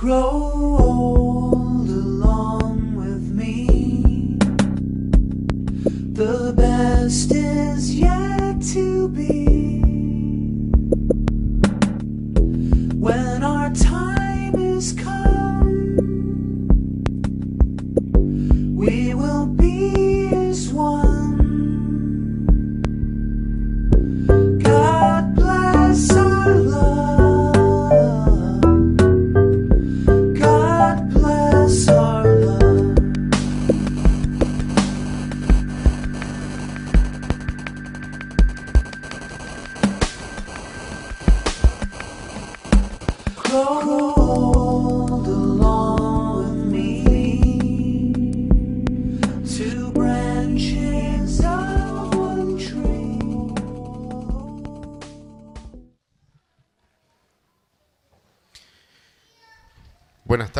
grow 0.00 0.78
old 0.80 1.90
along 1.90 2.94
with 2.94 3.30
me. 3.32 4.38
The 6.14 6.54
best 6.56 7.30
is 7.32 7.94
yet 7.94 8.62
to 8.72 8.99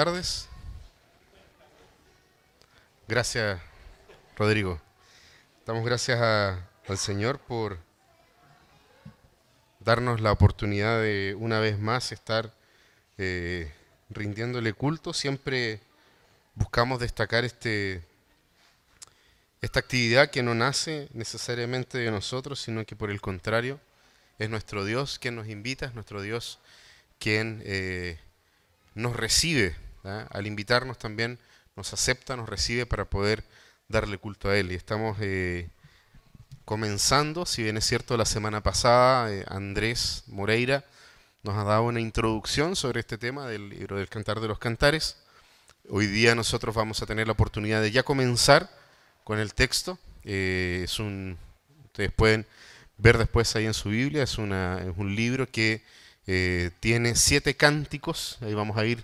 tardes. 0.04 0.48
Gracias, 3.06 3.60
Rodrigo. 4.34 4.80
Damos 5.66 5.84
gracias 5.84 6.18
al 6.18 6.96
Señor 6.96 7.38
por 7.38 7.78
darnos 9.80 10.22
la 10.22 10.32
oportunidad 10.32 11.02
de 11.02 11.36
una 11.38 11.60
vez 11.60 11.78
más 11.78 12.12
estar 12.12 12.50
eh, 13.18 13.70
rindiéndole 14.08 14.72
culto. 14.72 15.12
Siempre 15.12 15.80
buscamos 16.54 16.98
destacar 16.98 17.44
este, 17.44 18.02
esta 19.60 19.80
actividad 19.80 20.30
que 20.30 20.42
no 20.42 20.54
nace 20.54 21.10
necesariamente 21.12 21.98
de 21.98 22.10
nosotros, 22.10 22.58
sino 22.62 22.86
que 22.86 22.96
por 22.96 23.10
el 23.10 23.20
contrario 23.20 23.78
es 24.38 24.48
nuestro 24.48 24.86
Dios 24.86 25.18
quien 25.18 25.36
nos 25.36 25.48
invita, 25.48 25.84
es 25.84 25.92
nuestro 25.92 26.22
Dios 26.22 26.58
quien... 27.18 27.62
eh, 27.66 28.18
nos 28.94 29.16
recibe, 29.16 29.74
¿ah? 30.04 30.26
al 30.30 30.46
invitarnos 30.46 30.98
también 30.98 31.38
nos 31.76 31.92
acepta, 31.92 32.36
nos 32.36 32.48
recibe 32.48 32.86
para 32.86 33.04
poder 33.04 33.44
darle 33.88 34.18
culto 34.18 34.48
a 34.48 34.56
Él. 34.56 34.72
Y 34.72 34.74
estamos 34.74 35.18
eh, 35.20 35.68
comenzando, 36.64 37.46
si 37.46 37.62
bien 37.62 37.76
es 37.76 37.86
cierto, 37.86 38.16
la 38.16 38.24
semana 38.24 38.62
pasada 38.62 39.32
eh, 39.32 39.44
Andrés 39.48 40.24
Moreira 40.26 40.84
nos 41.42 41.56
ha 41.56 41.64
dado 41.64 41.84
una 41.84 42.00
introducción 42.00 42.76
sobre 42.76 43.00
este 43.00 43.16
tema 43.16 43.46
del 43.46 43.70
libro 43.70 43.96
del 43.96 44.08
Cantar 44.08 44.40
de 44.40 44.48
los 44.48 44.58
Cantares. 44.58 45.16
Hoy 45.88 46.06
día 46.06 46.34
nosotros 46.34 46.74
vamos 46.74 47.02
a 47.02 47.06
tener 47.06 47.26
la 47.26 47.32
oportunidad 47.32 47.80
de 47.80 47.90
ya 47.90 48.02
comenzar 48.02 48.70
con 49.24 49.38
el 49.38 49.54
texto. 49.54 49.98
Eh, 50.24 50.82
es 50.84 50.98
un, 50.98 51.38
ustedes 51.86 52.12
pueden 52.12 52.46
ver 52.98 53.16
después 53.16 53.56
ahí 53.56 53.64
en 53.64 53.74
su 53.74 53.88
Biblia, 53.88 54.22
es, 54.22 54.32
es 54.32 54.38
un 54.38 55.14
libro 55.16 55.50
que 55.50 55.82
tiene 56.78 57.16
siete 57.16 57.56
cánticos, 57.56 58.38
ahí 58.42 58.54
vamos 58.54 58.76
a 58.76 58.84
ir 58.84 59.02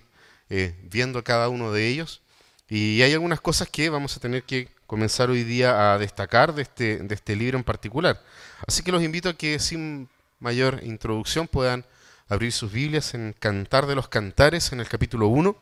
eh, 0.51 0.75
viendo 0.85 1.23
cada 1.25 1.49
uno 1.49 1.73
de 1.73 1.89
ellos. 1.89 2.23
Y 2.69 3.03
hay 3.03 3.13
algunas 3.13 3.41
cosas 3.41 3.69
que 3.69 3.91
vamos 3.91 4.17
a 4.17 4.21
tener 4.21 4.43
que 4.43 4.69
comenzar 4.87 5.31
hoy 5.31 5.45
día 5.45 5.93
a 5.93 5.99
destacar 5.99 6.55
de 6.55 6.63
este, 6.63 6.99
de 6.99 7.15
este 7.15 7.37
libro 7.37 7.59
en 7.59 7.65
particular. 7.65 8.23
Así 8.67 8.83
que 8.83 8.93
los 8.93 9.03
invito 9.03 9.29
a 9.29 9.35
que 9.35 9.59
sin 9.59 10.09
mayor 10.39 10.81
introducción 10.83 11.49
puedan 11.49 11.85
abrir 12.29 12.53
sus 12.53 12.73
Biblias 12.73 13.15
en 13.15 13.35
Cantar 13.39 13.87
de 13.87 13.95
los 13.95 14.09
Cantares, 14.09 14.73
en 14.73 14.81
el 14.81 14.89
capítulo 14.89 15.29
1, 15.29 15.57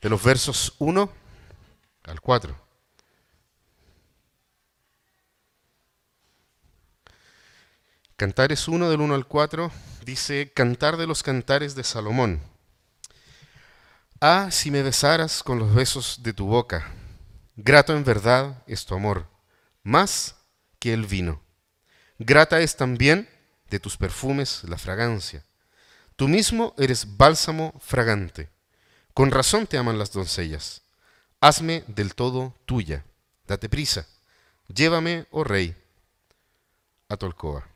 de 0.00 0.08
los 0.08 0.22
versos 0.22 0.74
1 0.78 1.10
al 2.04 2.20
4. 2.20 2.64
Cantares 8.16 8.68
1 8.68 8.90
del 8.90 9.00
1 9.00 9.14
al 9.14 9.26
4 9.26 9.72
dice, 10.04 10.52
Cantar 10.54 10.96
de 10.96 11.06
los 11.06 11.22
Cantares 11.22 11.74
de 11.74 11.84
Salomón. 11.84 12.53
Ah, 14.26 14.50
si 14.50 14.70
me 14.70 14.82
besaras 14.82 15.42
con 15.42 15.58
los 15.58 15.74
besos 15.74 16.22
de 16.22 16.32
tu 16.32 16.46
boca, 16.46 16.90
grato 17.56 17.94
en 17.94 18.04
verdad 18.04 18.62
es 18.66 18.86
tu 18.86 18.94
amor, 18.94 19.26
más 19.82 20.36
que 20.78 20.94
el 20.94 21.04
vino. 21.04 21.42
Grata 22.18 22.58
es 22.60 22.74
también 22.74 23.28
de 23.68 23.78
tus 23.78 23.98
perfumes 23.98 24.64
la 24.64 24.78
fragancia. 24.78 25.44
Tú 26.16 26.26
mismo 26.26 26.74
eres 26.78 27.18
bálsamo 27.18 27.78
fragante. 27.84 28.48
Con 29.12 29.30
razón 29.30 29.66
te 29.66 29.76
aman 29.76 29.98
las 29.98 30.12
doncellas. 30.12 30.80
Hazme 31.42 31.84
del 31.86 32.14
todo 32.14 32.54
tuya. 32.64 33.04
Date 33.46 33.68
prisa. 33.68 34.06
Llévame, 34.68 35.26
oh 35.32 35.44
rey, 35.44 35.76
a 37.10 37.18
tu 37.18 37.26
alcoba. 37.26 37.68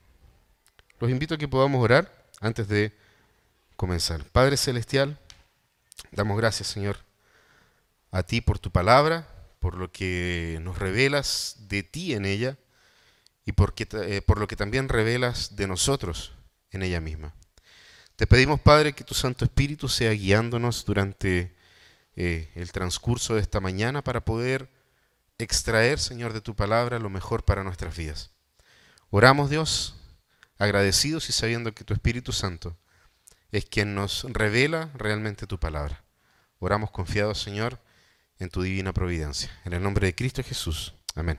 Los 0.98 1.10
invito 1.10 1.34
a 1.34 1.38
que 1.38 1.46
podamos 1.46 1.84
orar 1.84 2.10
antes 2.40 2.68
de 2.68 2.96
comenzar. 3.76 4.24
Padre 4.24 4.56
Celestial, 4.56 5.18
damos 6.12 6.36
gracias, 6.36 6.68
Señor, 6.68 6.98
a 8.10 8.22
ti 8.22 8.40
por 8.40 8.58
tu 8.58 8.70
palabra, 8.70 9.28
por 9.60 9.74
lo 9.76 9.90
que 9.90 10.58
nos 10.62 10.78
revelas 10.78 11.56
de 11.68 11.82
ti 11.82 12.14
en 12.14 12.24
ella 12.24 12.58
y 13.44 13.52
porque, 13.52 13.88
eh, 13.92 14.22
por 14.22 14.38
lo 14.38 14.46
que 14.46 14.56
también 14.56 14.88
revelas 14.88 15.56
de 15.56 15.66
nosotros 15.66 16.32
en 16.70 16.82
ella 16.82 17.00
misma. 17.00 17.34
Te 18.16 18.26
pedimos, 18.26 18.60
Padre, 18.60 18.94
que 18.94 19.04
tu 19.04 19.14
Santo 19.14 19.44
Espíritu 19.44 19.88
sea 19.88 20.12
guiándonos 20.12 20.84
durante 20.84 21.54
eh, 22.16 22.50
el 22.54 22.72
transcurso 22.72 23.34
de 23.34 23.40
esta 23.40 23.60
mañana 23.60 24.02
para 24.02 24.24
poder 24.24 24.68
extraer, 25.38 26.00
Señor, 26.00 26.32
de 26.32 26.40
tu 26.40 26.56
palabra 26.56 26.98
lo 26.98 27.10
mejor 27.10 27.44
para 27.44 27.62
nuestras 27.62 27.96
vidas. 27.96 28.30
Oramos, 29.10 29.50
Dios, 29.50 29.94
agradecidos 30.58 31.28
y 31.28 31.32
sabiendo 31.32 31.72
que 31.72 31.84
tu 31.84 31.94
Espíritu 31.94 32.32
Santo 32.32 32.76
es 33.52 33.64
quien 33.64 33.94
nos 33.94 34.24
revela 34.24 34.90
realmente 34.94 35.46
tu 35.46 35.58
palabra. 35.58 36.02
Oramos 36.58 36.90
confiados, 36.90 37.40
Señor, 37.40 37.80
en 38.38 38.50
tu 38.50 38.62
divina 38.62 38.92
providencia. 38.92 39.50
En 39.64 39.72
el 39.72 39.82
nombre 39.82 40.06
de 40.06 40.14
Cristo 40.14 40.42
Jesús. 40.42 40.94
Amén. 41.14 41.38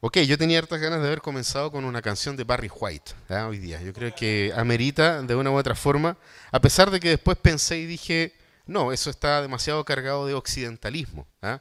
Ok, 0.00 0.18
yo 0.18 0.36
tenía 0.36 0.58
hartas 0.58 0.80
ganas 0.80 1.00
de 1.00 1.06
haber 1.06 1.20
comenzado 1.20 1.70
con 1.70 1.84
una 1.84 2.02
canción 2.02 2.36
de 2.36 2.42
Barry 2.42 2.68
White 2.68 3.12
¿ah? 3.28 3.46
hoy 3.46 3.58
día. 3.58 3.80
Yo 3.80 3.92
creo 3.92 4.12
que 4.12 4.52
amerita 4.56 5.22
de 5.22 5.36
una 5.36 5.52
u 5.52 5.56
otra 5.56 5.76
forma, 5.76 6.16
a 6.50 6.60
pesar 6.60 6.90
de 6.90 6.98
que 6.98 7.10
después 7.10 7.38
pensé 7.38 7.78
y 7.78 7.86
dije, 7.86 8.34
no, 8.66 8.92
eso 8.92 9.10
está 9.10 9.40
demasiado 9.40 9.84
cargado 9.84 10.26
de 10.26 10.34
occidentalismo. 10.34 11.28
¿ah? 11.40 11.60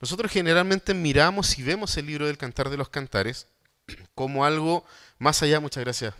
Nosotros 0.00 0.30
generalmente 0.30 0.92
miramos 0.92 1.58
y 1.58 1.62
vemos 1.62 1.96
el 1.96 2.04
libro 2.04 2.26
del 2.26 2.36
Cantar 2.36 2.68
de 2.68 2.76
los 2.76 2.90
Cantares 2.90 3.46
como 4.14 4.44
algo 4.44 4.84
más 5.18 5.42
allá, 5.42 5.58
muchas 5.58 5.82
gracias, 5.82 6.12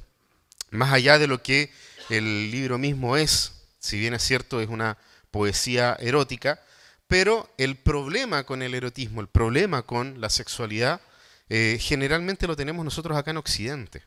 más 0.71 0.93
allá 0.93 1.19
de 1.19 1.27
lo 1.27 1.43
que 1.43 1.71
el 2.11 2.51
libro 2.51 2.79
mismo 2.79 3.17
es, 3.17 3.53
si 3.79 3.99
bien 3.99 4.15
es 4.15 4.23
cierto, 4.23 4.61
es 4.61 4.69
una 4.69 4.99
poesía 5.31 5.97
erótica, 6.01 6.61
pero 7.07 7.53
el 7.57 7.77
problema 7.77 8.45
con 8.45 8.63
el 8.63 8.75
erotismo, 8.75 9.21
el 9.21 9.29
problema 9.29 9.83
con 9.83 10.21
la 10.21 10.31
sexualidad, 10.31 11.01
eh, 11.49 11.79
generalmente 11.81 12.47
lo 12.47 12.57
tenemos 12.57 12.85
nosotros 12.85 13.17
acá 13.17 13.31
en 13.31 13.39
Occidente. 13.39 14.05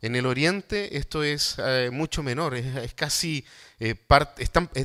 En 0.00 0.14
el 0.14 0.26
Oriente 0.26 0.96
esto 0.96 1.24
es 1.24 1.56
eh, 1.58 1.90
mucho 1.92 2.22
menor, 2.22 2.54
es, 2.54 2.94
casi 2.94 3.44
eh, 3.80 3.96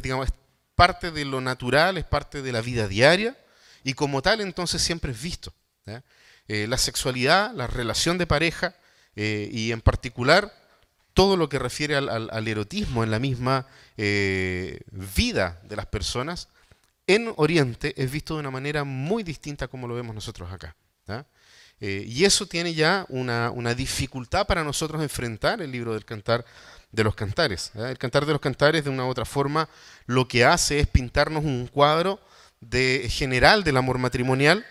digamos, 0.01 0.29
parte 0.73 1.11
de 1.11 1.23
lo 1.23 1.39
natural, 1.39 1.99
es 1.99 2.03
parte 2.03 2.41
de 2.41 2.51
la 2.51 2.61
vida 2.61 2.87
diaria 2.87 3.37
y 3.83 3.93
como 3.93 4.23
tal 4.23 4.41
entonces 4.41 4.81
siempre 4.81 5.11
es 5.11 5.21
visto. 5.21 5.53
la 6.47 6.77
sexualidad, 6.79 7.53
la 7.53 7.67
relación 7.67 8.17
de 8.17 8.25
pareja 8.25 8.75
y 9.15 9.71
en 9.71 9.81
particular 9.81 10.51
todo 11.13 11.37
lo 11.37 11.49
que 11.49 11.59
refiere 11.59 11.95
al, 11.95 12.47
erotismo 12.47 13.03
en 13.03 13.11
la 13.11 13.19
misma 13.19 13.67
eh, 13.97 14.81
vida 14.91 15.59
de 15.63 15.75
las 15.75 15.85
personas, 15.85 16.49
en 17.07 17.33
Oriente 17.35 17.93
es 18.01 18.11
visto 18.11 18.35
de 18.35 18.39
una 18.39 18.51
manera 18.51 18.83
muy 18.83 19.23
distinta 19.23 19.67
como 19.67 19.87
lo 19.87 19.95
vemos 19.95 20.15
nosotros 20.15 20.51
acá. 20.51 20.75
Eh, 21.85 22.05
y 22.07 22.23
eso 22.23 22.45
tiene 22.45 22.73
ya 22.73 23.05
una, 23.09 23.73
dificultad 23.73 24.47
para 24.47 24.63
nosotros 24.63 25.01
enfrentar 25.01 25.61
el 25.61 25.71
libro 25.71 25.93
del 25.93 26.05
cantar 26.05 26.45
de 26.91 27.03
los 27.03 27.13
cantares. 27.13 27.71
El 27.75 27.97
cantar 27.97 28.25
de 28.25 28.31
los 28.31 28.39
cantares, 28.39 28.85
de 28.85 28.89
una 28.89 29.05
u 29.05 29.09
otra 29.09 29.25
forma, 29.25 29.67
lo 30.05 30.27
que 30.27 30.45
hace 30.45 30.79
es 30.79 30.87
pintarnos 30.87 31.43
un 31.43 31.67
cuadro 31.67 32.21
de, 32.61 33.09
general 33.09 33.63
del 33.65 33.77
amor 33.77 33.97
matrimonial 33.97 34.65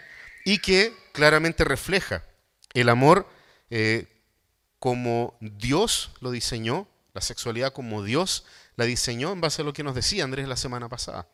y 0.45 0.59
que 0.59 0.95
claramente 1.13 1.65
refleja 1.65 2.25
el 2.73 2.89
amor 2.89 3.29
eh, 3.69 4.07
como 4.83 5.39
Dios 5.41 6.11
lo 6.19 6.33
diseñó 6.33 6.89
la 7.15 7.21
sexualidad 7.21 7.73
como 7.73 8.03
Dios 8.03 8.45
la 8.75 8.85
diseñó 8.85 9.31
en 9.31 9.41
base 9.41 9.63
a 9.63 9.65
lo 9.65 9.73
que 9.73 9.85
nos 9.85 9.95
decía 9.95 10.25
Andrés 10.25 10.49
la 10.49 10.57
semana 10.57 10.89
pasada. 10.89 11.29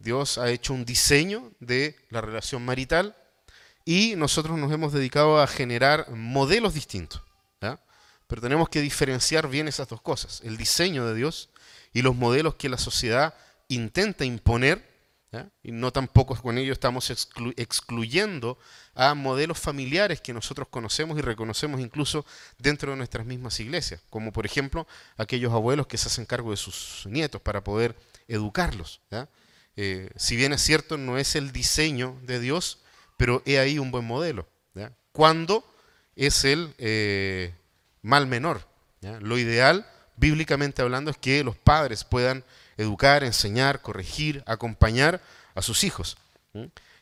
Dios 0.00 0.36
ha 0.36 0.50
hecho 0.50 0.74
un 0.74 0.84
diseño 0.84 1.52
de 1.60 1.94
la 2.08 2.20
relación 2.20 2.64
marital 2.64 3.14
y 3.84 4.16
nosotros 4.16 4.58
nos 4.58 4.72
hemos 4.72 4.92
dedicado 4.92 5.40
a 5.40 5.46
generar 5.46 6.10
modelos 6.10 6.74
distintos. 6.74 7.22
Pero 7.60 8.42
tenemos 8.42 8.68
que 8.68 8.80
diferenciar 8.80 9.48
bien 9.48 9.68
esas 9.68 9.86
dos 9.86 10.02
cosas, 10.02 10.40
el 10.44 10.56
diseño 10.56 11.06
de 11.06 11.14
Dios 11.14 11.50
y 11.92 12.02
los 12.02 12.16
modelos 12.16 12.56
que 12.56 12.68
la 12.68 12.78
sociedad 12.78 13.32
intenta 13.68 14.24
imponer, 14.24 14.89
y 15.62 15.70
no 15.70 15.92
tampoco 15.92 16.34
con 16.34 16.58
ello 16.58 16.72
estamos 16.72 17.10
excluyendo 17.56 18.58
a 18.94 19.14
modelos 19.14 19.58
familiares 19.58 20.20
que 20.20 20.32
nosotros 20.32 20.68
conocemos 20.68 21.18
y 21.18 21.22
reconocemos 21.22 21.80
incluso 21.80 22.26
dentro 22.58 22.90
de 22.90 22.96
nuestras 22.96 23.24
mismas 23.24 23.60
iglesias, 23.60 24.02
como 24.10 24.32
por 24.32 24.44
ejemplo 24.44 24.88
aquellos 25.16 25.52
abuelos 25.52 25.86
que 25.86 25.98
se 25.98 26.08
hacen 26.08 26.26
cargo 26.26 26.50
de 26.50 26.56
sus 26.56 27.06
nietos 27.06 27.40
para 27.40 27.62
poder 27.62 27.96
educarlos. 28.26 29.00
Eh, 29.76 30.10
si 30.16 30.36
bien 30.36 30.52
es 30.52 30.62
cierto, 30.62 30.98
no 30.98 31.16
es 31.16 31.36
el 31.36 31.52
diseño 31.52 32.18
de 32.22 32.40
Dios, 32.40 32.80
pero 33.16 33.42
he 33.46 33.58
ahí 33.58 33.78
un 33.78 33.90
buen 33.90 34.04
modelo. 34.04 34.48
Cuando 35.12 35.64
es 36.16 36.44
el 36.44 36.74
eh, 36.78 37.54
mal 38.02 38.26
menor. 38.26 38.66
Lo 39.20 39.38
ideal, 39.38 39.86
bíblicamente 40.16 40.82
hablando, 40.82 41.10
es 41.10 41.16
que 41.16 41.42
los 41.42 41.56
padres 41.56 42.04
puedan 42.04 42.44
educar, 42.80 43.24
enseñar, 43.24 43.82
corregir, 43.82 44.42
acompañar 44.46 45.20
a 45.54 45.62
sus 45.62 45.84
hijos. 45.84 46.16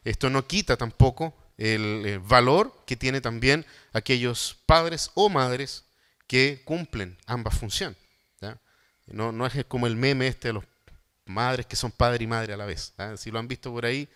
Esto 0.05 0.31
no 0.31 0.47
quita 0.47 0.77
tampoco 0.77 1.35
el, 1.57 2.21
valor 2.21 2.73
que 2.87 2.97
tiene 2.97 3.21
también 3.21 3.65
aquellos 3.93 4.59
padres 4.67 5.11
o 5.15 5.29
madres 5.29 5.85
que 6.27 6.63
cumplen 6.65 7.17
ambas 7.27 7.57
funciones. 7.59 7.97
No, 9.07 9.33
no, 9.33 9.47
es 9.47 9.65
como 9.67 9.87
el 9.87 9.97
meme 9.97 10.27
este 10.27 10.49
de 10.49 10.55
los 10.55 10.65
madres 11.25 11.65
que 11.65 11.77
son 11.77 11.91
padre 11.91 12.25
y 12.25 12.27
madre 12.27 12.53
a 12.53 12.59
la 12.59 12.67
vez. 12.67 12.93
Si 13.17 13.31
lo 13.31 13.39
han 13.39 13.49
visto 13.49 13.73
por 13.73 13.87
ahí, 13.87 14.07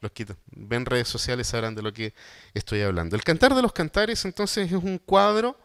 los 0.00 0.10
que 0.10 0.26
ven 0.46 0.86
redes 0.86 1.06
sociales 1.06 1.46
sabrán 1.46 1.76
de 1.76 1.82
lo 1.82 1.92
que 1.92 2.14
estoy 2.52 2.80
hablando. 2.80 3.14
El 3.14 3.22
Cantar 3.22 3.54
de 3.54 3.62
los 3.62 3.72
Cantares 3.72 4.24
entonces 4.24 4.66
es 4.66 4.72
un 4.72 4.98
cuadro 4.98 5.56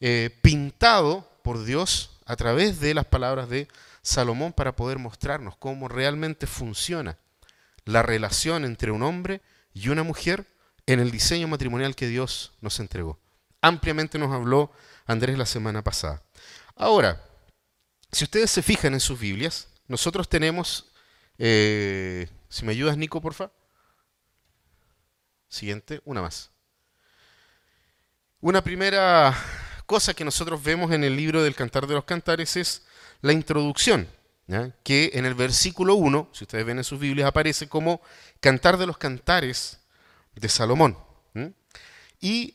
eh, 0.00 0.30
pintado 0.40 1.28
por 1.42 1.64
Dios 1.64 2.10
a 2.26 2.36
través 2.36 2.78
de 2.78 2.94
las 2.94 3.06
palabras 3.06 3.48
de 3.48 3.66
Salomón 4.02 4.52
para 4.52 4.74
poder 4.74 4.98
mostrarnos 4.98 5.56
cómo 5.56 5.88
realmente 5.88 6.46
funciona 6.46 7.18
la 7.84 8.02
relación 8.02 8.64
entre 8.64 8.90
un 8.90 9.02
hombre 9.02 9.42
y 9.72 9.88
una 9.88 10.02
mujer 10.02 10.46
en 10.86 11.00
el 11.00 11.10
diseño 11.10 11.48
matrimonial 11.48 11.94
que 11.94 12.08
Dios 12.08 12.52
nos 12.60 12.80
entregó. 12.80 13.20
Ampliamente 13.60 14.18
nos 14.18 14.32
habló 14.32 14.72
Andrés 15.06 15.38
la 15.38 15.46
semana 15.46 15.82
pasada. 15.82 16.22
Ahora, 16.74 17.24
si 18.10 18.24
ustedes 18.24 18.50
se 18.50 18.62
fijan 18.62 18.94
en 18.94 19.00
sus 19.00 19.18
Biblias, 19.18 19.68
nosotros 19.86 20.28
tenemos, 20.28 20.92
eh, 21.38 22.28
si 22.48 22.64
me 22.64 22.72
ayudas 22.72 22.96
Nico, 22.96 23.20
por 23.20 23.34
favor. 23.34 23.54
Siguiente, 25.48 26.00
una 26.04 26.22
más. 26.22 26.50
Una 28.40 28.64
primera 28.64 29.36
cosa 29.86 30.14
que 30.14 30.24
nosotros 30.24 30.62
vemos 30.62 30.90
en 30.90 31.04
el 31.04 31.16
libro 31.16 31.42
del 31.42 31.54
Cantar 31.54 31.86
de 31.86 31.94
los 31.94 32.04
Cantares 32.04 32.56
es 32.56 32.84
la 33.22 33.32
introducción, 33.32 34.08
que 34.82 35.12
en 35.14 35.24
el 35.24 35.34
versículo 35.34 35.94
1, 35.94 36.28
si 36.32 36.44
ustedes 36.44 36.66
ven 36.66 36.78
en 36.78 36.84
sus 36.84 37.00
Biblias, 37.00 37.28
aparece 37.28 37.68
como 37.68 38.02
Cantar 38.40 38.76
de 38.76 38.86
los 38.86 38.98
Cantares 38.98 39.78
de 40.34 40.48
Salomón. 40.48 40.98
Y 42.20 42.54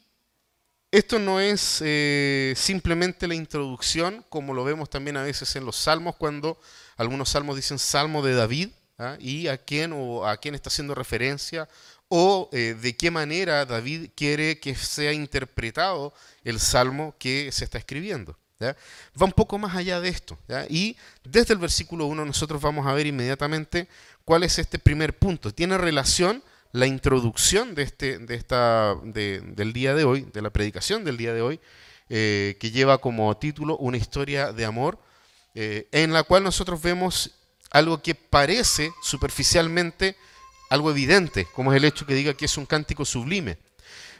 esto 0.92 1.20
no 1.20 1.42
es 1.42 1.82
eh, 1.84 2.54
simplemente 2.56 3.28
la 3.28 3.36
introducción, 3.36 4.26
como 4.30 4.54
lo 4.54 4.64
vemos 4.64 4.90
también 4.90 5.18
a 5.18 5.24
veces 5.24 5.56
en 5.58 5.66
los 5.66 5.76
salmos, 5.76 6.16
cuando 6.16 6.60
algunos 6.96 7.30
salmos 7.30 7.58
dicen 7.58 7.78
Salmo 7.78 8.22
de 8.22 8.34
David, 8.34 8.70
¿ah? 8.98 9.18
y 9.20 9.48
a 9.48 9.58
quién 9.58 9.92
o 9.94 10.26
a 10.26 10.38
quién 10.38 10.56
está 10.56 10.70
haciendo 10.70 10.96
referencia, 10.96 11.68
o 12.08 12.50
eh, 12.54 12.78
de 12.80 12.96
qué 12.96 13.12
manera 13.12 13.66
David 13.66 14.12
quiere 14.16 14.60
que 14.60 14.76
sea 14.76 15.12
interpretado 15.12 16.14
el 16.46 16.60
salmo 16.60 17.16
que 17.20 17.52
se 17.52 17.66
está 17.66 17.78
escribiendo. 17.78 18.38
Va 18.62 19.26
un 19.26 19.32
poco 19.32 19.58
más 19.58 19.76
allá 19.76 20.00
de 20.00 20.10
esto. 20.10 20.38
Y 20.70 20.98
desde 21.24 21.54
el 21.54 21.60
versículo 21.60 22.06
1 22.08 22.26
nosotros 22.26 22.62
vamos 22.62 22.88
a 22.88 22.94
ver 22.94 23.08
inmediatamente 23.08 23.88
cuál 24.26 24.44
es 24.44 24.58
este 24.60 24.80
primer 24.80 25.18
punto. 25.18 25.54
Tiene 25.54 25.78
relación 25.78 26.44
la 26.72 26.88
introducción 26.88 27.76
de 27.76 27.84
este, 27.84 28.20
de 28.20 28.36
esta, 28.36 28.96
del 29.04 29.74
día 29.74 29.96
de 29.96 30.04
hoy, 30.04 30.28
de 30.34 30.42
la 30.42 30.50
predicación 30.50 31.04
del 31.04 31.18
día 31.18 31.34
de 31.34 31.42
hoy, 31.42 31.60
eh, 32.10 32.58
que 32.60 32.72
lleva 32.72 32.98
como 33.00 33.36
título 33.38 33.78
Una 33.78 33.98
historia 33.98 34.52
de 34.52 34.66
amor, 34.66 35.00
eh, 35.56 35.88
en 35.92 36.14
la 36.14 36.24
cual 36.24 36.44
nosotros 36.44 36.82
vemos 36.82 37.32
algo 37.72 38.02
que 38.02 38.16
parece 38.16 38.92
superficialmente 39.02 40.16
algo 40.70 40.92
evidente, 40.92 41.48
como 41.54 41.72
es 41.72 41.78
el 41.78 41.86
hecho 41.86 42.06
que 42.06 42.14
diga 42.14 42.34
que 42.34 42.46
es 42.46 42.58
un 42.58 42.66
cántico 42.66 43.06
sublime. 43.06 43.58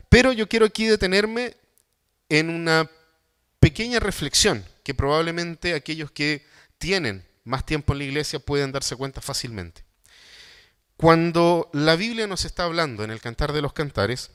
Pero 0.10 0.32
yo 0.32 0.48
quiero 0.48 0.66
aquí 0.66 0.86
detenerme 0.86 1.56
en 2.30 2.50
una 2.50 2.90
pequeña 3.60 4.00
reflexión 4.00 4.66
que 4.84 4.94
probablemente 4.94 5.74
aquellos 5.74 6.12
que 6.12 6.46
tienen 6.78 7.26
más 7.44 7.66
tiempo 7.66 7.94
en 7.94 8.00
la 8.00 8.06
iglesia 8.06 8.40
pueden 8.40 8.72
darse 8.72 8.96
cuenta 8.96 9.22
fácilmente. 9.22 9.84
Cuando 10.96 11.70
la 11.74 11.96
Biblia 11.96 12.28
nos 12.28 12.46
está 12.46 12.64
hablando 12.64 13.04
en 13.04 13.12
el 13.12 13.22
Cantar 13.22 13.54
de 13.54 13.62
los 13.62 13.74
Cantares, 13.74 14.32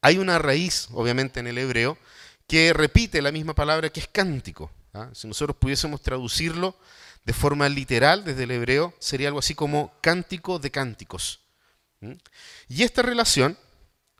hay 0.00 0.18
una 0.18 0.38
raíz, 0.38 0.88
obviamente 0.92 1.40
en 1.40 1.46
el 1.46 1.58
hebreo, 1.58 1.98
que 2.46 2.72
repite 2.72 3.22
la 3.22 3.32
misma 3.32 3.54
palabra 3.54 3.90
que 3.90 4.00
es 4.00 4.08
cántico. 4.08 4.70
¿ah? 4.94 5.10
Si 5.14 5.28
nosotros 5.28 5.56
pudiésemos 5.56 6.02
traducirlo 6.02 6.76
de 7.24 7.32
forma 7.32 7.68
literal 7.68 8.24
desde 8.24 8.44
el 8.44 8.50
hebreo, 8.50 8.94
sería 8.98 9.28
algo 9.28 9.38
así 9.38 9.54
como 9.54 9.92
cántico 10.00 10.58
de 10.58 10.70
cánticos. 10.70 11.40
Y 12.68 12.82
esta 12.82 13.02
relación, 13.02 13.56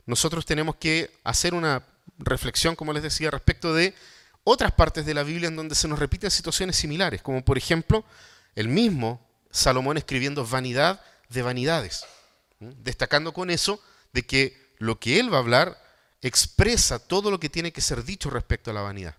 nosotros 0.06 0.46
tenemos 0.46 0.76
que 0.76 1.10
hacer 1.24 1.52
una 1.52 1.84
reflexión, 2.18 2.76
como 2.76 2.92
les 2.92 3.02
decía, 3.02 3.30
respecto 3.30 3.74
de 3.74 3.94
otras 4.44 4.72
partes 4.72 5.06
de 5.06 5.14
la 5.14 5.22
Biblia 5.22 5.48
en 5.48 5.56
donde 5.56 5.74
se 5.74 5.88
nos 5.88 5.98
repiten 5.98 6.30
situaciones 6.30 6.76
similares, 6.76 7.22
como 7.22 7.44
por 7.44 7.58
ejemplo 7.58 8.04
el 8.54 8.68
mismo 8.68 9.26
Salomón 9.50 9.96
escribiendo 9.96 10.46
vanidad 10.46 11.00
de 11.28 11.42
vanidades, 11.42 12.04
destacando 12.58 13.32
con 13.32 13.50
eso 13.50 13.82
de 14.12 14.26
que 14.26 14.74
lo 14.78 14.98
que 14.98 15.20
él 15.20 15.32
va 15.32 15.38
a 15.38 15.40
hablar 15.40 15.82
expresa 16.22 16.98
todo 16.98 17.30
lo 17.30 17.40
que 17.40 17.48
tiene 17.48 17.72
que 17.72 17.80
ser 17.80 18.04
dicho 18.04 18.30
respecto 18.30 18.70
a 18.70 18.74
la 18.74 18.82
vanidad. 18.82 19.16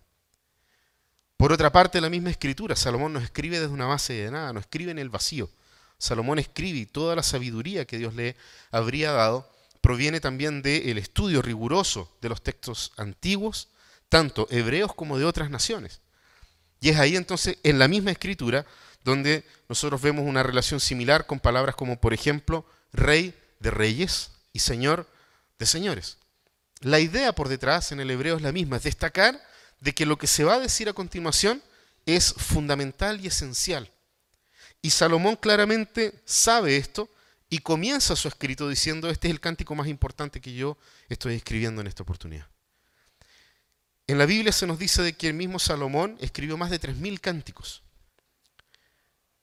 Por 1.38 1.52
otra 1.52 1.72
parte, 1.72 2.00
la 2.00 2.10
misma 2.10 2.30
escritura, 2.30 2.76
Salomón 2.76 3.14
no 3.14 3.20
escribe 3.20 3.60
desde 3.60 3.74
una 3.74 3.86
base 3.86 4.14
de 4.14 4.32
nada, 4.32 4.54
no 4.54 4.60
escribe 4.60 4.92
en 4.92 5.00
el 5.00 5.10
vacío. 5.10 5.50
Salomón 5.98 6.40
escribe 6.40 6.86
toda 6.86 7.16
la 7.16 7.24
sabiduría 7.24 7.86
que 7.86 7.98
Dios 7.98 8.14
le 8.14 8.36
habría 8.72 9.12
dado 9.12 9.50
proviene 9.84 10.22
también 10.22 10.62
del 10.62 10.98
estudio 10.98 11.42
riguroso 11.42 12.10
de 12.22 12.30
los 12.30 12.42
textos 12.42 12.94
antiguos, 12.96 13.68
tanto 14.08 14.48
hebreos 14.50 14.96
como 14.96 15.20
de 15.20 15.26
otras 15.26 15.50
naciones. 15.50 16.00
Y 16.80 16.88
es 16.88 16.98
ahí 16.98 17.18
entonces, 17.18 17.58
en 17.64 17.80
la 17.80 17.90
misma 17.90 18.12
escritura, 18.12 18.66
donde 19.04 19.44
nosotros 19.68 20.02
vemos 20.02 20.26
una 20.26 20.42
relación 20.42 20.80
similar 20.80 21.26
con 21.26 21.42
palabras 21.42 21.76
como, 21.76 22.00
por 22.00 22.14
ejemplo, 22.14 22.66
rey 22.94 23.38
de 23.60 23.72
reyes 23.72 24.32
y 24.54 24.60
señor 24.60 25.06
de 25.60 25.66
señores. 25.66 26.18
La 26.80 27.02
idea 27.02 27.36
por 27.36 27.50
detrás 27.50 27.92
en 27.92 28.00
el 28.00 28.10
hebreo 28.10 28.38
es 28.38 28.42
la 28.42 28.54
misma, 28.54 28.78
es 28.78 28.84
destacar 28.84 29.38
de 29.82 29.94
que 29.94 30.06
lo 30.06 30.18
que 30.18 30.28
se 30.28 30.46
va 30.46 30.54
a 30.54 30.60
decir 30.60 30.88
a 30.88 30.94
continuación 30.94 31.62
es 32.06 32.34
fundamental 32.34 33.20
y 33.20 33.28
esencial. 33.28 33.92
Y 34.82 34.92
Salomón 34.92 35.36
claramente 35.36 36.22
sabe 36.24 36.78
esto 36.78 37.10
y 37.54 37.60
comienza 37.60 38.16
su 38.16 38.28
escrito 38.28 38.68
diciendo, 38.68 39.12
este 39.12 39.28
es 39.28 39.32
el 39.32 39.40
cántico 39.40 39.76
más 39.76 39.88
importante 39.88 40.42
que 40.42 40.56
yo 40.56 40.76
estoy 41.08 41.36
escribiendo 41.36 41.82
en 41.82 41.88
esta 41.88 42.02
oportunidad. 42.02 42.48
En 44.08 44.18
la 44.18 44.26
Biblia 44.26 44.52
se 44.52 44.66
nos 44.66 44.80
dice 44.80 45.04
de 45.04 45.14
que 45.14 45.28
el 45.28 45.36
mismo 45.36 45.60
Salomón 45.60 46.18
escribió 46.20 46.58
más 46.58 46.72
de 46.72 46.82
3.000 46.82 47.20
cánticos. 47.20 47.84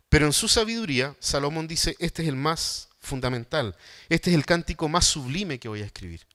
Pero 0.08 0.26
en 0.26 0.32
su 0.32 0.48
sabiduría, 0.48 1.14
Salomón 1.20 1.68
dice, 1.68 1.94
este 2.00 2.22
es 2.22 2.28
el 2.28 2.34
más 2.34 2.88
fundamental, 2.98 3.76
este 4.08 4.30
es 4.30 4.34
el 4.36 4.44
cántico 4.44 4.88
más 4.88 5.06
sublime 5.06 5.60
que 5.60 5.68
voy 5.68 5.82
a 5.82 5.86
escribir. 5.86 6.26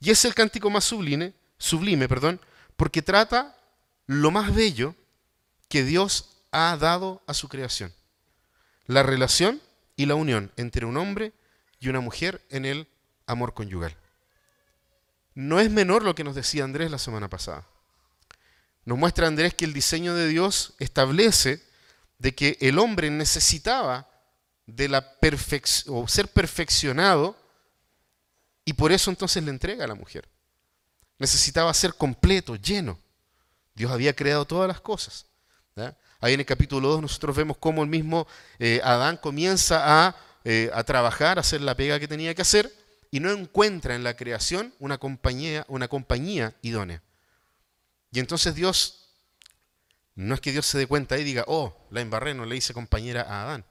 Y 0.00 0.08
es 0.12 0.24
el 0.24 0.34
cántico 0.34 0.70
más 0.70 0.84
sublime, 0.84 1.34
sublime, 1.58 2.08
perdón, 2.08 2.40
porque 2.74 3.02
trata 3.02 3.54
lo 4.06 4.30
más 4.30 4.54
bello 4.54 4.94
que 5.68 5.84
Dios 5.84 6.30
ha 6.52 6.74
dado 6.78 7.22
a 7.26 7.34
su 7.34 7.50
creación. 7.50 7.92
La 8.86 9.02
relación 9.02 9.60
y 9.96 10.06
la 10.06 10.14
unión 10.14 10.52
entre 10.56 10.86
un 10.86 10.96
hombre 10.96 11.32
y 11.80 11.88
una 11.88 12.00
mujer 12.00 12.44
en 12.50 12.64
el 12.64 12.88
amor 13.26 13.54
conyugal. 13.54 13.96
No 15.34 15.60
es 15.60 15.70
menor 15.70 16.02
lo 16.02 16.14
que 16.14 16.24
nos 16.24 16.34
decía 16.34 16.64
Andrés 16.64 16.90
la 16.90 16.98
semana 16.98 17.28
pasada. 17.28 17.66
Nos 18.84 18.98
muestra 18.98 19.26
Andrés 19.26 19.54
que 19.54 19.64
el 19.64 19.72
diseño 19.72 20.14
de 20.14 20.28
Dios 20.28 20.74
establece 20.78 21.62
de 22.18 22.34
que 22.34 22.56
el 22.60 22.78
hombre 22.78 23.10
necesitaba 23.10 24.08
de 24.66 24.88
la 24.88 25.16
o 25.88 26.08
ser 26.08 26.28
perfeccionado 26.28 27.36
y 28.64 28.72
por 28.72 28.92
eso 28.92 29.10
entonces 29.10 29.42
le 29.42 29.50
entrega 29.50 29.84
a 29.84 29.88
la 29.88 29.94
mujer. 29.94 30.28
Necesitaba 31.18 31.72
ser 31.72 31.94
completo, 31.94 32.56
lleno. 32.56 32.98
Dios 33.74 33.90
había 33.92 34.14
creado 34.14 34.44
todas 34.44 34.68
las 34.68 34.80
cosas. 34.80 35.26
Ahí 36.20 36.34
en 36.34 36.40
el 36.40 36.46
capítulo 36.46 36.88
2 36.88 37.02
nosotros 37.02 37.36
vemos 37.36 37.56
cómo 37.58 37.82
el 37.82 37.88
mismo 37.88 38.26
eh, 38.58 38.80
Adán 38.82 39.18
comienza 39.18 40.06
a, 40.08 40.16
eh, 40.44 40.70
a, 40.72 40.84
trabajar, 40.84 41.38
a 41.38 41.40
hacer 41.40 41.60
la 41.60 41.76
pega 41.76 42.00
que 42.00 42.08
tenía 42.08 42.34
que 42.34 42.42
hacer 42.42 42.72
y 43.10 43.20
no 43.20 43.30
encuentra 43.30 43.94
en 43.94 44.04
la 44.04 44.16
creación 44.16 44.74
una 44.78 44.98
compañía, 44.98 45.64
una 45.68 45.88
compañía 45.88 46.54
idónea. 46.62 47.02
Y 48.12 48.20
entonces 48.20 48.54
Dios, 48.54 49.10
no 50.14 50.34
es 50.34 50.40
que 50.40 50.52
Dios 50.52 50.66
se 50.66 50.78
dé 50.78 50.86
cuenta 50.86 51.18
y 51.18 51.24
diga, 51.24 51.44
oh, 51.46 51.86
la 51.90 52.00
embarré, 52.00 52.34
no 52.34 52.44
le 52.44 52.56
hice 52.56 52.72
compañera 52.72 53.22
a 53.22 53.42
Adán. 53.42 53.64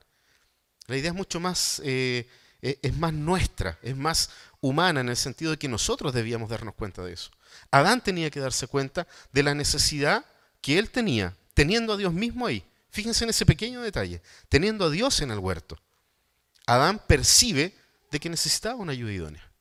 La 0.88 0.98
idea 0.98 1.10
es 1.10 1.16
mucho 1.16 1.40
más, 1.40 1.82
eh, 1.84 2.28
es 2.62 2.96
más 2.98 3.12
nuestra, 3.12 3.80
es 3.82 3.96
más 3.96 4.30
humana 4.62 5.02
en 5.02 5.10
el 5.10 5.18
sentido 5.18 5.52
de 5.52 5.58
que 5.58 5.68
nosotros 5.68 6.14
debíamos 6.14 6.50
darnos 6.50 6.76
cuenta 6.76 7.04
de 7.04 7.14
eso. 7.14 7.32
Adán 7.72 8.02
tenía 8.02 8.30
que 8.30 8.40
darse 8.40 8.68
cuenta 8.68 9.08
de 9.32 9.44
la 9.44 9.56
necesidad 9.56 10.26
que 10.62 10.78
él 10.80 10.90
tenía, 10.90 11.36
teniendo 11.56 11.94
a 11.94 11.98
Dios 11.98 12.14
mismo 12.14 12.46
ahí. 12.46 12.64
Fíjense 12.92 13.24
en 13.24 13.32
ese 13.32 13.46
pequeño 13.46 13.82
detalle, 13.82 14.22
teniendo 14.48 14.86
a 14.86 14.92
Dios 14.92 15.22
en 15.22 15.32
el 15.32 15.40
huerto. 15.40 15.80
Adán 16.68 17.02
percibe 17.08 17.76
de 18.12 18.20
que 18.20 18.30
necesitaba 18.30 18.76
una 18.76 18.92
ayuda 18.92 19.12
idónea. 19.12 19.52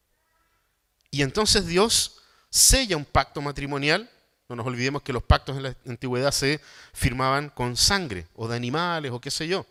Y 1.11 1.23
entonces 1.23 1.67
Dios 1.67 2.21
sella 2.51 2.97
un 2.97 3.05
pacto 3.07 3.41
matrimonial. 3.41 4.11
No 4.49 4.57
nos 4.57 4.67
olvidemos 4.67 5.03
que 5.03 5.13
los 5.13 5.23
pactos 5.23 5.57
en 5.57 5.63
la 5.63 5.77
antigüedad 5.87 6.31
se 6.31 6.61
firmaban 6.93 7.49
con 7.49 7.77
sangre 7.77 8.27
o 8.35 8.47
de 8.47 8.57
animales 8.57 9.11
o 9.11 9.21
qué 9.21 9.31
sé 9.31 9.49
yo. 9.49 9.67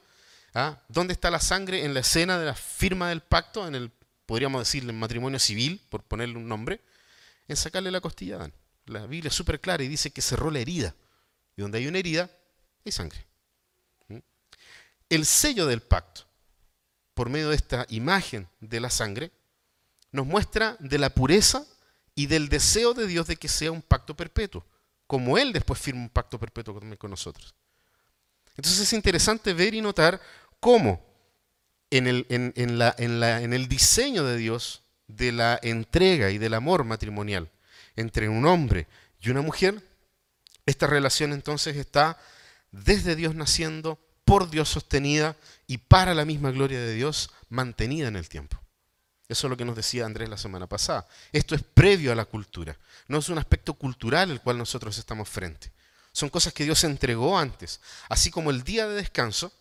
¿Ah? 0.55 0.79
¿Dónde 0.87 1.13
está 1.13 1.31
la 1.31 1.39
sangre 1.39 1.85
en 1.85 1.93
la 1.93 2.01
escena 2.01 2.39
de 2.39 2.45
la 2.45 2.55
firma 2.55 3.09
del 3.09 3.21
pacto? 3.21 3.67
En 3.67 3.75
el, 3.75 3.91
podríamos 4.25 4.61
decirle, 4.61 4.91
en 4.91 4.99
matrimonio 4.99 5.39
civil, 5.39 5.81
por 5.89 6.03
ponerle 6.03 6.37
un 6.37 6.47
nombre 6.47 6.81
en 7.47 7.55
sacarle 7.55 7.91
la 7.91 8.01
costilla 8.01 8.35
a 8.35 8.37
Adán. 8.39 8.53
La 8.85 9.05
Biblia 9.05 9.29
es 9.29 9.35
súper 9.35 9.59
clara 9.59 9.83
y 9.83 9.87
dice 9.87 10.11
que 10.11 10.21
cerró 10.21 10.51
la 10.51 10.59
herida. 10.59 10.95
Y 11.55 11.61
donde 11.61 11.77
hay 11.77 11.87
una 11.87 11.99
herida, 11.99 12.29
hay 12.85 12.91
sangre. 12.91 13.25
¿Mm? 14.07 14.17
El 15.09 15.25
sello 15.25 15.65
del 15.67 15.81
pacto, 15.81 16.21
por 17.13 17.29
medio 17.29 17.49
de 17.49 17.55
esta 17.55 17.85
imagen 17.89 18.47
de 18.59 18.79
la 18.79 18.89
sangre, 18.89 19.31
nos 20.11 20.25
muestra 20.25 20.77
de 20.79 20.97
la 20.97 21.09
pureza 21.09 21.65
y 22.15 22.27
del 22.27 22.49
deseo 22.49 22.93
de 22.93 23.07
Dios 23.07 23.27
de 23.27 23.35
que 23.35 23.47
sea 23.47 23.71
un 23.71 23.81
pacto 23.81 24.15
perpetuo, 24.15 24.65
como 25.07 25.37
Él 25.37 25.53
después 25.53 25.79
firma 25.79 26.01
un 26.01 26.09
pacto 26.09 26.39
perpetuo 26.39 26.79
con 26.97 27.09
nosotros. 27.09 27.55
Entonces 28.55 28.81
es 28.81 28.93
interesante 28.93 29.53
ver 29.53 29.73
y 29.73 29.81
notar 29.81 30.21
cómo 30.59 31.03
en 31.89 32.07
el, 32.07 32.25
en 32.29 33.53
el 33.53 33.67
diseño 33.67 34.23
de 34.23 34.37
Dios 34.37 34.83
de 35.07 35.31
la 35.31 35.59
entrega 35.61 36.29
y 36.31 36.37
del 36.37 36.53
amor 36.53 36.83
matrimonial 36.83 37.49
entre 37.95 38.29
un 38.29 38.45
hombre 38.45 38.87
y 39.21 39.29
una 39.29 39.41
mujer, 39.41 39.81
esta 40.65 40.87
relación 40.87 41.33
entonces 41.33 41.75
está 41.77 42.17
desde 42.71 43.15
Dios 43.15 43.35
naciendo, 43.35 43.99
por 44.25 44.49
Dios 44.49 44.69
sostenida 44.69 45.35
y 45.67 45.79
para 45.79 46.13
la 46.13 46.25
misma 46.25 46.51
gloria 46.51 46.79
de 46.79 46.93
Dios 46.93 47.31
mantenida 47.49 48.07
en 48.07 48.15
el 48.15 48.29
tiempo. 48.29 48.59
Eso 49.27 49.47
es 49.47 49.49
lo 49.49 49.57
que 49.57 49.65
nos 49.65 49.75
decía 49.75 50.05
Andrés 50.05 50.29
la 50.29 50.37
semana 50.37 50.67
pasada. 50.67 51.07
Esto 51.31 51.55
es 51.55 51.63
previo 51.63 52.11
a 52.11 52.15
la 52.15 52.25
cultura. 52.25 52.77
No 53.07 53.19
es 53.19 53.29
un 53.29 53.37
aspecto 53.37 53.73
cultural 53.73 54.31
el 54.31 54.41
cual 54.41 54.57
nosotros 54.57 54.97
estamos 54.97 55.29
frente. 55.29 55.71
Son 56.11 56.29
cosas 56.29 56.53
que 56.53 56.63
Dios 56.63 56.83
entregó 56.83 57.37
antes. 57.37 57.81
Así 58.09 58.31
como 58.31 58.51
el 58.51 58.63
día 58.63 58.87
de 58.87 58.95
descanso, 58.95 59.51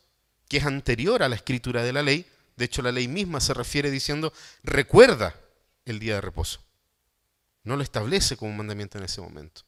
que 0.49 0.59
es 0.59 0.65
anterior 0.65 1.23
a 1.23 1.29
la 1.29 1.37
escritura 1.37 1.83
de 1.83 1.93
la 1.93 2.03
ley, 2.03 2.27
de 2.57 2.67
hecho, 2.67 2.83
la 2.83 2.93
ley 2.93 3.09
misma 3.09 3.41
se 3.41 3.55
refiere 3.55 3.91
diciendo, 3.91 4.33
recuerda 4.63 5.35
el 5.85 5.99
día 5.99 6.17
de 6.17 6.21
reposo. 6.21 6.61
No 7.65 7.77
lo 7.77 7.83
establece 7.83 8.37
como 8.37 8.51
un 8.51 8.59
mandamiento 8.59 8.99
en 8.99 9.05
ese 9.05 9.21
momento. 9.21 9.63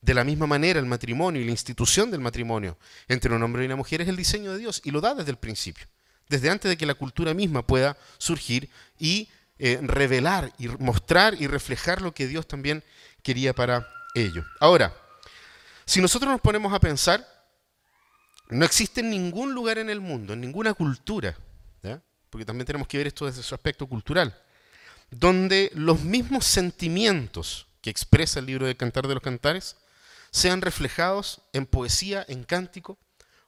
De 0.00 0.14
la 0.14 0.24
misma 0.24 0.46
manera, 0.46 0.78
el 0.78 0.86
matrimonio 0.86 1.42
y 1.42 1.44
la 1.44 1.50
institución 1.50 2.10
del 2.10 2.20
matrimonio 2.20 2.78
entre 3.08 3.34
un 3.34 3.42
hombre 3.42 3.62
y 3.62 3.66
una 3.66 3.76
mujer 3.76 4.00
es 4.00 4.08
el 4.08 4.16
diseño 4.16 4.52
de 4.52 4.58
Dios 4.58 4.80
y 4.84 4.90
lo 4.90 5.00
da 5.00 5.14
desde 5.14 5.30
el 5.30 5.38
principio, 5.38 5.86
desde 6.28 6.50
antes 6.50 6.68
de 6.68 6.76
que 6.76 6.86
la 6.86 6.94
cultura 6.94 7.34
misma 7.34 7.66
pueda 7.66 7.96
surgir 8.18 8.70
y 8.98 9.28
eh, 9.58 9.80
revelar 9.82 10.52
y 10.56 10.68
mostrar 10.68 11.34
y 11.40 11.48
reflejar 11.48 12.00
lo 12.00 12.14
que 12.14 12.28
Dios 12.28 12.46
también 12.46 12.84
quería 13.22 13.52
para 13.54 13.88
ello. 14.14 14.44
Ahora, 14.60 14.94
si 15.84 16.00
nosotros 16.00 16.30
nos 16.30 16.40
ponemos 16.40 16.72
a 16.72 16.78
pensar, 16.78 17.26
no 18.50 18.64
existe 18.64 19.00
en 19.00 19.10
ningún 19.10 19.52
lugar 19.52 19.78
en 19.78 19.90
el 19.90 20.00
mundo, 20.00 20.32
en 20.32 20.40
ninguna 20.40 20.74
cultura, 20.74 21.36
porque 22.30 22.44
también 22.44 22.66
tenemos 22.66 22.86
que 22.86 22.98
ver 22.98 23.06
esto 23.06 23.26
desde 23.26 23.42
su 23.42 23.54
aspecto 23.54 23.86
cultural, 23.86 24.38
donde 25.10 25.70
los 25.74 26.02
mismos 26.02 26.44
sentimientos 26.44 27.66
que 27.80 27.90
expresa 27.90 28.38
el 28.38 28.46
libro 28.46 28.66
de 28.66 28.76
Cantar 28.76 29.08
de 29.08 29.14
los 29.14 29.22
Cantares 29.22 29.76
sean 30.30 30.60
reflejados 30.62 31.40
en 31.52 31.66
poesía, 31.66 32.24
en 32.28 32.44
cántico 32.44 32.98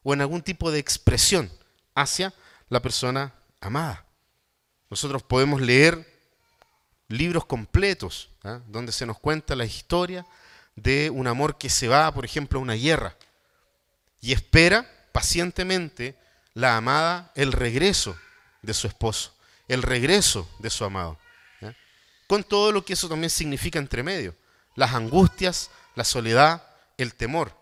o 0.03 0.15
en 0.15 0.21
algún 0.21 0.43
tipo 0.43 0.71
de 0.71 0.79
expresión 0.79 1.51
hacia 1.95 2.33
la 2.69 2.81
persona 2.81 3.35
amada. 3.61 4.07
Nosotros 4.89 5.23
podemos 5.23 5.61
leer 5.61 6.07
libros 7.09 7.45
completos 7.45 8.31
¿ah? 8.45 8.61
donde 8.67 8.93
se 8.93 9.07
nos 9.07 9.19
cuenta 9.19 9.57
la 9.57 9.65
historia 9.65 10.25
de 10.77 11.11
un 11.11 11.27
amor 11.27 11.59
que 11.59 11.69
se 11.69 11.89
va, 11.89 12.13
por 12.13 12.25
ejemplo, 12.25 12.59
a 12.59 12.63
una 12.63 12.75
guerra 12.75 13.17
y 14.21 14.33
espera 14.33 14.89
pacientemente 15.13 16.17
la 16.55 16.77
amada 16.77 17.33
el 17.35 17.53
regreso 17.53 18.17
de 18.63 18.75
su 18.75 18.87
esposo, 18.87 19.35
el 19.69 19.83
regreso 19.83 20.49
de 20.59 20.71
su 20.71 20.85
amado, 20.85 21.19
con 22.27 22.45
todo 22.45 22.71
lo 22.71 22.85
que 22.85 22.93
eso 22.93 23.09
también 23.09 23.31
significa 23.31 23.79
entre 23.79 24.03
medio, 24.03 24.37
las 24.77 24.95
angustias, 24.95 25.71
la 25.97 26.05
soledad, 26.05 26.63
el 27.03 27.15
temor. 27.15 27.57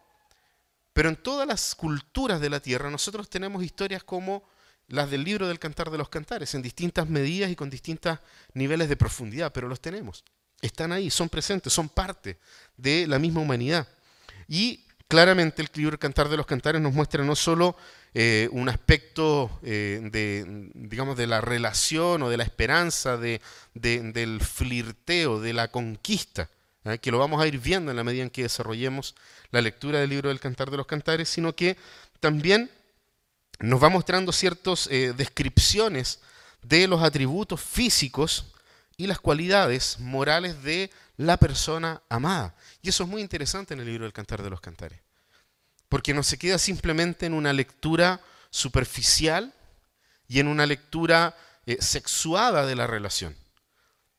Pero 0.93 1.09
en 1.09 1.17
todas 1.17 1.47
las 1.47 1.75
culturas 1.75 2.41
de 2.41 2.51
la 2.51 2.61
tierra 2.61 2.91
nosotros 2.91 3.31
tenemos 3.31 3.63
historias 3.63 4.03
como 4.03 4.49
las 4.89 5.11
del 5.11 5.23
libro 5.23 5.47
del 5.47 5.59
Cantar 5.59 5.91
de 5.91 5.99
los 5.99 6.09
Cantares, 6.09 6.55
en 6.55 6.63
distintas 6.63 7.09
medidas 7.09 7.51
y 7.51 7.57
con 7.57 7.71
distintos 7.71 8.19
niveles 8.55 8.89
de 8.89 8.97
profundidad, 8.97 9.53
pero 9.53 9.69
los 9.69 9.81
tenemos. 9.81 10.25
Están 10.61 10.93
ahí, 10.93 11.11
son 11.11 11.29
presentes, 11.29 11.73
son 11.73 11.89
parte 11.89 12.39
de 12.77 13.07
la 13.07 13.19
misma 13.19 13.41
humanidad. 13.41 13.87
Y 14.49 14.85
claramente 15.07 15.63
el 15.63 15.69
libro 15.75 15.93
del 15.93 15.99
Cantar 15.99 16.29
de 16.29 16.37
los 16.37 16.47
Cantares 16.47 16.81
nos 16.81 16.93
muestra 16.93 17.23
no 17.23 17.37
solo 17.37 17.77
eh, 18.15 18.49
un 18.53 18.69
aspecto 18.69 19.61
eh, 19.63 20.01
de, 20.11 20.71
digamos, 20.75 21.17
de 21.17 21.27
la 21.27 21.41
relación 21.41 22.23
o 22.23 22.31
de 22.31 22.39
la 22.39 22.45
esperanza, 22.45 23.17
de, 23.19 23.41
del 23.75 24.41
flirteo, 24.41 25.41
de 25.41 25.53
la 25.53 25.69
conquista, 25.69 26.51
¿eh? 26.85 26.99
que 26.99 27.11
lo 27.11 27.19
vamos 27.19 27.43
a 27.43 27.47
ir 27.47 27.59
viendo 27.59 27.91
en 27.91 27.97
la 27.97 28.05
medida 28.05 28.23
en 28.23 28.31
que 28.31 28.43
desarrollemos 28.43 29.15
la 29.51 29.61
lectura 29.61 30.01
del 30.01 30.11
libro 30.11 30.29
del 30.29 30.41
Cantar 30.41 30.71
de 30.71 30.77
los 30.77 30.87
Cantares, 30.87 31.29
sino 31.29 31.55
que 31.55 31.77
también 32.21 32.71
nos 33.61 33.83
va 33.83 33.89
mostrando 33.89 34.33
ciertas 34.33 34.89
descripciones 34.89 36.21
de 36.63 36.87
los 36.87 37.03
atributos 37.03 37.61
físicos 37.61 38.53
y 38.97 39.07
las 39.07 39.19
cualidades 39.19 39.99
morales 39.99 40.63
de 40.63 40.91
la 41.17 41.37
persona 41.37 42.03
amada. 42.09 42.55
Y 42.83 42.91
eso 42.91 43.03
es 43.03 43.09
muy 43.09 43.21
interesante 43.21 43.75
en 43.75 43.81
el 43.81 43.87
libro 43.87 44.05
del 44.05 44.13
Cantar 44.13 44.43
de 44.43 44.51
los 44.51 44.61
Cantares 44.61 45.01
porque 45.89 46.15
no 46.15 46.23
se 46.23 46.39
queda 46.39 46.59
simplemente 46.59 47.27
en 47.27 47.35
una 47.35 47.53
lectura 47.53 48.21
superficial 48.51 49.53
y 50.27 50.41
en 50.41 50.49
una 50.49 50.67
lectura 50.67 51.37
eh, 51.67 51.79
sexuada 51.81 52.67
de 52.67 52.77
la 52.77 52.87
relación, 52.87 53.37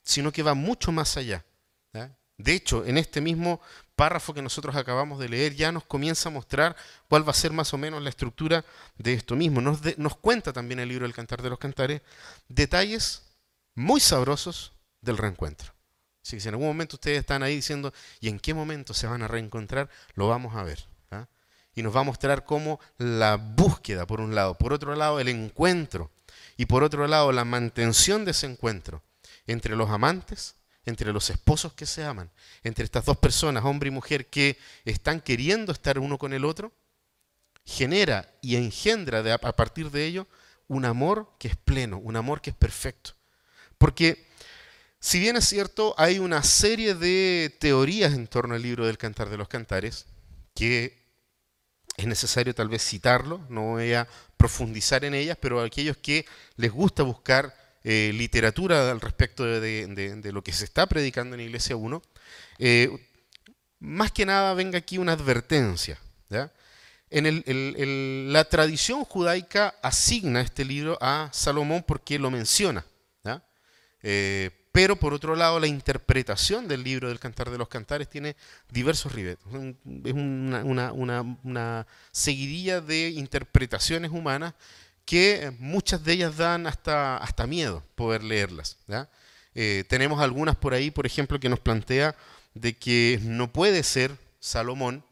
sino 0.03 0.31
que 0.31 0.43
va 0.43 0.53
mucho 0.53 0.91
más 0.91 1.17
allá. 1.17 1.45
De 2.39 2.53
hecho, 2.53 2.83
en 2.83 2.97
este 2.97 3.21
mismo 3.21 3.61
párrafo 3.95 4.33
que 4.33 4.41
nosotros 4.41 4.75
acabamos 4.75 5.19
de 5.19 5.29
leer 5.29 5.53
ya 5.53 5.71
nos 5.71 5.83
comienza 5.83 6.29
a 6.29 6.31
mostrar 6.31 6.75
cuál 7.07 7.27
va 7.27 7.31
a 7.31 7.35
ser 7.35 7.51
más 7.51 7.71
o 7.75 7.77
menos 7.77 8.01
la 8.01 8.09
estructura 8.09 8.65
de 8.97 9.13
esto 9.13 9.35
mismo. 9.35 9.61
Nos, 9.61 9.79
nos 9.99 10.17
cuenta 10.17 10.51
también 10.51 10.79
el 10.79 10.89
libro 10.89 11.05
del 11.05 11.13
Cantar 11.13 11.43
de 11.43 11.51
los 11.51 11.59
Cantares 11.59 12.01
detalles 12.47 13.21
muy 13.75 13.99
sabrosos 13.99 14.73
del 15.01 15.17
reencuentro. 15.17 15.71
Así 16.23 16.37
que 16.37 16.41
si 16.41 16.47
en 16.47 16.55
algún 16.55 16.67
momento 16.67 16.95
ustedes 16.95 17.19
están 17.19 17.43
ahí 17.43 17.55
diciendo, 17.55 17.93
¿y 18.19 18.29
en 18.29 18.39
qué 18.39 18.55
momento 18.55 18.95
se 18.95 19.05
van 19.05 19.21
a 19.21 19.27
reencontrar? 19.27 19.89
Lo 20.15 20.27
vamos 20.27 20.55
a 20.55 20.63
ver 20.63 20.89
y 21.79 21.83
nos 21.83 21.95
va 21.95 22.01
a 22.01 22.03
mostrar 22.03 22.43
cómo 22.43 22.79
la 22.97 23.37
búsqueda, 23.37 24.05
por 24.05 24.19
un 24.19 24.35
lado, 24.35 24.55
por 24.55 24.73
otro 24.73 24.95
lado, 24.95 25.19
el 25.21 25.29
encuentro 25.29 26.11
y 26.57 26.65
por 26.65 26.83
otro 26.83 27.07
lado, 27.07 27.31
la 27.31 27.45
mantención 27.45 28.25
de 28.25 28.31
ese 28.31 28.47
encuentro 28.47 29.01
entre 29.47 29.77
los 29.77 29.89
amantes, 29.89 30.55
entre 30.89 31.13
los 31.13 31.29
esposos 31.29 31.73
que 31.73 31.85
se 31.85 32.03
aman, 32.03 32.29
entre 32.63 32.85
estas 32.85 33.05
dos 33.05 33.17
personas, 33.17 33.63
hombre 33.63 33.87
y 33.87 33.91
mujer, 33.91 34.27
que 34.27 34.57
están 34.83 35.21
queriendo 35.21 35.71
estar 35.71 35.99
uno 35.99 36.17
con 36.17 36.33
el 36.33 36.43
otro, 36.43 36.73
genera 37.65 38.33
y 38.41 38.55
engendra 38.55 39.23
a 39.33 39.55
partir 39.55 39.91
de 39.91 40.05
ello 40.05 40.27
un 40.67 40.85
amor 40.85 41.31
que 41.39 41.47
es 41.47 41.55
pleno, 41.55 41.97
un 41.97 42.15
amor 42.15 42.41
que 42.41 42.49
es 42.49 42.55
perfecto. 42.55 43.11
Porque 43.77 44.27
si 44.99 45.19
bien 45.19 45.37
es 45.37 45.45
cierto, 45.45 45.95
hay 45.97 46.19
una 46.19 46.43
serie 46.43 46.93
de 46.93 47.55
teorías 47.59 48.13
en 48.13 48.27
torno 48.27 48.55
al 48.55 48.61
libro 48.61 48.85
del 48.85 48.97
Cantar 48.97 49.29
de 49.29 49.37
los 49.37 49.47
Cantares, 49.47 50.05
que 50.53 50.99
es 51.95 52.07
necesario 52.07 52.53
tal 52.53 52.69
vez 52.69 52.83
citarlo, 52.83 53.45
no 53.49 53.61
voy 53.71 53.93
a 53.93 54.07
profundizar 54.37 55.03
en 55.05 55.13
ellas, 55.13 55.37
pero 55.39 55.61
aquellos 55.61 55.97
que 55.97 56.25
les 56.55 56.71
gusta 56.71 57.03
buscar 57.03 57.53
eh, 57.83 58.11
literatura 58.13 58.89
al 58.91 59.01
respecto 59.01 59.45
de, 59.45 60.31
lo 60.31 60.43
que 60.43 60.51
se 60.51 60.65
está 60.65 60.87
predicando 60.87 61.35
en 61.35 61.41
Iglesia 61.41 61.75
1, 61.75 62.01
eh, 62.59 62.89
más 63.79 64.11
que 64.11 64.25
nada 64.25 64.53
venga 64.53 64.77
aquí 64.77 64.97
una 64.97 65.13
advertencia. 65.13 65.99
En 67.11 68.31
la 68.31 68.43
tradición 68.45 69.03
judaica 69.03 69.75
asigna 69.81 70.41
este 70.41 70.63
libro 70.63 70.97
a 71.01 71.29
Salomón 71.31 71.83
porque 71.87 72.19
lo 72.19 72.29
menciona. 72.29 72.85
Eh, 74.01 74.51
pero 74.71 74.95
por 74.95 75.13
otro 75.13 75.35
lado, 75.35 75.59
la 75.59 75.67
interpretación 75.67 76.67
del 76.67 76.83
libro 76.83 77.09
del 77.09 77.19
Cantar 77.19 77.49
de 77.49 77.57
los 77.57 77.67
Cantares 77.67 78.09
tiene 78.09 78.35
diversos 78.69 79.11
ribetes. 79.11 79.45
Es 80.05 80.13
una, 80.13 81.87
seguidilla 82.11 82.79
de 82.81 83.09
interpretaciones 83.09 84.11
humanas 84.11 84.53
que 85.09 85.51
muchas 85.57 86.03
de 86.03 86.13
ellas 86.13 86.37
dan 86.37 86.67
hasta, 86.67 87.17
hasta 87.17 87.47
miedo 87.47 87.83
poder 87.95 88.23
leerlas. 88.23 88.77
Eh, 89.55 89.83
tenemos 89.89 90.21
algunas 90.21 90.55
por 90.55 90.75
ahí, 90.75 90.91
por 90.91 91.07
ejemplo, 91.07 91.39
que 91.39 91.49
nos 91.49 91.59
plantea 91.59 92.15
de 92.53 92.77
que 92.77 93.19
no 93.23 93.51
puede 93.51 93.81
ser 93.81 94.15
Salomón 94.39 95.03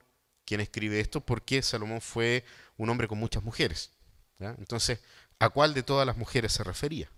quien 0.45 0.61
escribe 0.61 0.99
esto 0.99 1.21
porque 1.21 1.63
Salomón 1.63 2.01
fue 2.01 2.45
un 2.77 2.91
hombre 2.91 3.07
con 3.07 3.17
muchas 3.17 3.41
mujeres. 3.41 3.89
Entonces, 4.37 4.99
¿a 5.39 5.49
cuál 5.49 5.73
de 5.73 5.81
todas 5.81 6.05
las 6.05 6.15
mujeres 6.15 6.51
se 6.51 6.63
refería? 6.63 7.09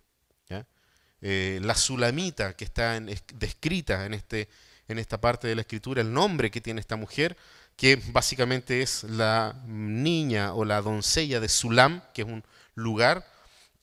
Eh, 1.22 1.60
la 1.62 1.76
Sulamita 1.76 2.56
que 2.56 2.64
está 2.64 2.98
descrita 3.34 4.06
en, 4.06 4.14
este, 4.14 4.48
en 4.88 5.00
esta 5.00 5.20
parte 5.20 5.50
de 5.50 5.56
la 5.56 5.62
escritura, 5.64 6.00
el 6.00 6.14
nombre 6.14 6.50
que 6.50 6.62
tiene 6.62 6.80
esta 6.80 6.96
mujer, 6.96 7.36
que 7.80 7.96
básicamente 8.12 8.82
es 8.82 9.06
la 9.06 9.56
niña 9.66 10.54
o 10.54 10.66
la 10.66 10.82
doncella 10.82 11.40
de 11.40 11.48
Sulam, 11.48 12.02
que 12.14 12.24
es 12.24 12.28
un 12.28 12.44
lugar, 12.76 13.26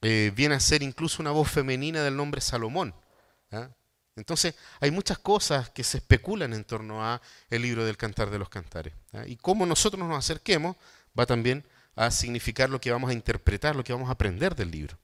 eh, 0.02 0.30
viene 0.36 0.54
a 0.54 0.60
ser 0.60 0.82
incluso 0.82 1.22
una 1.22 1.30
voz 1.30 1.50
femenina 1.50 2.02
del 2.02 2.14
nombre 2.14 2.42
Salomón. 2.42 2.94
Entonces 4.14 4.54
hay 4.80 4.90
muchas 4.90 5.18
cosas 5.18 5.70
que 5.70 5.82
se 5.82 5.98
especulan 5.98 6.52
en 6.52 6.64
torno 6.64 7.02
a 7.02 7.22
el 7.48 7.62
libro 7.62 7.86
del 7.86 7.96
Cantar 7.96 8.28
de 8.28 8.38
los 8.38 8.50
Cantares. 8.50 8.92
Y 9.26 9.36
cómo 9.36 9.64
nosotros 9.64 10.06
nos 10.06 10.16
acerquemos 10.16 10.76
va 11.18 11.24
también 11.24 11.64
a 11.94 12.10
significar 12.10 12.68
lo 12.68 12.78
que 12.78 12.92
vamos 12.92 13.08
a 13.08 13.14
interpretar, 13.14 13.76
lo 13.76 13.82
que 13.82 13.94
vamos 13.94 14.10
a 14.10 14.12
aprender 14.12 14.54
del 14.54 14.70
libro. 14.70 14.98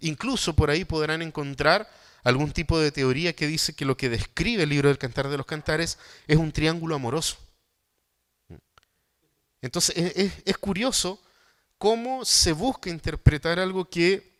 Incluso 0.00 0.54
por 0.56 0.70
ahí 0.70 0.84
podrán 0.84 1.22
encontrar 1.22 1.88
algún 2.24 2.50
tipo 2.50 2.80
de 2.80 2.90
teoría 2.90 3.34
que 3.34 3.46
dice 3.46 3.74
que 3.76 3.84
lo 3.84 3.96
que 3.96 4.08
describe 4.08 4.64
el 4.64 4.68
libro 4.70 4.88
del 4.88 4.98
Cantar 4.98 5.28
de 5.28 5.36
los 5.36 5.46
Cantares 5.46 5.96
es 6.26 6.36
un 6.36 6.50
triángulo 6.50 6.96
amoroso. 6.96 7.45
Entonces 9.62 9.96
es, 10.44 10.58
curioso 10.58 11.22
cómo 11.78 12.24
se 12.24 12.52
busca 12.52 12.90
interpretar 12.90 13.58
algo 13.58 13.88
que 13.88 14.34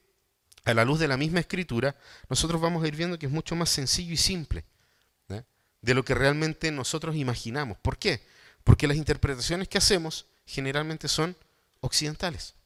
a 0.64 0.74
la 0.74 0.84
luz 0.84 0.98
de 0.98 1.08
la 1.08 1.16
misma 1.16 1.40
escritura, 1.40 1.96
nosotros 2.28 2.60
vamos 2.60 2.82
a 2.82 2.88
ir 2.88 2.96
viendo 2.96 3.18
que 3.18 3.26
es 3.26 3.32
mucho 3.32 3.54
más 3.54 3.70
sencillo 3.70 4.12
y 4.12 4.16
simple 4.16 4.64
de 5.82 5.94
lo 5.94 6.04
que 6.04 6.14
realmente 6.14 6.72
nosotros 6.72 7.14
imaginamos. 7.14 7.78
¿Por 7.78 7.96
qué? 7.96 8.20
Porque 8.64 8.88
las 8.88 8.96
interpretaciones 8.96 9.68
que 9.68 9.78
hacemos 9.78 10.26
generalmente 10.44 11.06
son 11.06 11.36
occidentales 11.80 12.56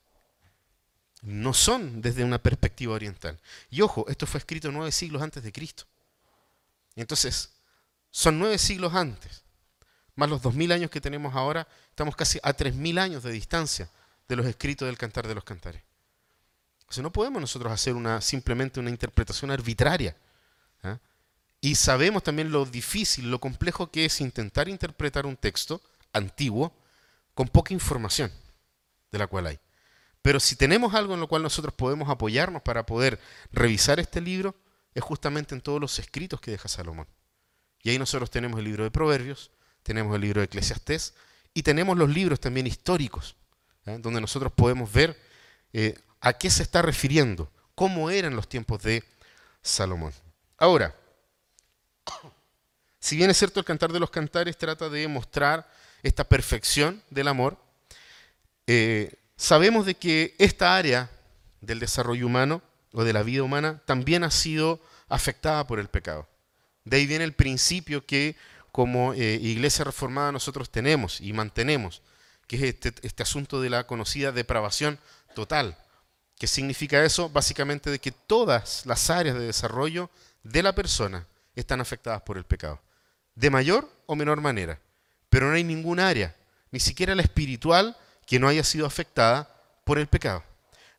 no 1.22 1.52
son 1.52 2.00
desde 2.00 2.24
una 2.24 2.38
perspectiva 2.38 2.94
oriental. 2.94 3.38
Y 3.70 3.82
ojo, 3.82 4.06
esto 4.08 4.26
fue 4.26 4.38
escrito 4.38 4.70
nueve 4.72 4.92
siglos 4.92 5.22
antes 5.22 5.42
de 5.42 5.52
Cristo. 5.52 5.84
Entonces, 6.96 7.50
son 8.10 8.38
nueve 8.38 8.58
siglos 8.58 8.94
antes, 8.94 9.42
más 10.14 10.28
los 10.28 10.42
dos 10.42 10.54
mil 10.54 10.72
años 10.72 10.90
que 10.90 11.00
tenemos 11.00 11.34
ahora, 11.34 11.68
estamos 12.00 12.16
casi 12.16 12.40
a 12.42 12.54
tres 12.54 12.74
mil 12.74 12.96
años 12.96 13.22
de 13.22 13.30
distancia 13.30 13.86
de 14.26 14.34
los 14.34 14.46
escritos 14.46 14.86
del 14.86 14.96
Cantar 14.96 15.28
de 15.28 15.34
los 15.34 15.44
Cantares. 15.44 15.82
O 16.88 16.92
sea, 16.94 17.02
no 17.02 17.12
podemos 17.12 17.42
nosotros 17.42 17.70
hacer 17.70 17.94
una, 17.94 18.22
simplemente 18.22 18.80
una 18.80 18.88
interpretación 18.88 19.50
arbitraria. 19.50 20.16
¿ah? 20.82 20.98
Y 21.60 21.74
sabemos 21.74 22.22
también 22.22 22.50
lo 22.50 22.64
difícil, 22.64 23.30
lo 23.30 23.38
complejo 23.38 23.90
que 23.90 24.06
es 24.06 24.22
intentar 24.22 24.66
interpretar 24.66 25.26
un 25.26 25.36
texto 25.36 25.82
antiguo 26.14 26.72
con 27.34 27.48
poca 27.48 27.74
información 27.74 28.32
de 29.12 29.18
la 29.18 29.26
cual 29.26 29.48
hay. 29.48 29.58
Pero 30.22 30.40
si 30.40 30.56
tenemos 30.56 30.94
algo 30.94 31.12
en 31.12 31.20
lo 31.20 31.28
cual 31.28 31.42
nosotros 31.42 31.74
podemos 31.74 32.08
apoyarnos 32.08 32.62
para 32.62 32.86
poder 32.86 33.20
revisar 33.52 34.00
este 34.00 34.22
libro, 34.22 34.56
es 34.94 35.02
justamente 35.02 35.54
en 35.54 35.60
todos 35.60 35.82
los 35.82 35.98
escritos 35.98 36.40
que 36.40 36.52
deja 36.52 36.66
Salomón. 36.66 37.08
Y 37.82 37.90
ahí 37.90 37.98
nosotros 37.98 38.30
tenemos 38.30 38.58
el 38.58 38.64
libro 38.64 38.84
de 38.84 38.90
Proverbios, 38.90 39.50
tenemos 39.82 40.14
el 40.14 40.22
libro 40.22 40.40
de 40.40 40.46
Eclesiastés 40.46 41.12
y 41.54 41.62
tenemos 41.62 41.96
los 41.96 42.08
libros 42.08 42.40
también 42.40 42.66
históricos, 42.66 43.36
donde 43.84 44.20
nosotros 44.20 44.52
podemos 44.52 44.92
ver 44.92 45.18
eh, 45.72 45.98
a 46.20 46.32
qué 46.34 46.50
se 46.50 46.62
está 46.62 46.82
refiriendo, 46.82 47.50
cómo 47.74 48.10
eran 48.10 48.36
los 48.36 48.48
tiempos 48.48 48.82
de 48.82 49.02
Salomón. 49.62 50.12
Ahora, 50.58 50.94
si 53.00 53.16
bien 53.16 53.30
es 53.30 53.38
cierto 53.38 53.60
el 53.60 53.66
cantar 53.66 53.92
de 53.92 54.00
los 54.00 54.10
cantares 54.10 54.56
trata 54.56 54.88
de 54.88 55.08
mostrar 55.08 55.68
esta 56.02 56.24
perfección 56.24 57.02
del 57.10 57.28
amor, 57.28 57.58
eh, 58.66 59.16
Sabemos 59.40 59.86
de 59.86 59.94
que 59.94 60.34
esta 60.36 60.76
área 60.76 61.10
del 61.62 61.80
desarrollo 61.80 62.26
humano 62.26 62.60
o 62.92 63.04
de 63.04 63.14
la 63.14 63.22
vida 63.22 63.42
humana 63.42 63.80
también 63.86 64.22
ha 64.22 64.30
sido 64.30 64.82
afectada 65.08 65.66
por 65.66 65.80
el 65.80 65.88
pecado. 65.88 66.28
De 66.84 66.98
ahí 66.98 67.06
viene 67.06 67.24
el 67.24 67.32
principio 67.32 68.04
que 68.04 68.36
como 68.72 69.14
eh, 69.14 69.38
iglesia 69.40 69.84
reformada 69.84 70.32
nosotros 70.32 70.70
tenemos 70.70 71.20
y 71.20 71.32
mantenemos, 71.32 72.02
que 72.46 72.56
es 72.56 72.62
este, 72.62 72.94
este 73.02 73.22
asunto 73.22 73.60
de 73.60 73.70
la 73.70 73.86
conocida 73.86 74.32
depravación 74.32 74.98
total. 75.34 75.76
¿Qué 76.38 76.46
significa 76.46 77.04
eso? 77.04 77.28
Básicamente 77.28 77.90
de 77.90 77.98
que 77.98 78.12
todas 78.12 78.86
las 78.86 79.10
áreas 79.10 79.36
de 79.36 79.46
desarrollo 79.46 80.10
de 80.42 80.62
la 80.62 80.74
persona 80.74 81.26
están 81.54 81.80
afectadas 81.80 82.22
por 82.22 82.38
el 82.38 82.44
pecado, 82.44 82.80
de 83.34 83.50
mayor 83.50 83.90
o 84.06 84.16
menor 84.16 84.40
manera. 84.40 84.80
Pero 85.28 85.48
no 85.48 85.54
hay 85.54 85.64
ningún 85.64 86.00
área, 86.00 86.34
ni 86.70 86.80
siquiera 86.80 87.14
la 87.14 87.22
espiritual, 87.22 87.96
que 88.26 88.38
no 88.38 88.48
haya 88.48 88.64
sido 88.64 88.86
afectada 88.86 89.54
por 89.84 89.98
el 89.98 90.06
pecado. 90.06 90.42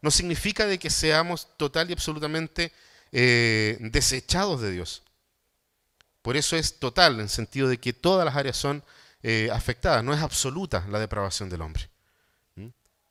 No 0.02 0.12
significa 0.12 0.66
de 0.66 0.80
que 0.80 0.90
seamos 0.90 1.48
total 1.58 1.90
y 1.90 1.94
absolutamente 1.94 2.72
eh, 3.12 3.78
desechados 3.80 4.62
de 4.62 4.72
Dios. 4.72 5.04
Por 6.22 6.38
eso 6.38 6.56
es 6.56 6.80
total, 6.80 7.16
en 7.16 7.22
el 7.22 7.30
sentido 7.30 7.68
de 7.68 7.80
que 7.80 7.94
todas 7.94 8.26
las 8.26 8.36
áreas 8.36 8.58
son 8.58 8.84
eh, 9.24 9.50
afectadas, 9.52 10.04
no 10.04 10.14
es 10.14 10.22
absoluta 10.22 10.86
la 10.90 11.00
depravación 11.00 11.50
del 11.50 11.62
hombre. 11.62 11.90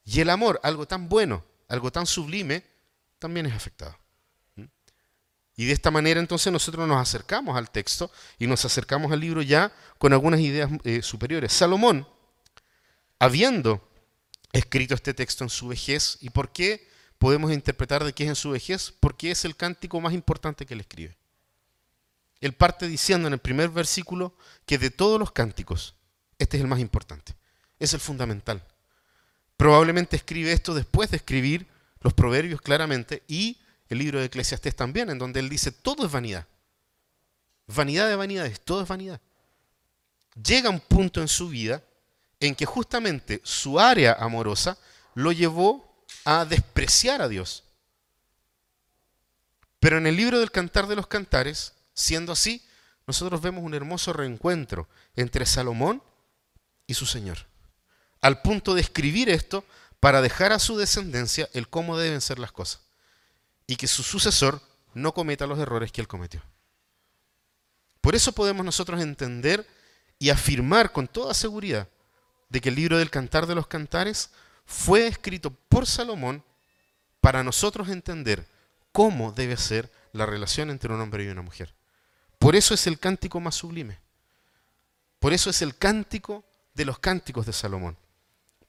Y 0.04 0.20
el 0.20 0.30
amor, 0.30 0.60
algo 0.62 0.86
tan 0.86 1.08
bueno, 1.08 1.44
algo 1.68 1.92
tan 1.92 2.06
sublime, 2.06 2.64
también 3.18 3.46
es 3.46 3.54
afectado. 3.54 3.96
Y 5.56 5.66
de 5.66 5.72
esta 5.72 5.90
manera 5.90 6.20
entonces 6.20 6.52
nosotros 6.52 6.88
nos 6.88 7.00
acercamos 7.00 7.56
al 7.56 7.70
texto 7.70 8.10
y 8.38 8.46
nos 8.46 8.64
acercamos 8.64 9.12
al 9.12 9.20
libro 9.20 9.42
ya 9.42 9.72
con 9.98 10.12
algunas 10.12 10.40
ideas 10.40 10.70
eh, 10.84 11.02
superiores. 11.02 11.52
Salomón, 11.52 12.08
habiendo 13.18 13.86
escrito 14.52 14.94
este 14.94 15.14
texto 15.14 15.44
en 15.44 15.50
su 15.50 15.68
vejez. 15.68 16.18
¿Y 16.20 16.30
por 16.30 16.50
qué 16.50 16.88
podemos 17.18 17.52
interpretar 17.52 18.04
de 18.04 18.12
que 18.12 18.24
es 18.24 18.30
en 18.30 18.36
su 18.36 18.50
vejez? 18.50 18.92
Porque 19.00 19.30
es 19.30 19.44
el 19.44 19.56
cántico 19.56 20.00
más 20.00 20.12
importante 20.12 20.66
que 20.66 20.74
él 20.74 20.80
escribe. 20.80 21.16
Él 22.40 22.54
parte 22.54 22.88
diciendo 22.88 23.28
en 23.28 23.34
el 23.34 23.38
primer 23.38 23.68
versículo 23.68 24.34
que 24.66 24.78
de 24.78 24.90
todos 24.90 25.18
los 25.18 25.32
cánticos, 25.32 25.94
este 26.38 26.56
es 26.56 26.62
el 26.62 26.68
más 26.68 26.80
importante, 26.80 27.34
es 27.78 27.92
el 27.92 28.00
fundamental. 28.00 28.64
Probablemente 29.56 30.16
escribe 30.16 30.52
esto 30.52 30.72
después 30.72 31.10
de 31.10 31.18
escribir 31.18 31.68
los 32.00 32.14
proverbios 32.14 32.62
claramente 32.62 33.22
y 33.28 33.58
el 33.90 33.98
libro 33.98 34.18
de 34.18 34.26
Eclesiastés 34.26 34.74
también, 34.74 35.10
en 35.10 35.18
donde 35.18 35.40
él 35.40 35.48
dice 35.48 35.70
todo 35.70 36.06
es 36.06 36.12
vanidad. 36.12 36.46
Vanidad 37.66 38.08
de 38.08 38.16
vanidades, 38.16 38.60
todo 38.60 38.82
es 38.82 38.88
vanidad. 38.88 39.20
Llega 40.42 40.70
un 40.70 40.80
punto 40.80 41.20
en 41.20 41.28
su 41.28 41.48
vida 41.48 41.82
en 42.38 42.54
que 42.54 42.64
justamente 42.64 43.40
su 43.44 43.78
área 43.78 44.14
amorosa 44.14 44.78
lo 45.14 45.32
llevó 45.32 46.04
a 46.24 46.44
despreciar 46.44 47.20
a 47.20 47.28
Dios. 47.28 47.64
Pero 49.78 49.98
en 49.98 50.06
el 50.06 50.16
libro 50.16 50.38
del 50.38 50.50
Cantar 50.50 50.86
de 50.86 50.96
los 50.96 51.06
Cantares, 51.06 51.74
siendo 51.94 52.32
así, 52.32 52.64
nosotros 53.06 53.40
vemos 53.40 53.64
un 53.64 53.74
hermoso 53.74 54.12
reencuentro 54.12 54.88
entre 55.16 55.46
Salomón 55.46 56.02
y 56.86 56.94
su 56.94 57.06
Señor, 57.06 57.46
al 58.20 58.42
punto 58.42 58.74
de 58.74 58.80
escribir 58.80 59.28
esto 59.28 59.64
para 60.00 60.22
dejar 60.22 60.52
a 60.52 60.58
su 60.58 60.76
descendencia 60.76 61.48
el 61.52 61.68
cómo 61.68 61.98
deben 61.98 62.20
ser 62.20 62.38
las 62.38 62.52
cosas 62.52 62.82
y 63.66 63.76
que 63.76 63.86
su 63.86 64.02
sucesor 64.02 64.60
no 64.94 65.14
cometa 65.14 65.46
los 65.46 65.58
errores 65.58 65.92
que 65.92 66.00
él 66.00 66.08
cometió. 66.08 66.42
Por 68.00 68.14
eso 68.14 68.32
podemos 68.32 68.64
nosotros 68.64 69.00
entender 69.00 69.66
y 70.18 70.30
afirmar 70.30 70.92
con 70.92 71.06
toda 71.06 71.34
seguridad 71.34 71.88
de 72.48 72.60
que 72.60 72.70
el 72.70 72.74
libro 72.74 72.98
del 72.98 73.10
Cantar 73.10 73.46
de 73.46 73.54
los 73.54 73.66
Cantares 73.66 74.30
fue 74.64 75.06
escrito 75.06 75.50
por 75.68 75.86
Salomón 75.86 76.44
para 77.20 77.44
nosotros 77.44 77.88
entender 77.88 78.48
cómo 78.92 79.32
debe 79.32 79.56
ser 79.56 79.90
la 80.12 80.26
relación 80.26 80.70
entre 80.70 80.92
un 80.92 81.00
hombre 81.00 81.24
y 81.24 81.28
una 81.28 81.42
mujer. 81.42 81.74
Por 82.40 82.56
eso 82.56 82.72
es 82.72 82.86
el 82.86 82.98
cántico 82.98 83.38
más 83.38 83.54
sublime. 83.54 83.98
Por 85.18 85.34
eso 85.34 85.50
es 85.50 85.60
el 85.60 85.76
cántico 85.76 86.42
de 86.72 86.86
los 86.86 86.98
cánticos 86.98 87.44
de 87.44 87.52
Salomón. 87.52 87.98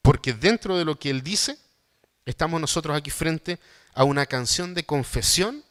Porque 0.02 0.34
dentro 0.34 0.76
de 0.76 0.84
lo 0.84 0.98
que 0.98 1.08
él 1.08 1.22
dice, 1.22 1.58
estamos 2.26 2.60
nosotros 2.60 2.94
aquí 2.94 3.10
frente 3.10 3.58
a 3.94 4.04
una 4.04 4.26
canción 4.26 4.74
de 4.74 4.84
confesión 4.84 5.64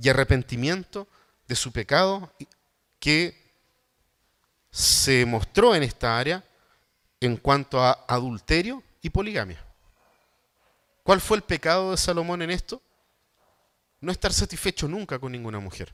y 0.00 0.08
arrepentimiento 0.08 1.08
de 1.48 1.56
su 1.56 1.72
pecado 1.72 2.32
que 3.00 3.52
se 4.70 5.26
mostró 5.26 5.74
en 5.74 5.82
esta 5.82 6.16
área 6.16 6.44
en 7.18 7.36
cuanto 7.36 7.82
a 7.82 8.04
adulterio 8.06 8.84
y 9.02 9.10
poligamia. 9.10 9.66
¿Cuál 11.02 11.20
fue 11.20 11.38
el 11.38 11.42
pecado 11.42 11.90
de 11.90 11.96
Salomón 11.96 12.40
en 12.42 12.52
esto? 12.52 12.80
No 14.00 14.12
estar 14.12 14.32
satisfecho 14.32 14.86
nunca 14.86 15.18
con 15.18 15.32
ninguna 15.32 15.58
mujer. 15.58 15.92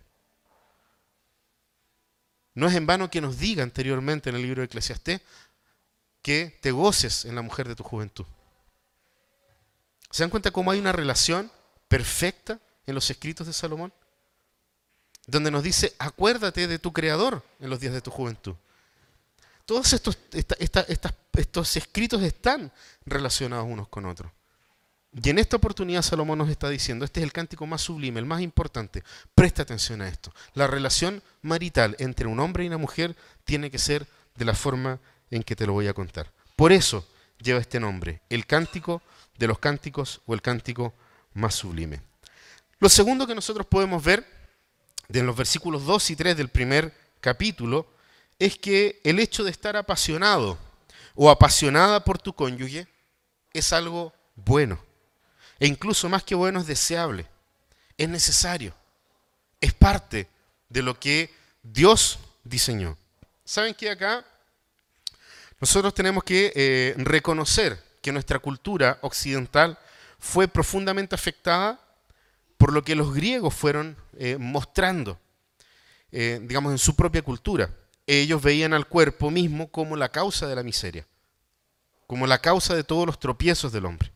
No 2.58 2.66
es 2.66 2.74
en 2.74 2.86
vano 2.86 3.08
que 3.08 3.20
nos 3.20 3.38
diga 3.38 3.62
anteriormente 3.62 4.30
en 4.30 4.34
el 4.34 4.42
libro 4.42 4.62
de 4.62 4.66
Eclesiastés 4.66 5.20
que 6.22 6.58
te 6.60 6.72
goces 6.72 7.24
en 7.24 7.36
la 7.36 7.42
mujer 7.42 7.68
de 7.68 7.76
tu 7.76 7.84
juventud. 7.84 8.26
¿Se 10.10 10.24
dan 10.24 10.30
cuenta 10.30 10.50
cómo 10.50 10.72
hay 10.72 10.80
una 10.80 10.90
relación 10.90 11.52
perfecta 11.86 12.58
en 12.84 12.96
los 12.96 13.08
escritos 13.10 13.46
de 13.46 13.52
Salomón? 13.52 13.92
Donde 15.28 15.52
nos 15.52 15.62
dice, 15.62 15.94
acuérdate 16.00 16.66
de 16.66 16.80
tu 16.80 16.92
creador 16.92 17.44
en 17.60 17.70
los 17.70 17.78
días 17.78 17.94
de 17.94 18.00
tu 18.00 18.10
juventud. 18.10 18.56
Todos 19.64 19.92
estos, 19.92 20.18
estos 20.32 21.76
escritos 21.76 22.20
están 22.22 22.72
relacionados 23.06 23.68
unos 23.68 23.86
con 23.86 24.04
otros. 24.04 24.32
Y 25.12 25.30
en 25.30 25.38
esta 25.38 25.56
oportunidad 25.56 26.02
Salomón 26.02 26.38
nos 26.38 26.50
está 26.50 26.68
diciendo, 26.68 27.04
este 27.04 27.20
es 27.20 27.24
el 27.24 27.32
cántico 27.32 27.66
más 27.66 27.80
sublime, 27.80 28.20
el 28.20 28.26
más 28.26 28.42
importante. 28.42 29.02
Presta 29.34 29.62
atención 29.62 30.02
a 30.02 30.08
esto. 30.08 30.32
La 30.54 30.66
relación 30.66 31.22
marital 31.40 31.96
entre 31.98 32.26
un 32.26 32.40
hombre 32.40 32.64
y 32.64 32.68
una 32.68 32.78
mujer 32.78 33.16
tiene 33.44 33.70
que 33.70 33.78
ser 33.78 34.06
de 34.34 34.44
la 34.44 34.54
forma 34.54 35.00
en 35.30 35.42
que 35.42 35.56
te 35.56 35.66
lo 35.66 35.72
voy 35.72 35.88
a 35.88 35.94
contar. 35.94 36.30
Por 36.56 36.72
eso 36.72 37.06
lleva 37.38 37.60
este 37.60 37.80
nombre, 37.80 38.20
el 38.28 38.46
cántico 38.46 39.02
de 39.38 39.46
los 39.46 39.58
cánticos 39.58 40.20
o 40.26 40.34
el 40.34 40.42
cántico 40.42 40.92
más 41.32 41.54
sublime. 41.54 42.02
Lo 42.78 42.88
segundo 42.88 43.26
que 43.26 43.34
nosotros 43.34 43.66
podemos 43.66 44.04
ver 44.04 44.26
en 45.08 45.26
los 45.26 45.36
versículos 45.36 45.84
2 45.86 46.10
y 46.10 46.16
3 46.16 46.36
del 46.36 46.48
primer 46.48 46.94
capítulo 47.20 47.86
es 48.38 48.58
que 48.58 49.00
el 49.04 49.18
hecho 49.18 49.42
de 49.42 49.50
estar 49.50 49.76
apasionado 49.76 50.58
o 51.14 51.30
apasionada 51.30 52.04
por 52.04 52.18
tu 52.18 52.32
cónyuge 52.34 52.86
es 53.52 53.72
algo 53.72 54.12
bueno. 54.36 54.87
E 55.60 55.66
incluso 55.66 56.08
más 56.08 56.22
que 56.22 56.34
bueno 56.34 56.60
es 56.60 56.66
deseable, 56.66 57.26
es 57.96 58.08
necesario, 58.08 58.74
es 59.60 59.74
parte 59.74 60.28
de 60.68 60.82
lo 60.82 60.98
que 60.98 61.34
Dios 61.62 62.18
diseñó. 62.44 62.96
¿Saben 63.44 63.74
que 63.74 63.90
acá 63.90 64.24
nosotros 65.60 65.92
tenemos 65.94 66.22
que 66.22 66.52
eh, 66.54 66.94
reconocer 66.98 67.82
que 68.00 68.12
nuestra 68.12 68.38
cultura 68.38 68.98
occidental 69.02 69.78
fue 70.18 70.46
profundamente 70.46 71.14
afectada 71.14 71.80
por 72.56 72.72
lo 72.72 72.82
que 72.82 72.94
los 72.94 73.12
griegos 73.12 73.54
fueron 73.54 73.96
eh, 74.18 74.36
mostrando, 74.38 75.18
eh, 76.12 76.40
digamos, 76.42 76.72
en 76.72 76.78
su 76.78 76.94
propia 76.94 77.22
cultura. 77.22 77.70
Ellos 78.06 78.40
veían 78.42 78.72
al 78.72 78.86
cuerpo 78.86 79.30
mismo 79.30 79.68
como 79.68 79.96
la 79.96 80.10
causa 80.10 80.46
de 80.46 80.56
la 80.56 80.62
miseria, 80.62 81.06
como 82.06 82.26
la 82.26 82.38
causa 82.38 82.74
de 82.74 82.84
todos 82.84 83.06
los 83.06 83.18
tropiezos 83.18 83.72
del 83.72 83.86
hombre. 83.86 84.12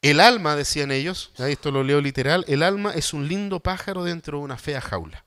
El 0.00 0.20
alma, 0.20 0.54
decían 0.54 0.92
ellos, 0.92 1.32
esto 1.38 1.70
lo 1.70 1.82
leo 1.82 2.00
literal, 2.00 2.44
el 2.46 2.62
alma 2.62 2.92
es 2.92 3.12
un 3.12 3.26
lindo 3.26 3.60
pájaro 3.60 4.04
dentro 4.04 4.38
de 4.38 4.44
una 4.44 4.56
fea 4.56 4.80
jaula. 4.80 5.24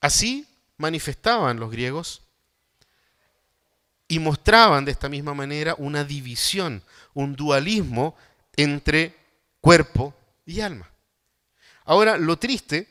Así 0.00 0.48
manifestaban 0.76 1.60
los 1.60 1.70
griegos 1.70 2.22
y 4.08 4.18
mostraban 4.18 4.84
de 4.84 4.90
esta 4.90 5.08
misma 5.08 5.34
manera 5.34 5.76
una 5.78 6.02
división, 6.02 6.82
un 7.14 7.36
dualismo 7.36 8.16
entre 8.56 9.14
cuerpo 9.60 10.14
y 10.44 10.60
alma. 10.60 10.90
Ahora, 11.84 12.18
lo 12.18 12.36
triste 12.36 12.88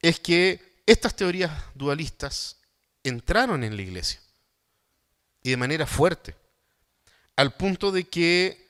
es 0.00 0.20
que 0.20 0.82
estas 0.86 1.16
teorías 1.16 1.50
dualistas 1.74 2.56
entraron 3.02 3.64
en 3.64 3.76
la 3.76 3.82
iglesia 3.82 4.20
y 5.42 5.50
de 5.50 5.56
manera 5.56 5.86
fuerte, 5.86 6.36
al 7.34 7.56
punto 7.56 7.90
de 7.90 8.04
que 8.04 8.61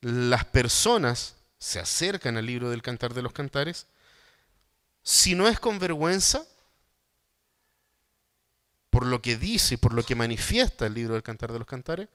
las 0.00 0.44
personas 0.44 1.36
se 1.58 1.80
acercan 1.80 2.36
al 2.36 2.46
libro 2.46 2.70
del 2.70 2.82
Cantar 2.82 3.14
de 3.14 3.22
los 3.22 3.32
Cantares, 3.32 3.86
si 5.02 5.34
no 5.34 5.48
es 5.48 5.58
con 5.58 5.78
vergüenza, 5.78 6.46
por 8.90 9.06
lo 9.06 9.22
que 9.22 9.36
dice 9.36 9.74
y 9.74 9.76
por 9.76 9.92
lo 9.92 10.02
que 10.02 10.14
manifiesta 10.14 10.86
el 10.86 10.94
libro 10.94 11.14
del 11.14 11.22
Cantar 11.22 11.52
de 11.52 11.58
los 11.58 11.66
Cantares, 11.66 12.08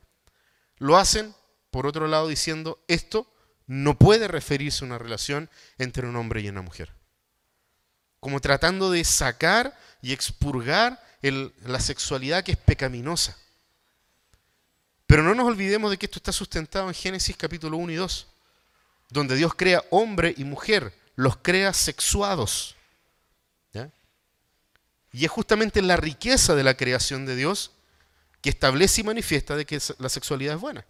lo 0.77 0.97
hacen, 0.97 1.33
por 1.71 1.87
otro 1.87 2.07
lado, 2.07 2.27
diciendo, 2.27 2.83
esto 2.87 3.31
no 3.67 3.97
puede 3.97 4.27
referirse 4.27 4.83
a 4.83 4.87
una 4.87 4.97
relación 4.97 5.49
entre 5.77 6.07
un 6.07 6.15
hombre 6.15 6.41
y 6.41 6.49
una 6.49 6.61
mujer. 6.61 6.93
Como 8.19 8.39
tratando 8.39 8.91
de 8.91 9.03
sacar 9.03 9.77
y 10.01 10.13
expurgar 10.13 11.01
la 11.21 11.79
sexualidad 11.79 12.43
que 12.43 12.53
es 12.53 12.57
pecaminosa. 12.57 13.37
Pero 15.13 15.21
no 15.21 15.35
nos 15.35 15.45
olvidemos 15.45 15.91
de 15.91 15.97
que 15.99 16.07
esto 16.07 16.17
está 16.17 16.31
sustentado 16.31 16.87
en 16.87 16.95
Génesis 16.95 17.37
capítulo 17.37 17.77
1 17.77 17.91
y 17.91 17.95
2, 17.97 18.27
donde 19.09 19.35
Dios 19.35 19.53
crea 19.53 19.83
hombre 19.91 20.33
y 20.35 20.43
mujer, 20.43 20.91
los 21.15 21.37
crea 21.37 21.71
sexuados. 21.71 22.75
Y 25.11 25.23
es 25.23 25.29
justamente 25.29 25.83
la 25.83 25.97
riqueza 25.97 26.55
de 26.55 26.63
la 26.63 26.75
creación 26.75 27.27
de 27.27 27.35
Dios 27.35 27.69
que 28.41 28.49
establece 28.49 29.01
y 29.01 29.03
manifiesta 29.03 29.55
de 29.55 29.67
que 29.67 29.79
la 29.99 30.09
sexualidad 30.09 30.55
es 30.55 30.59
buena. 30.59 30.83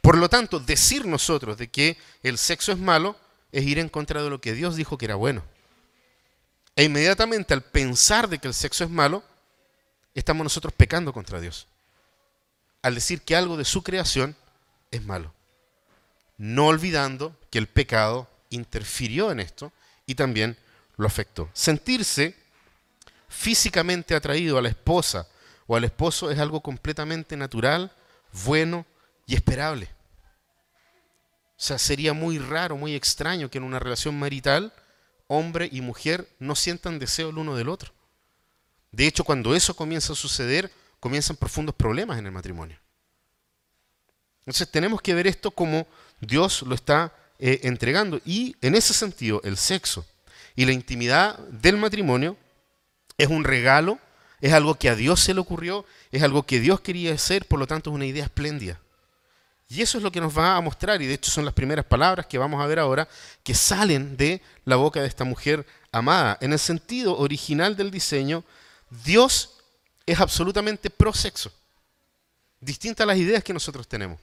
Por 0.00 0.16
lo 0.16 0.30
tanto, 0.30 0.58
decir 0.58 1.04
nosotros 1.04 1.58
de 1.58 1.68
que 1.68 1.98
el 2.22 2.38
sexo 2.38 2.72
es 2.72 2.78
malo 2.78 3.18
es 3.52 3.66
ir 3.66 3.78
en 3.80 3.90
contra 3.90 4.22
de 4.22 4.30
lo 4.30 4.40
que 4.40 4.54
Dios 4.54 4.76
dijo 4.76 4.96
que 4.96 5.04
era 5.04 5.16
bueno. 5.16 5.44
E 6.74 6.84
inmediatamente 6.84 7.52
al 7.52 7.60
pensar 7.60 8.30
de 8.30 8.38
que 8.38 8.48
el 8.48 8.54
sexo 8.54 8.82
es 8.82 8.88
malo, 8.88 9.22
estamos 10.14 10.42
nosotros 10.42 10.72
pecando 10.72 11.12
contra 11.12 11.38
Dios 11.38 11.66
al 12.82 12.94
decir 12.94 13.22
que 13.22 13.36
algo 13.36 13.56
de 13.56 13.64
su 13.64 13.82
creación 13.82 14.36
es 14.90 15.04
malo. 15.04 15.34
No 16.36 16.66
olvidando 16.66 17.36
que 17.50 17.58
el 17.58 17.66
pecado 17.66 18.28
interfirió 18.50 19.30
en 19.30 19.40
esto 19.40 19.72
y 20.06 20.14
también 20.14 20.56
lo 20.96 21.06
afectó. 21.06 21.50
Sentirse 21.52 22.34
físicamente 23.28 24.14
atraído 24.14 24.58
a 24.58 24.62
la 24.62 24.68
esposa 24.68 25.28
o 25.66 25.76
al 25.76 25.84
esposo 25.84 26.30
es 26.30 26.38
algo 26.38 26.60
completamente 26.62 27.36
natural, 27.36 27.92
bueno 28.44 28.86
y 29.26 29.34
esperable. 29.34 29.88
O 31.58 31.60
sea, 31.60 31.78
sería 31.78 32.12
muy 32.12 32.38
raro, 32.38 32.76
muy 32.76 32.94
extraño 32.94 33.50
que 33.50 33.58
en 33.58 33.64
una 33.64 33.78
relación 33.78 34.18
marital 34.18 34.72
hombre 35.26 35.68
y 35.70 35.80
mujer 35.80 36.28
no 36.38 36.54
sientan 36.54 36.98
deseo 36.98 37.30
el 37.30 37.38
uno 37.38 37.54
del 37.54 37.68
otro. 37.68 37.92
De 38.90 39.06
hecho, 39.06 39.24
cuando 39.24 39.54
eso 39.54 39.76
comienza 39.76 40.14
a 40.14 40.16
suceder, 40.16 40.72
comienzan 41.00 41.36
profundos 41.36 41.74
problemas 41.74 42.18
en 42.18 42.26
el 42.26 42.32
matrimonio. 42.32 42.78
Entonces 44.40 44.70
tenemos 44.70 45.02
que 45.02 45.14
ver 45.14 45.26
esto 45.26 45.50
como 45.50 45.86
Dios 46.20 46.62
lo 46.62 46.74
está 46.74 47.12
eh, 47.38 47.60
entregando. 47.64 48.20
Y 48.24 48.56
en 48.62 48.74
ese 48.74 48.94
sentido, 48.94 49.40
el 49.44 49.56
sexo 49.56 50.06
y 50.56 50.64
la 50.64 50.72
intimidad 50.72 51.38
del 51.48 51.76
matrimonio 51.76 52.36
es 53.16 53.28
un 53.28 53.44
regalo, 53.44 53.98
es 54.40 54.52
algo 54.52 54.76
que 54.76 54.88
a 54.88 54.94
Dios 54.94 55.20
se 55.20 55.34
le 55.34 55.40
ocurrió, 55.40 55.84
es 56.10 56.22
algo 56.22 56.44
que 56.44 56.60
Dios 56.60 56.80
quería 56.80 57.12
hacer, 57.12 57.46
por 57.46 57.58
lo 57.58 57.66
tanto 57.66 57.90
es 57.90 57.94
una 57.94 58.06
idea 58.06 58.24
espléndida. 58.24 58.80
Y 59.68 59.82
eso 59.82 59.98
es 59.98 60.04
lo 60.04 60.10
que 60.10 60.20
nos 60.20 60.36
va 60.36 60.56
a 60.56 60.60
mostrar, 60.60 61.02
y 61.02 61.06
de 61.06 61.14
hecho 61.14 61.30
son 61.30 61.44
las 61.44 61.52
primeras 61.52 61.84
palabras 61.84 62.26
que 62.26 62.38
vamos 62.38 62.62
a 62.62 62.66
ver 62.66 62.78
ahora, 62.78 63.06
que 63.42 63.54
salen 63.54 64.16
de 64.16 64.40
la 64.64 64.76
boca 64.76 65.02
de 65.02 65.08
esta 65.08 65.24
mujer 65.24 65.66
amada. 65.92 66.38
En 66.40 66.52
el 66.52 66.58
sentido 66.58 67.18
original 67.18 67.76
del 67.76 67.90
diseño, 67.90 68.44
Dios 69.04 69.57
es 70.08 70.18
absolutamente 70.20 70.88
pro 70.88 71.12
sexo, 71.12 71.52
distinta 72.60 73.02
a 73.02 73.06
las 73.06 73.18
ideas 73.18 73.44
que 73.44 73.52
nosotros 73.52 73.86
tenemos. 73.86 74.18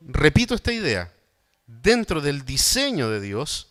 Repito 0.00 0.56
esta 0.56 0.72
idea, 0.72 1.12
dentro 1.66 2.20
del 2.20 2.44
diseño 2.44 3.08
de 3.10 3.20
Dios, 3.20 3.68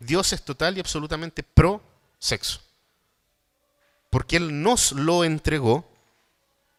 Dios 0.00 0.32
es 0.32 0.42
total 0.42 0.76
y 0.76 0.80
absolutamente 0.80 1.44
pro 1.44 1.80
sexo, 2.18 2.60
porque 4.10 4.38
Él 4.38 4.60
nos 4.60 4.90
lo 4.90 5.22
entregó 5.22 5.88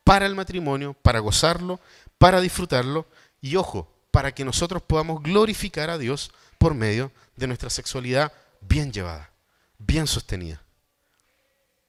para 0.03 0.25
el 0.25 0.35
matrimonio, 0.35 0.93
para 0.95 1.19
gozarlo, 1.19 1.79
para 2.17 2.41
disfrutarlo 2.41 3.07
y 3.39 3.55
ojo, 3.55 3.89
para 4.11 4.33
que 4.33 4.43
nosotros 4.43 4.83
podamos 4.83 5.23
glorificar 5.23 5.89
a 5.89 5.97
Dios 5.97 6.31
por 6.57 6.73
medio 6.73 7.13
de 7.37 7.47
nuestra 7.47 7.69
sexualidad 7.69 8.33
bien 8.59 8.91
llevada, 8.91 9.31
bien 9.77 10.07
sostenida 10.07 10.63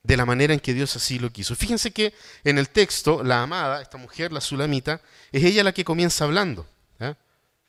de 0.05 0.17
la 0.19 0.27
manera 0.27 0.53
en 0.53 0.61
que 0.61 0.75
Dios 0.75 0.95
así 0.95 1.19
lo 1.19 1.31
quiso. 1.31 1.57
Fíjense 1.57 1.91
que 1.91 2.15
en 2.45 2.59
el 2.59 2.69
texto, 2.69 3.25
la 3.25 3.43
amada, 3.43 3.81
esta 3.83 3.97
mujer, 3.97 4.33
la 4.33 4.41
sulamita, 4.41 5.01
es 5.33 5.43
ella 5.43 5.65
la 5.65 5.73
que 5.73 5.83
comienza 5.83 6.25
hablando. 6.25 6.67
¿eh? 7.01 7.15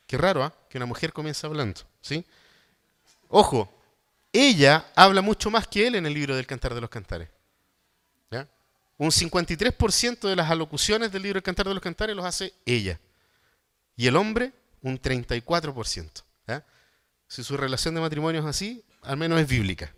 Qué 0.05 0.17
raro, 0.17 0.43
¿ah? 0.43 0.53
Que 0.69 0.77
una 0.77 0.85
mujer 0.85 1.13
comienza 1.13 1.47
hablando. 1.47 1.81
¿sí? 2.01 2.25
Ojo, 3.29 3.73
ella 4.33 4.85
habla 4.95 5.21
mucho 5.21 5.49
más 5.49 5.65
que 5.65 5.87
él 5.87 5.95
en 5.95 6.05
el 6.05 6.13
libro 6.13 6.35
del 6.35 6.45
Cantar 6.45 6.75
de 6.75 6.81
los 6.81 6.89
Cantares. 6.89 7.29
Un 8.97 9.11
53% 9.11 10.29
de 10.29 10.35
las 10.37 10.49
alocuciones 10.49 11.11
del 11.11 11.21
libro 11.21 11.35
del 11.35 11.43
Cantar 11.43 11.67
de 11.67 11.73
los 11.73 11.83
Cantares 11.83 12.15
los 12.15 12.23
hace 12.23 12.53
ella. 12.65 12.97
Y 13.97 14.07
el 14.07 14.15
hombre, 14.15 14.53
un 14.81 15.01
34%. 15.01 16.23
Si 17.27 17.43
su 17.43 17.57
relación 17.57 17.95
de 17.95 18.01
matrimonio 18.01 18.39
es 18.39 18.47
así, 18.47 18.85
al 19.01 19.17
menos 19.17 19.41
es 19.41 19.47
bíblica. 19.47 19.93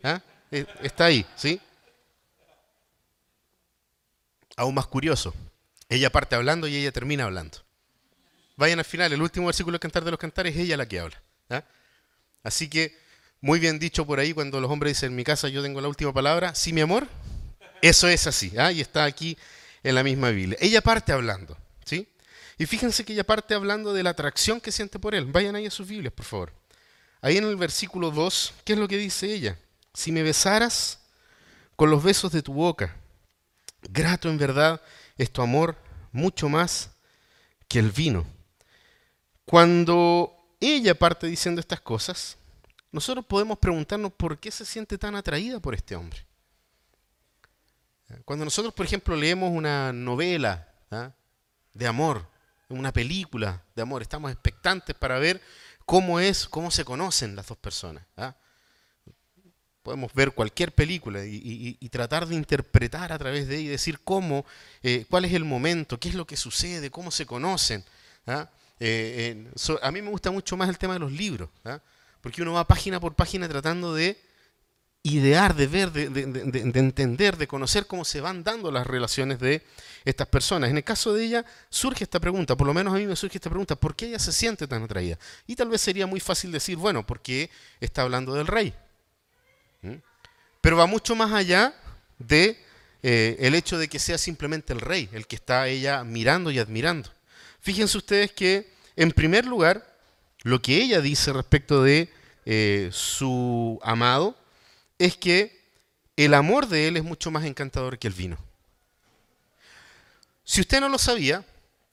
Eh, 0.50 0.66
Está 0.82 1.06
ahí, 1.06 1.26
¿sí? 1.36 1.60
Aún 4.58 4.76
más 4.76 4.88
curioso. 4.88 5.34
Ella 5.88 6.12
parte 6.12 6.36
hablando 6.36 6.68
y 6.68 6.76
ella 6.76 6.92
termina 6.92 7.24
hablando. 7.24 7.60
Vayan 8.58 8.80
al 8.80 8.86
final, 8.86 9.14
el 9.14 9.22
último 9.22 9.46
versículo 9.46 9.76
del 9.76 9.80
Cantar 9.80 10.04
de 10.04 10.12
los 10.12 10.20
Cantares 10.20 10.56
es 10.56 10.62
ella 10.62 10.76
la 10.76 10.88
que 10.88 11.00
habla. 11.00 11.22
Así 12.44 12.70
que, 12.70 12.98
muy 13.42 13.60
bien 13.60 13.78
dicho 13.78 14.06
por 14.06 14.20
ahí 14.20 14.34
cuando 14.34 14.60
los 14.62 14.72
hombres 14.72 14.94
dicen 14.94 15.12
en 15.12 15.16
mi 15.16 15.24
casa 15.24 15.50
yo 15.50 15.62
tengo 15.62 15.80
la 15.82 15.88
última 15.88 16.14
palabra. 16.14 16.56
Sí, 16.56 16.74
mi 16.74 16.82
amor. 16.82 17.08
Eso 17.82 18.08
es 18.08 18.26
así. 18.26 18.54
¿ah? 18.58 18.72
Y 18.72 18.82
está 18.82 19.04
aquí 19.04 19.38
en 19.84 19.96
la 19.96 20.04
misma 20.04 20.30
Biblia. 20.30 20.58
Ella 20.60 20.82
parte 20.82 21.12
hablando. 21.12 21.58
¿sí? 21.86 22.08
Y 22.58 22.66
fíjense 22.66 23.06
que 23.06 23.14
ella 23.14 23.26
parte 23.26 23.54
hablando 23.54 23.94
de 23.94 24.02
la 24.02 24.12
atracción 24.12 24.60
que 24.60 24.72
siente 24.72 24.98
por 24.98 25.14
él. 25.14 25.26
Vayan 25.26 25.56
ahí 25.56 25.68
a 25.68 25.72
sus 25.72 25.88
Biblias, 25.88 26.14
por 26.14 26.26
favor. 26.26 26.54
Ahí 27.22 27.38
en 27.38 27.44
el 27.44 27.56
versículo 27.56 28.12
2, 28.12 28.54
¿qué 28.64 28.74
es 28.74 28.80
lo 28.80 28.88
que 28.88 28.98
dice 28.98 29.32
ella? 29.32 29.60
Si 29.94 30.12
me 30.12 30.24
besaras 30.24 31.00
con 31.76 31.90
los 31.90 32.04
besos 32.04 32.32
de 32.32 32.42
tu 32.42 32.54
boca, 32.54 32.96
grato 33.82 34.30
en 34.30 34.38
verdad 34.38 34.82
es 35.18 35.32
tu 35.32 35.42
amor 35.42 35.78
mucho 36.12 36.50
más 36.50 36.92
que 37.68 37.80
el 37.80 37.92
vino. 37.92 38.26
Cuando 39.46 40.34
ella 40.60 40.96
parte 40.96 41.28
diciendo 41.28 41.62
estas 41.62 41.82
cosas, 41.82 42.38
nosotros 42.92 43.26
podemos 43.26 43.58
preguntarnos 43.60 44.12
por 44.14 44.40
qué 44.40 44.52
se 44.52 44.66
siente 44.66 44.98
tan 44.98 45.16
atraída 45.16 45.60
por 45.60 45.76
este 45.76 45.96
hombre. 45.96 46.26
Cuando 48.24 48.46
nosotros, 48.46 48.74
por 48.74 48.86
ejemplo, 48.86 49.16
leemos 49.16 49.52
una 49.52 49.92
novela 49.92 50.68
¿ah? 50.92 51.12
de 51.74 51.88
amor, 51.88 52.28
una 52.70 52.94
película 52.94 53.64
de 53.76 53.82
amor, 53.82 54.02
estamos 54.02 54.32
expectantes 54.32 54.96
para 54.96 55.20
ver 55.20 55.42
cómo 55.86 56.20
es, 56.20 56.48
cómo 56.48 56.72
se 56.72 56.86
conocen 56.86 57.36
las 57.36 57.48
dos 57.48 57.58
personas. 57.58 58.06
¿ah? 58.16 58.36
Podemos 59.88 60.14
ver 60.14 60.34
cualquier 60.34 60.74
película 60.74 61.24
y, 61.26 61.78
tratar 61.90 62.28
de 62.28 62.36
interpretar 62.36 63.14
a 63.14 63.18
través 63.18 63.48
de 63.48 63.56
ella 63.56 63.68
y 63.68 63.70
decir 63.70 64.02
cómo, 64.04 64.46
eh, 64.84 65.06
cuál 65.10 65.24
es 65.24 65.32
el 65.32 65.46
momento, 65.46 65.98
qué 65.98 66.10
es 66.10 66.16
lo 66.16 66.28
que 66.28 66.36
sucede, 66.36 66.92
cómo 66.92 67.10
se 67.10 67.26
conocen. 67.26 67.86
¿ah? 68.26 68.50
Eh, 68.82 69.48
eh, 69.48 69.76
a 69.82 69.92
mí 69.94 70.02
me 70.02 70.10
gusta 70.10 70.30
mucho 70.30 70.58
más 70.58 70.68
el 70.68 70.78
tema 70.78 70.96
de 70.96 71.00
los 71.00 71.14
libros, 71.14 71.48
¿ah? 71.64 71.80
porque 72.20 72.42
uno 72.42 72.52
va 72.52 72.68
página 72.68 73.00
por 73.00 73.16
página 73.16 73.48
tratando 73.48 73.94
de 73.94 74.20
idear, 75.04 75.56
de 75.56 75.68
ver, 75.68 75.94
de- 75.94 76.10
de- 76.10 76.26
de- 76.26 76.64
de 76.64 76.80
entender, 76.82 77.38
de 77.38 77.48
conocer 77.48 77.88
cómo 77.88 78.04
se 78.04 78.20
van 78.20 78.44
dando 78.44 78.70
las 78.72 78.86
relaciones 78.86 79.40
de 79.40 79.64
estas 80.04 80.28
personas. 80.28 80.70
En 80.70 80.76
el 80.76 80.84
caso 80.84 81.14
de 81.14 81.24
ella 81.24 81.46
surge 81.70 82.04
esta 82.04 82.20
pregunta, 82.20 82.58
por 82.58 82.68
lo 82.68 82.74
menos 82.74 82.94
a 82.94 82.98
mí 82.98 83.06
me 83.06 83.16
surge 83.16 83.38
esta 83.38 83.50
pregunta, 83.50 83.78
¿por 83.78 83.96
qué 83.96 84.08
ella 84.08 84.20
se 84.20 84.34
siente 84.34 84.68
tan 84.68 84.84
atraída? 84.84 85.18
Y 85.48 85.56
tal 85.56 85.70
vez 85.70 85.80
sería 85.80 86.06
muy 86.08 86.20
fácil 86.20 86.52
decir, 86.52 86.76
bueno, 86.76 87.08
porque 87.08 87.50
está 87.80 88.02
hablando 88.02 88.34
del 88.34 88.48
rey. 88.48 88.74
¿Mm? 89.82 89.96
Pero 90.62 90.78
va 90.78 90.86
mucho 90.86 91.16
más 91.16 91.32
allá 91.32 91.74
de 92.20 92.58
eh, 93.04 93.38
el 93.40 93.56
hecho 93.56 93.78
de 93.78 93.88
que 93.88 94.00
sea 94.00 94.18
simplemente 94.18 94.74
el 94.74 94.82
rey, 94.82 95.10
el 95.14 95.28
que 95.28 95.36
está 95.36 95.68
ella 95.68 96.04
mirando 96.04 96.52
y 96.52 96.60
admirando. 96.60 97.10
Fíjense 97.62 97.98
ustedes 97.98 98.32
que, 98.32 98.72
en 98.96 99.12
primer 99.12 99.46
lugar, 99.46 99.96
lo 100.44 100.62
que 100.62 100.78
ella 100.78 101.02
dice 101.02 101.34
respecto 101.34 101.84
de 101.84 102.10
eh, 102.46 102.90
su 102.92 103.80
amado 103.84 104.38
es 104.98 105.18
que 105.18 105.58
el 106.16 106.34
amor 106.34 106.68
de 106.68 106.88
él 106.88 106.98
es 106.98 107.04
mucho 107.04 107.30
más 107.30 107.46
encantador 107.46 108.00
que 108.00 108.08
el 108.08 108.14
vino. 108.14 108.38
Si 110.44 110.62
usted 110.62 110.80
no 110.80 110.90
lo 110.90 110.98
sabía, 110.98 111.46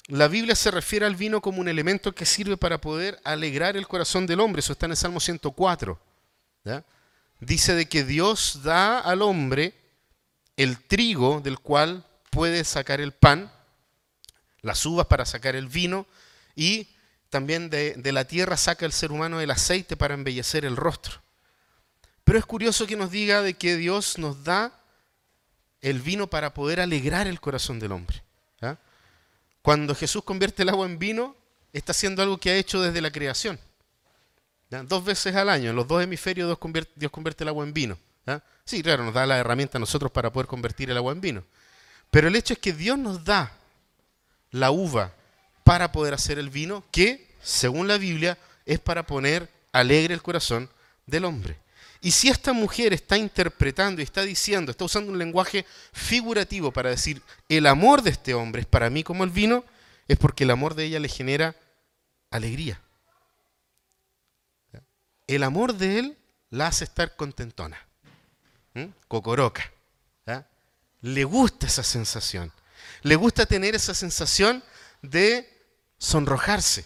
la 0.06 0.28
Biblia 0.28 0.54
se 0.54 0.70
refiere 0.70 1.06
al 1.06 1.16
vino 1.16 1.40
como 1.40 1.60
un 1.60 1.68
elemento 1.68 2.14
que 2.14 2.24
sirve 2.24 2.56
para 2.56 2.80
poder 2.80 3.20
alegrar 3.24 3.76
el 3.76 3.88
corazón 3.88 4.26
del 4.26 4.40
hombre. 4.40 4.60
Eso 4.60 4.72
está 4.72 4.86
en 4.86 4.92
el 4.92 4.96
Salmo 4.96 5.18
104. 5.18 5.98
¿ya? 6.64 6.84
Dice 7.44 7.74
de 7.74 7.88
que 7.88 8.04
Dios 8.04 8.60
da 8.62 8.98
al 8.98 9.20
hombre 9.20 9.74
el 10.56 10.78
trigo 10.78 11.40
del 11.40 11.58
cual 11.58 12.06
puede 12.30 12.64
sacar 12.64 13.00
el 13.00 13.12
pan, 13.12 13.52
las 14.62 14.86
uvas 14.86 15.06
para 15.06 15.26
sacar 15.26 15.54
el 15.54 15.68
vino 15.68 16.06
y 16.56 16.88
también 17.28 17.68
de, 17.68 17.94
de 17.94 18.12
la 18.12 18.24
tierra 18.24 18.56
saca 18.56 18.86
el 18.86 18.92
ser 18.92 19.12
humano 19.12 19.40
el 19.40 19.50
aceite 19.50 19.96
para 19.96 20.14
embellecer 20.14 20.64
el 20.64 20.76
rostro. 20.76 21.20
Pero 22.24 22.38
es 22.38 22.46
curioso 22.46 22.86
que 22.86 22.96
nos 22.96 23.10
diga 23.10 23.42
de 23.42 23.54
que 23.54 23.76
Dios 23.76 24.16
nos 24.16 24.44
da 24.44 24.80
el 25.82 26.00
vino 26.00 26.28
para 26.28 26.54
poder 26.54 26.80
alegrar 26.80 27.26
el 27.26 27.40
corazón 27.40 27.78
del 27.78 27.92
hombre. 27.92 28.22
¿ah? 28.62 28.78
Cuando 29.60 29.94
Jesús 29.94 30.24
convierte 30.24 30.62
el 30.62 30.70
agua 30.70 30.86
en 30.86 30.98
vino, 30.98 31.36
está 31.74 31.92
haciendo 31.92 32.22
algo 32.22 32.38
que 32.38 32.50
ha 32.50 32.56
hecho 32.56 32.80
desde 32.80 33.02
la 33.02 33.10
creación. 33.10 33.60
Dos 34.82 35.04
veces 35.04 35.34
al 35.36 35.48
año, 35.48 35.70
en 35.70 35.76
los 35.76 35.86
dos 35.86 36.02
hemisferios 36.02 36.48
Dios 36.48 37.10
convierte, 37.10 37.44
el 37.44 37.48
agua 37.48 37.64
en 37.64 37.72
vino. 37.72 37.98
Sí, 38.64 38.82
claro, 38.82 39.04
nos 39.04 39.14
da 39.14 39.26
la 39.26 39.38
herramienta 39.38 39.78
a 39.78 39.80
nosotros 39.80 40.10
para 40.10 40.32
poder 40.32 40.46
convertir 40.46 40.90
el 40.90 40.96
agua 40.96 41.12
en 41.12 41.20
vino. 41.20 41.44
Pero 42.10 42.28
el 42.28 42.36
hecho 42.36 42.54
es 42.54 42.58
que 42.58 42.72
Dios 42.72 42.98
nos 42.98 43.24
da 43.24 43.52
la 44.50 44.70
uva 44.70 45.12
para 45.64 45.92
poder 45.92 46.14
hacer 46.14 46.38
el 46.38 46.48
vino, 46.48 46.84
que, 46.90 47.28
según 47.42 47.88
la 47.88 47.98
Biblia, 47.98 48.38
es 48.64 48.78
para 48.78 49.06
poner 49.06 49.50
alegre 49.72 50.14
el 50.14 50.22
corazón 50.22 50.70
del 51.06 51.24
hombre. 51.24 51.58
Y 52.00 52.10
si 52.10 52.28
esta 52.28 52.52
mujer 52.52 52.92
está 52.92 53.16
interpretando 53.16 54.00
y 54.00 54.04
está 54.04 54.22
diciendo, 54.22 54.70
está 54.70 54.84
usando 54.84 55.10
un 55.10 55.18
lenguaje 55.18 55.64
figurativo 55.92 56.70
para 56.70 56.90
decir, 56.90 57.22
el 57.48 57.66
amor 57.66 58.02
de 58.02 58.10
este 58.10 58.34
hombre 58.34 58.60
es 58.60 58.66
para 58.66 58.90
mí 58.90 59.02
como 59.02 59.24
el 59.24 59.30
vino, 59.30 59.64
es 60.06 60.18
porque 60.18 60.44
el 60.44 60.50
amor 60.50 60.74
de 60.74 60.84
ella 60.84 61.00
le 61.00 61.08
genera 61.08 61.56
alegría. 62.30 62.80
El 65.26 65.42
amor 65.42 65.74
de 65.74 65.98
él 65.98 66.18
la 66.50 66.66
hace 66.68 66.84
estar 66.84 67.16
contentona, 67.16 67.78
cocoroca. 69.08 69.70
Le 71.00 71.24
gusta 71.24 71.66
esa 71.66 71.82
sensación. 71.82 72.50
Le 73.02 73.16
gusta 73.16 73.44
tener 73.44 73.74
esa 73.74 73.92
sensación 73.94 74.64
de 75.02 75.46
sonrojarse 75.98 76.84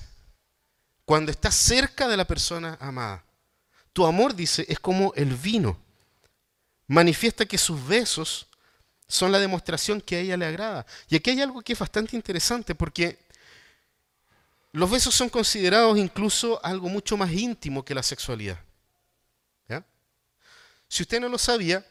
cuando 1.04 1.30
está 1.30 1.52
cerca 1.52 2.08
de 2.08 2.16
la 2.16 2.26
persona 2.26 2.76
amada. 2.80 3.24
Tu 3.92 4.04
amor, 4.04 4.34
dice, 4.34 4.66
es 4.68 4.80
como 4.80 5.12
el 5.14 5.34
vino. 5.34 5.78
Manifiesta 6.88 7.46
que 7.46 7.58
sus 7.58 7.86
besos 7.86 8.48
son 9.06 9.30
la 9.32 9.38
demostración 9.38 10.00
que 10.00 10.16
a 10.16 10.20
ella 10.20 10.36
le 10.36 10.46
agrada. 10.46 10.84
Y 11.08 11.16
aquí 11.16 11.30
hay 11.30 11.40
algo 11.40 11.62
que 11.62 11.72
es 11.72 11.78
bastante 11.78 12.16
interesante 12.16 12.74
porque 12.74 13.18
los 14.72 14.90
besos 14.90 15.14
son 15.14 15.28
considerados 15.28 15.96
incluso 15.98 16.60
algo 16.64 16.88
mucho 16.88 17.16
más 17.16 17.32
íntimo 17.32 17.84
que 17.84 17.94
la 17.94 18.02
sexualidad. 18.02 18.58
Si 20.90 21.02
usted 21.02 21.20
no 21.20 21.28
lo 21.28 21.36
sabía, 21.36 21.84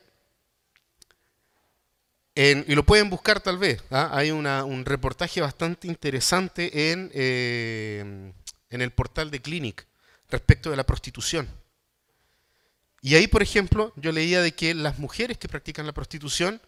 y 2.33 2.75
lo 2.75 2.83
pueden 2.83 3.09
buscar 3.09 3.39
tal 3.39 3.57
vez, 3.57 3.83
¿ah? 3.91 4.09
hay 4.11 4.31
un 4.31 4.85
reportaje 4.85 5.39
bastante 5.39 5.87
interesante 5.87 6.91
en, 6.91 7.11
eh, 7.13 8.33
en 8.69 8.81
el 8.81 8.91
portal 8.91 9.29
de 9.29 9.41
Clinic 9.41 9.85
respecto 10.29 10.71
de 10.71 10.77
la 10.77 10.85
prostitución. 10.85 11.47
Y 13.01 13.15
ahí, 13.15 13.27
por 13.27 13.43
ejemplo, 13.43 13.93
yo 13.95 14.11
leía 14.11 14.41
de 14.41 14.53
que 14.53 14.73
las 14.73 14.97
mujeres 14.97 15.37
que 15.37 15.47
practican 15.47 15.85
la 15.85 15.93
prostitución, 15.93 16.59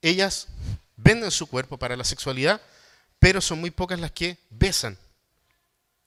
ellas 0.00 0.48
venden 0.96 1.30
su 1.30 1.46
cuerpo 1.46 1.78
para 1.78 1.96
la 1.96 2.04
sexualidad, 2.04 2.60
pero 3.18 3.40
son 3.40 3.60
muy 3.60 3.70
pocas 3.70 4.00
las 4.00 4.12
que 4.12 4.38
besan 4.48 4.98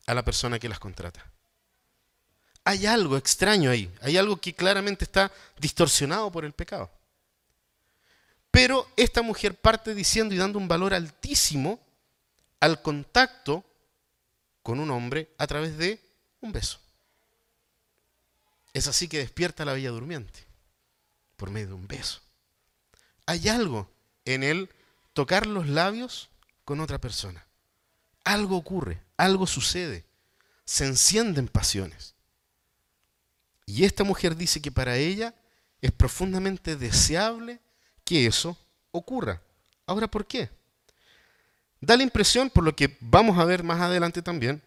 a 0.09 0.15
la 0.15 0.25
persona 0.25 0.57
que 0.57 0.67
las 0.67 0.79
contrata. 0.79 1.23
Hay 2.63 2.87
algo 2.87 3.15
extraño 3.15 3.69
ahí, 3.69 3.93
hay 4.01 4.17
algo 4.17 4.37
que 4.37 4.55
claramente 4.55 5.05
está 5.05 5.31
distorsionado 5.59 6.31
por 6.31 6.45
el 6.45 6.53
pecado. 6.53 6.89
Pero 8.49 8.87
esta 8.97 9.21
mujer 9.21 9.53
parte 9.53 9.93
diciendo 9.93 10.33
y 10.33 10.39
dando 10.39 10.57
un 10.57 10.67
valor 10.67 10.95
altísimo 10.95 11.79
al 12.59 12.81
contacto 12.81 13.63
con 14.63 14.79
un 14.79 14.89
hombre 14.89 15.29
a 15.37 15.45
través 15.45 15.77
de 15.77 16.01
un 16.41 16.51
beso. 16.51 16.79
Es 18.73 18.87
así 18.87 19.07
que 19.07 19.19
despierta 19.19 19.61
a 19.61 19.67
la 19.67 19.73
bella 19.73 19.91
durmiente, 19.91 20.43
por 21.37 21.51
medio 21.51 21.67
de 21.67 21.73
un 21.73 21.87
beso. 21.87 22.19
Hay 23.27 23.47
algo 23.47 23.91
en 24.25 24.41
el 24.41 24.69
tocar 25.13 25.45
los 25.45 25.67
labios 25.67 26.29
con 26.65 26.79
otra 26.79 26.97
persona. 26.97 27.45
Algo 28.23 28.57
ocurre, 28.57 29.03
algo 29.19 29.45
sucede, 29.45 30.05
se 30.63 30.86
encienden 30.86 31.49
pasiones. 31.49 32.15
Y 33.65 33.84
esta 33.84 34.05
mujer 34.05 34.36
dice 34.36 34.62
que 34.62 34.71
para 34.71 34.95
ella 34.95 35.36
es 35.82 35.91
profundamente 35.91 36.77
deseable 36.77 37.60
que 38.05 38.25
eso 38.25 38.58
ocurra. 38.91 39.41
Ahora, 39.86 40.08
¿por 40.08 40.25
qué? 40.25 40.49
Da 41.82 41.97
la 41.97 42.03
impresión, 42.03 42.49
por 42.49 42.63
lo 42.63 42.73
que 42.73 42.97
vamos 43.01 43.38
a 43.38 43.43
ver 43.43 43.62
más 43.62 43.82
adelante 43.82 44.21
también, 44.21 44.62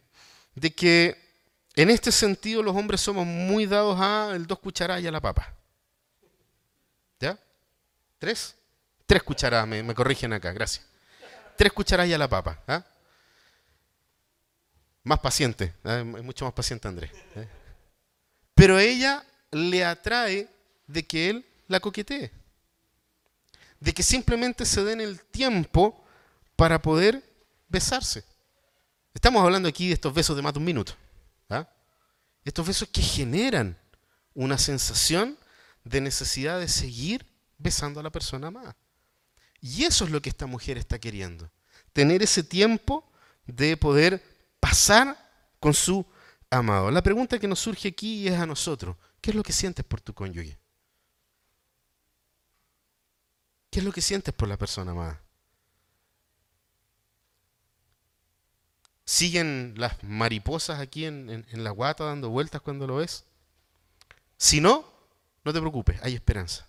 de 0.54 0.70
que 0.70 1.18
en 1.74 1.88
este 1.88 2.12
sentido 2.12 2.62
los 2.62 2.76
hombres 2.76 3.00
somos 3.00 3.26
muy 3.26 3.64
dados 3.64 3.98
a 3.98 4.32
el 4.34 4.46
dos 4.46 4.58
cucharadas 4.58 5.02
y 5.02 5.06
a 5.06 5.12
la 5.12 5.20
papa. 5.20 5.54
¿Ya? 7.18 7.38
¿Tres? 8.18 8.54
Tres 9.06 9.22
cucharadas, 9.22 9.66
me, 9.66 9.82
me 9.82 9.94
corrigen 9.94 10.34
acá, 10.34 10.52
gracias. 10.52 10.84
Tres 11.56 11.72
cucharadas 11.72 12.10
y 12.10 12.14
a 12.14 12.18
la 12.18 12.28
papa. 12.28 12.62
¿ah? 12.68 12.84
Más 15.04 15.18
paciente, 15.18 15.74
¿ah? 15.84 15.98
es 15.98 16.22
mucho 16.22 16.44
más 16.44 16.54
paciente 16.54 16.86
Andrés. 16.86 17.10
¿eh? 17.34 17.48
Pero 18.54 18.78
ella 18.78 19.24
le 19.50 19.84
atrae 19.84 20.48
de 20.86 21.06
que 21.06 21.30
él 21.30 21.46
la 21.68 21.80
coquetee. 21.80 22.30
De 23.80 23.92
que 23.92 24.02
simplemente 24.02 24.64
se 24.64 24.84
den 24.84 25.00
el 25.00 25.20
tiempo 25.20 26.04
para 26.54 26.80
poder 26.80 27.22
besarse. 27.68 28.24
Estamos 29.12 29.42
hablando 29.42 29.68
aquí 29.68 29.88
de 29.88 29.94
estos 29.94 30.14
besos 30.14 30.36
de 30.36 30.42
más 30.42 30.52
de 30.52 30.58
un 30.60 30.64
minuto. 30.64 30.94
¿ah? 31.50 31.68
Estos 32.44 32.66
besos 32.66 32.88
que 32.88 33.02
generan 33.02 33.76
una 34.34 34.56
sensación 34.56 35.36
de 35.84 36.00
necesidad 36.00 36.60
de 36.60 36.68
seguir 36.68 37.26
besando 37.58 38.00
a 38.00 38.02
la 38.02 38.10
persona 38.10 38.48
amada. 38.48 38.76
Y 39.60 39.84
eso 39.84 40.04
es 40.04 40.10
lo 40.10 40.22
que 40.22 40.30
esta 40.30 40.46
mujer 40.46 40.78
está 40.78 40.98
queriendo. 40.98 41.50
Tener 41.92 42.22
ese 42.22 42.42
tiempo 42.42 43.10
de 43.46 43.76
poder 43.76 44.22
pasar 44.62 45.18
con 45.58 45.74
su 45.74 46.06
amado. 46.48 46.92
La 46.92 47.02
pregunta 47.02 47.40
que 47.40 47.48
nos 47.48 47.58
surge 47.58 47.88
aquí 47.88 48.28
es 48.28 48.38
a 48.38 48.46
nosotros. 48.46 48.96
¿Qué 49.20 49.30
es 49.30 49.36
lo 49.36 49.42
que 49.42 49.52
sientes 49.52 49.84
por 49.84 50.00
tu 50.00 50.14
cónyuge? 50.14 50.56
¿Qué 53.70 53.80
es 53.80 53.84
lo 53.84 53.90
que 53.90 54.00
sientes 54.00 54.32
por 54.32 54.48
la 54.48 54.56
persona 54.56 54.92
amada? 54.92 55.20
¿Siguen 59.04 59.74
las 59.76 60.00
mariposas 60.04 60.78
aquí 60.78 61.06
en, 61.06 61.44
la 61.50 61.70
guata 61.70 62.04
dando 62.04 62.30
vueltas 62.30 62.62
cuando 62.62 62.86
lo 62.86 62.96
ves? 62.96 63.24
Si 64.36 64.60
no, 64.60 64.84
no 65.44 65.52
te 65.52 65.58
preocupes, 65.58 66.00
hay 66.04 66.14
esperanza. 66.14 66.68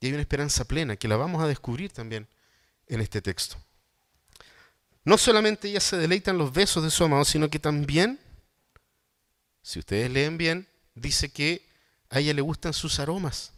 Y 0.00 0.06
hay 0.06 0.12
una 0.12 0.22
esperanza 0.22 0.64
plena 0.64 0.96
que 0.96 1.06
la 1.06 1.16
vamos 1.16 1.40
a 1.40 1.46
descubrir 1.46 1.92
también 1.92 2.26
en 2.88 3.00
este 3.00 3.22
texto. 3.22 3.56
No 5.06 5.16
solamente 5.16 5.68
ella 5.68 5.78
se 5.78 5.96
deleita 5.96 6.32
en 6.32 6.38
los 6.38 6.52
besos 6.52 6.82
de 6.82 6.90
su 6.90 7.04
amado, 7.04 7.24
sino 7.24 7.48
que 7.48 7.60
también, 7.60 8.18
si 9.62 9.78
ustedes 9.78 10.10
leen 10.10 10.36
bien, 10.36 10.66
dice 10.96 11.30
que 11.30 11.64
a 12.10 12.18
ella 12.18 12.34
le 12.34 12.42
gustan 12.42 12.72
sus 12.72 12.98
aromas. 12.98 13.52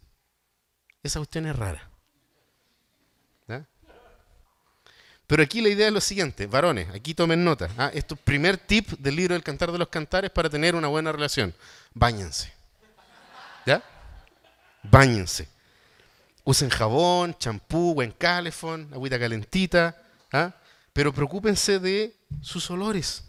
Esa 1.03 1.21
cuestión 1.21 1.47
es 1.47 1.57
rara. 1.57 1.89
Pero 5.27 5.43
aquí 5.43 5.63
la 5.63 5.71
idea 5.71 5.89
es 5.89 5.93
lo 5.93 6.01
siguiente, 6.01 6.47
varones, 6.47 6.89
aquí 6.95 7.15
tomen 7.15 7.45
nota. 7.45 7.69
¿ah? 7.77 7.91
Esto 7.95 8.15
es 8.15 8.21
primer 8.21 8.59
tip 8.59 8.89
del 8.99 9.17
libro 9.17 9.35
del 9.35 9.43
Cantar 9.43 9.73
de 9.73 9.79
los 9.79 9.89
Cantares 9.89 10.31
para 10.31 10.51
tener 10.51 10.75
una 10.75 10.89
buena 10.89 11.13
relación. 11.13 11.55
Báñense. 11.95 12.53
¿Ya? 13.65 13.83
Báñense. 14.83 15.49
Usen 16.45 16.69
jabón, 16.69 17.37
champú, 17.39 17.95
buen 17.95 18.13
calefón, 18.13 18.89
agüita 18.93 19.19
calentita. 19.19 19.97
¿ah? 20.33 20.55
Pero 20.99 21.13
preocúpense 21.13 21.79
de 21.79 22.13
sus 22.43 22.69
olores. 22.73 23.23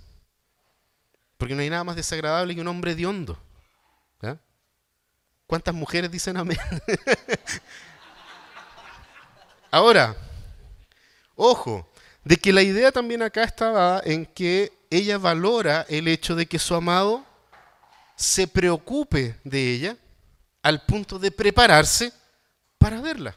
Porque 1.37 1.53
no 1.53 1.61
hay 1.61 1.69
nada 1.69 1.83
más 1.83 1.95
desagradable 1.95 2.55
que 2.55 2.61
un 2.61 2.67
hombre 2.67 2.95
de 2.95 3.05
hondo. 3.05 3.37
¿Cuántas 5.45 5.75
mujeres 5.75 6.09
dicen 6.09 6.35
amén? 6.35 6.57
Ahora, 9.69 10.17
ojo, 11.35 11.87
de 12.23 12.37
que 12.37 12.51
la 12.51 12.63
idea 12.63 12.91
también 12.91 13.21
acá 13.21 13.43
estaba 13.43 14.01
en 14.03 14.25
que 14.25 14.73
ella 14.89 15.19
valora 15.19 15.85
el 15.89 16.07
hecho 16.07 16.35
de 16.35 16.47
que 16.47 16.57
su 16.57 16.73
amado 16.73 17.23
se 18.15 18.47
preocupe 18.47 19.39
de 19.43 19.75
ella 19.75 19.97
al 20.63 20.87
punto 20.87 21.19
de 21.19 21.29
prepararse 21.29 22.11
para 22.79 22.99
verla. 22.99 23.35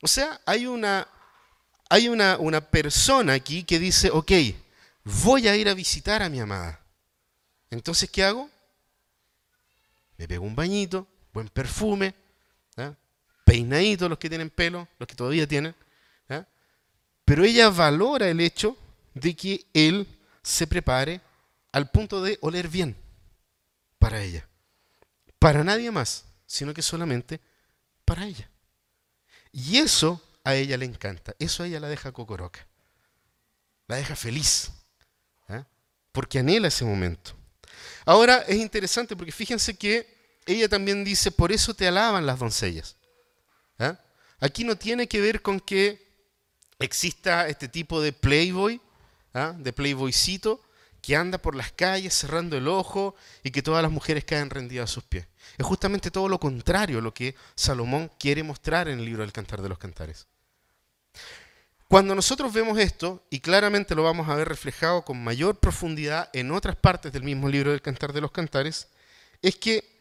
O 0.00 0.08
sea, 0.08 0.40
hay 0.44 0.66
una 0.66 1.06
hay 1.92 2.08
una, 2.08 2.38
una 2.38 2.62
persona 2.62 3.34
aquí 3.34 3.64
que 3.64 3.78
dice, 3.78 4.08
ok, 4.10 4.32
voy 5.04 5.46
a 5.46 5.54
ir 5.56 5.68
a 5.68 5.74
visitar 5.74 6.22
a 6.22 6.30
mi 6.30 6.40
amada. 6.40 6.80
Entonces, 7.68 8.08
¿qué 8.08 8.24
hago? 8.24 8.48
Me 10.16 10.26
pego 10.26 10.46
un 10.46 10.56
bañito, 10.56 11.06
buen 11.34 11.50
perfume, 11.50 12.14
¿ah? 12.78 12.94
peinadito 13.44 14.08
los 14.08 14.16
que 14.16 14.30
tienen 14.30 14.48
pelo, 14.48 14.88
los 14.98 15.06
que 15.06 15.14
todavía 15.14 15.46
tienen. 15.46 15.74
Pero 17.26 17.44
ella 17.44 17.68
valora 17.68 18.26
el 18.26 18.40
hecho 18.40 18.74
de 19.12 19.36
que 19.36 19.66
él 19.74 20.08
se 20.42 20.66
prepare 20.66 21.20
al 21.72 21.90
punto 21.90 22.22
de 22.22 22.38
oler 22.40 22.68
bien 22.68 22.96
para 23.98 24.22
ella. 24.22 24.48
Para 25.38 25.62
nadie 25.62 25.90
más, 25.90 26.24
sino 26.46 26.72
que 26.72 26.80
solamente 26.80 27.38
para 28.06 28.24
ella. 28.24 28.48
Y 29.52 29.76
eso 29.76 30.22
a 30.44 30.54
ella 30.54 30.76
le 30.76 30.84
encanta. 30.84 31.34
Eso 31.38 31.62
a 31.62 31.66
ella 31.66 31.80
la 31.80 31.88
deja 31.88 32.12
cocoroca. 32.12 32.66
La 33.88 33.96
deja 33.96 34.16
feliz. 34.16 34.70
¿eh? 35.48 35.64
Porque 36.12 36.38
anhela 36.38 36.68
ese 36.68 36.84
momento. 36.84 37.32
Ahora 38.04 38.38
es 38.48 38.56
interesante 38.56 39.16
porque 39.16 39.32
fíjense 39.32 39.76
que 39.76 40.38
ella 40.46 40.68
también 40.68 41.04
dice, 41.04 41.30
por 41.30 41.52
eso 41.52 41.74
te 41.74 41.86
alaban 41.86 42.26
las 42.26 42.38
doncellas. 42.38 42.96
¿eh? 43.78 43.94
Aquí 44.40 44.64
no 44.64 44.76
tiene 44.76 45.06
que 45.06 45.20
ver 45.20 45.42
con 45.42 45.60
que 45.60 46.10
exista 46.78 47.46
este 47.48 47.68
tipo 47.68 48.00
de 48.00 48.12
playboy, 48.12 48.80
¿eh? 49.34 49.52
de 49.56 49.72
playboycito, 49.72 50.60
que 51.00 51.16
anda 51.16 51.38
por 51.38 51.54
las 51.54 51.72
calles 51.72 52.14
cerrando 52.14 52.56
el 52.56 52.68
ojo 52.68 53.14
y 53.42 53.50
que 53.50 53.62
todas 53.62 53.82
las 53.82 53.90
mujeres 53.90 54.24
caen 54.24 54.50
rendidas 54.50 54.90
a 54.90 54.92
sus 54.92 55.04
pies. 55.04 55.26
Es 55.58 55.66
justamente 55.66 56.10
todo 56.10 56.28
lo 56.28 56.38
contrario 56.38 57.00
lo 57.00 57.12
que 57.12 57.34
Salomón 57.54 58.10
quiere 58.18 58.42
mostrar 58.42 58.88
en 58.88 59.00
el 59.00 59.04
libro 59.04 59.22
del 59.22 59.32
Cantar 59.32 59.62
de 59.62 59.68
los 59.68 59.78
Cantares. 59.78 60.28
Cuando 61.92 62.14
nosotros 62.14 62.54
vemos 62.54 62.78
esto, 62.78 63.22
y 63.28 63.40
claramente 63.40 63.94
lo 63.94 64.02
vamos 64.02 64.26
a 64.26 64.34
ver 64.34 64.48
reflejado 64.48 65.04
con 65.04 65.22
mayor 65.22 65.60
profundidad 65.60 66.30
en 66.32 66.50
otras 66.50 66.74
partes 66.74 67.12
del 67.12 67.22
mismo 67.22 67.50
libro 67.50 67.70
del 67.70 67.82
Cantar 67.82 68.14
de 68.14 68.22
los 68.22 68.30
Cantares, 68.30 68.88
es 69.42 69.56
que 69.56 70.00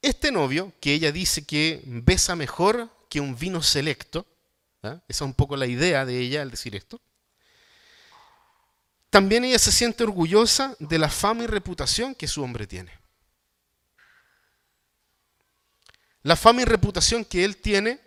este 0.00 0.32
novio, 0.32 0.72
que 0.80 0.94
ella 0.94 1.12
dice 1.12 1.44
que 1.44 1.82
besa 1.84 2.36
mejor 2.36 2.88
que 3.10 3.20
un 3.20 3.36
vino 3.36 3.60
selecto, 3.60 4.24
¿ah? 4.82 4.98
esa 5.08 5.24
es 5.24 5.28
un 5.28 5.34
poco 5.34 5.58
la 5.58 5.66
idea 5.66 6.06
de 6.06 6.18
ella 6.18 6.40
al 6.40 6.50
decir 6.50 6.74
esto, 6.74 6.98
también 9.10 9.44
ella 9.44 9.58
se 9.58 9.72
siente 9.72 10.04
orgullosa 10.04 10.74
de 10.78 10.98
la 10.98 11.10
fama 11.10 11.44
y 11.44 11.48
reputación 11.48 12.14
que 12.14 12.28
su 12.28 12.42
hombre 12.42 12.66
tiene. 12.66 12.98
La 16.22 16.34
fama 16.34 16.62
y 16.62 16.64
reputación 16.64 17.26
que 17.26 17.44
él 17.44 17.58
tiene 17.58 18.00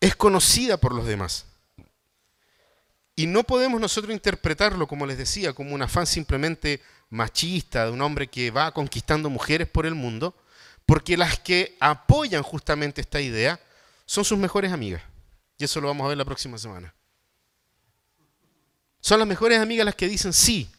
es 0.00 0.16
conocida 0.16 0.78
por 0.78 0.94
los 0.94 1.04
demás. 1.04 1.44
Y 3.20 3.26
no 3.26 3.44
podemos 3.44 3.78
nosotros 3.78 4.14
interpretarlo, 4.14 4.88
como 4.88 5.04
les 5.04 5.18
decía, 5.18 5.52
como 5.52 5.74
un 5.74 5.82
afán 5.82 6.06
simplemente 6.06 6.80
machista 7.10 7.84
de 7.84 7.90
un 7.90 8.00
hombre 8.00 8.28
que 8.28 8.50
va 8.50 8.72
conquistando 8.72 9.28
mujeres 9.28 9.68
por 9.68 9.84
el 9.84 9.94
mundo, 9.94 10.34
porque 10.86 11.18
las 11.18 11.38
que 11.38 11.76
apoyan 11.80 12.42
justamente 12.42 13.02
esta 13.02 13.20
idea 13.20 13.60
son 14.06 14.24
sus 14.24 14.38
mejores 14.38 14.72
amigas. 14.72 15.02
Y 15.58 15.64
eso 15.64 15.82
lo 15.82 15.88
vamos 15.88 16.06
a 16.06 16.08
ver 16.08 16.16
la 16.16 16.24
próxima 16.24 16.56
semana. 16.56 16.94
Son 19.00 19.18
las 19.18 19.28
mejores 19.28 19.58
amigas 19.58 19.84
las 19.84 19.96
que 19.96 20.08
dicen, 20.08 20.32
sí, 20.32 20.70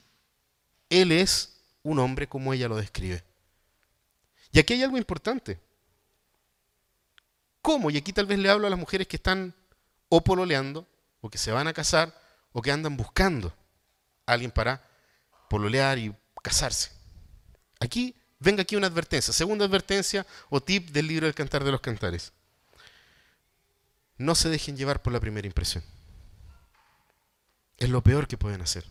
él 0.89 1.11
es 1.11 1.61
un 1.83 1.99
hombre 1.99 2.27
como 2.27 2.53
ella 2.53 2.67
lo 2.67 2.77
describe. 2.77 3.23
Y 4.51 4.57
aquí 4.57 4.73
hay 4.73 4.81
algo 4.81 4.97
importante. 4.97 5.59
¿Cómo? 7.61 7.91
Y 7.91 7.97
aquí 7.97 8.11
tal 8.11 8.25
vez 8.25 8.39
le 8.39 8.49
hablo 8.49 8.65
a 8.65 8.71
las 8.71 8.79
mujeres 8.79 9.05
que 9.05 9.17
están 9.17 9.53
o 10.09 10.23
pololeando, 10.23 10.87
o 11.21 11.29
que 11.29 11.37
se 11.37 11.51
van 11.51 11.67
a 11.67 11.73
casar, 11.73 12.19
o 12.53 12.61
que 12.61 12.71
andan 12.71 12.97
buscando 12.97 13.53
a 14.25 14.33
alguien 14.33 14.51
para 14.51 14.81
pololear 15.49 15.97
y 15.97 16.13
casarse. 16.41 16.91
Aquí, 17.79 18.15
venga 18.39 18.61
aquí 18.61 18.75
una 18.75 18.87
advertencia, 18.87 19.33
segunda 19.33 19.65
advertencia 19.65 20.25
o 20.49 20.61
tip 20.61 20.89
del 20.89 21.07
libro 21.07 21.25
del 21.25 21.35
Cantar 21.35 21.63
de 21.63 21.71
los 21.71 21.81
Cantares. 21.81 22.31
No 24.17 24.35
se 24.35 24.49
dejen 24.49 24.77
llevar 24.77 25.01
por 25.01 25.13
la 25.13 25.19
primera 25.19 25.47
impresión. 25.47 25.83
Es 27.77 27.89
lo 27.89 28.01
peor 28.01 28.27
que 28.27 28.37
pueden 28.37 28.61
hacer. 28.61 28.85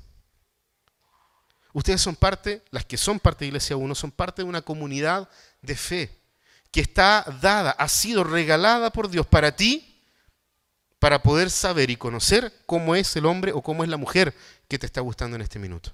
Ustedes 1.73 2.01
son 2.01 2.17
parte, 2.17 2.65
las 2.71 2.85
que 2.85 2.97
son 2.97 3.21
parte 3.21 3.45
de 3.45 3.49
Iglesia 3.49 3.77
1, 3.77 3.95
son 3.95 4.11
parte 4.11 4.43
de 4.43 4.49
una 4.49 4.63
comunidad 4.63 5.29
de 5.63 5.77
fe 5.77 6.21
que 6.73 6.81
está 6.81 7.25
dada, 7.41 7.73
ha 7.73 7.89
sido 7.89 8.25
regalada 8.25 8.91
por 8.91 9.09
Dios 9.09 9.27
para 9.27 9.55
ti, 9.55 9.90
para 11.01 11.23
poder 11.23 11.51
saber 11.51 11.91
y 11.91 11.97
conocer 11.97 12.53
cómo 12.67 12.95
es 12.95 13.17
el 13.17 13.27
hombre 13.27 13.53
o 13.53 13.63
cómo 13.63 13.83
es 13.83 13.91
la 13.91 13.97
mujer 13.97 14.35
que 14.69 14.79
te 14.79 14.87
está 14.87 15.01
gustando 15.01 15.35
en 15.35 15.43
este 15.43 15.59
minuto. 15.59 15.93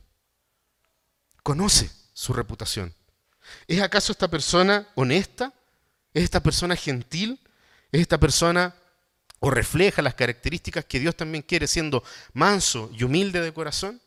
Conoce 1.42 1.90
su 2.12 2.32
reputación. 2.32 2.92
¿Es 3.68 3.80
acaso 3.80 4.11
esta 4.11 4.28
persona 4.28 4.88
honesta? 4.96 5.54
¿Es 6.12 6.24
esta 6.24 6.42
persona 6.42 6.74
gentil? 6.74 7.38
¿Es 7.92 8.00
esta 8.00 8.18
persona 8.18 8.74
o 9.38 9.50
refleja 9.50 10.02
las 10.02 10.14
características 10.14 10.84
que 10.84 10.98
Dios 10.98 11.16
también 11.16 11.42
quiere 11.42 11.68
siendo 11.68 12.02
manso 12.32 12.90
y 12.92 13.04
humilde 13.04 13.40
de 13.40 13.54
corazón? 13.54 14.00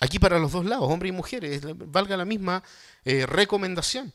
Aquí 0.00 0.20
para 0.20 0.38
los 0.38 0.52
dos 0.52 0.64
lados, 0.64 0.88
hombre 0.88 1.08
y 1.08 1.12
mujer, 1.12 1.60
valga 1.74 2.16
la 2.16 2.24
misma 2.24 2.62
eh, 3.04 3.26
recomendación. 3.26 4.12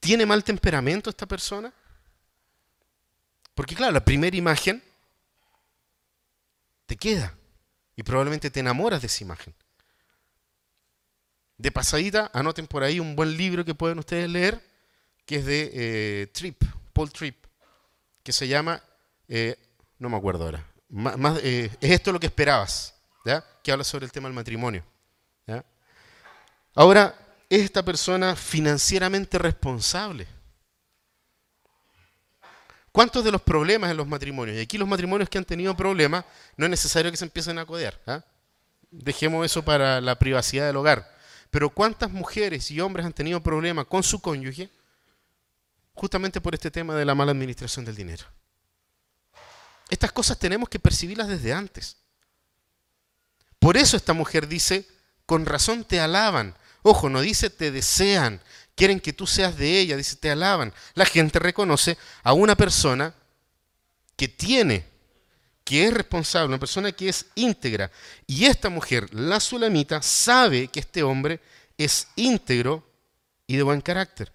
¿Tiene 0.00 0.24
mal 0.24 0.42
temperamento 0.42 1.10
esta 1.10 1.26
persona? 1.26 1.70
Porque 3.58 3.74
claro, 3.74 3.92
la 3.92 4.04
primera 4.04 4.36
imagen 4.36 4.80
te 6.86 6.96
queda 6.96 7.34
y 7.96 8.04
probablemente 8.04 8.52
te 8.52 8.60
enamoras 8.60 9.00
de 9.00 9.08
esa 9.08 9.24
imagen. 9.24 9.52
De 11.56 11.72
pasadita, 11.72 12.30
anoten 12.32 12.68
por 12.68 12.84
ahí 12.84 13.00
un 13.00 13.16
buen 13.16 13.36
libro 13.36 13.64
que 13.64 13.74
pueden 13.74 13.98
ustedes 13.98 14.30
leer, 14.30 14.64
que 15.26 15.38
es 15.38 15.44
de 15.44 15.70
eh, 15.74 16.26
Tripp, 16.28 16.62
Paul 16.92 17.10
Tripp, 17.10 17.46
que 18.22 18.32
se 18.32 18.46
llama, 18.46 18.80
eh, 19.26 19.56
no 19.98 20.08
me 20.08 20.16
acuerdo 20.16 20.44
ahora, 20.44 20.64
más, 20.88 21.40
eh, 21.42 21.68
es 21.80 21.90
esto 21.90 22.12
lo 22.12 22.20
que 22.20 22.28
esperabas, 22.28 22.94
que 23.64 23.72
habla 23.72 23.82
sobre 23.82 24.04
el 24.04 24.12
tema 24.12 24.28
del 24.28 24.36
matrimonio. 24.36 24.84
¿ya? 25.48 25.64
Ahora, 26.76 27.12
¿es 27.50 27.62
esta 27.62 27.84
persona 27.84 28.36
financieramente 28.36 29.36
responsable? 29.36 30.28
¿Cuántos 32.92 33.24
de 33.24 33.32
los 33.32 33.42
problemas 33.42 33.90
en 33.90 33.96
los 33.96 34.06
matrimonios? 34.06 34.56
Y 34.56 34.60
aquí 34.60 34.78
los 34.78 34.88
matrimonios 34.88 35.28
que 35.28 35.38
han 35.38 35.44
tenido 35.44 35.76
problemas, 35.76 36.24
no 36.56 36.66
es 36.66 36.70
necesario 36.70 37.10
que 37.10 37.16
se 37.16 37.24
empiecen 37.24 37.58
a 37.58 37.66
codear. 37.66 38.00
¿ah? 38.06 38.24
Dejemos 38.90 39.44
eso 39.44 39.64
para 39.64 40.00
la 40.00 40.18
privacidad 40.18 40.66
del 40.66 40.76
hogar. 40.76 41.16
Pero 41.50 41.70
¿cuántas 41.70 42.10
mujeres 42.10 42.70
y 42.70 42.80
hombres 42.80 43.06
han 43.06 43.12
tenido 43.12 43.42
problemas 43.42 43.86
con 43.86 44.02
su 44.02 44.20
cónyuge 44.20 44.70
justamente 45.94 46.40
por 46.40 46.54
este 46.54 46.70
tema 46.70 46.94
de 46.94 47.04
la 47.04 47.14
mala 47.14 47.32
administración 47.32 47.84
del 47.84 47.94
dinero? 47.94 48.24
Estas 49.88 50.12
cosas 50.12 50.38
tenemos 50.38 50.68
que 50.68 50.78
percibirlas 50.78 51.28
desde 51.28 51.52
antes. 51.52 51.96
Por 53.58 53.76
eso 53.76 53.96
esta 53.96 54.12
mujer 54.12 54.46
dice, 54.46 54.86
con 55.26 55.46
razón 55.46 55.84
te 55.84 56.00
alaban. 56.00 56.54
Ojo, 56.82 57.08
no 57.08 57.20
dice 57.20 57.50
te 57.50 57.70
desean, 57.70 58.40
quieren 58.78 59.00
que 59.00 59.12
tú 59.12 59.26
seas 59.26 59.58
de 59.58 59.80
ella, 59.80 59.96
dice 59.96 60.14
te 60.16 60.30
alaban. 60.30 60.72
La 60.94 61.04
gente 61.04 61.40
reconoce 61.40 61.98
a 62.22 62.32
una 62.32 62.56
persona 62.56 63.12
que 64.16 64.28
tiene, 64.28 64.84
que 65.64 65.86
es 65.86 65.92
responsable, 65.92 66.46
una 66.46 66.60
persona 66.60 66.92
que 66.92 67.08
es 67.08 67.26
íntegra. 67.34 67.90
Y 68.26 68.44
esta 68.44 68.68
mujer, 68.68 69.12
la 69.12 69.40
sulamita, 69.40 70.00
sabe 70.00 70.68
que 70.68 70.78
este 70.80 71.02
hombre 71.02 71.40
es 71.76 72.06
íntegro 72.14 72.88
y 73.48 73.56
de 73.56 73.64
buen 73.64 73.80
carácter. 73.80 74.32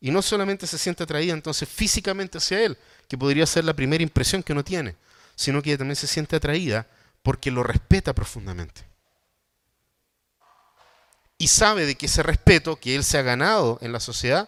Y 0.00 0.12
no 0.12 0.22
solamente 0.22 0.68
se 0.68 0.78
siente 0.78 1.02
atraída 1.02 1.34
entonces 1.34 1.68
físicamente 1.68 2.38
hacia 2.38 2.62
él, 2.62 2.78
que 3.08 3.18
podría 3.18 3.44
ser 3.44 3.64
la 3.64 3.74
primera 3.74 4.04
impresión 4.04 4.42
que 4.42 4.52
uno 4.52 4.62
tiene, 4.62 4.94
sino 5.34 5.60
que 5.60 5.76
también 5.76 5.96
se 5.96 6.06
siente 6.06 6.36
atraída 6.36 6.86
porque 7.22 7.50
lo 7.50 7.64
respeta 7.64 8.14
profundamente. 8.14 8.89
Y 11.40 11.48
sabe 11.48 11.86
de 11.86 11.94
que 11.94 12.04
ese 12.04 12.22
respeto 12.22 12.76
que 12.76 12.94
él 12.94 13.02
se 13.02 13.16
ha 13.16 13.22
ganado 13.22 13.78
en 13.80 13.92
la 13.92 14.00
sociedad 14.00 14.46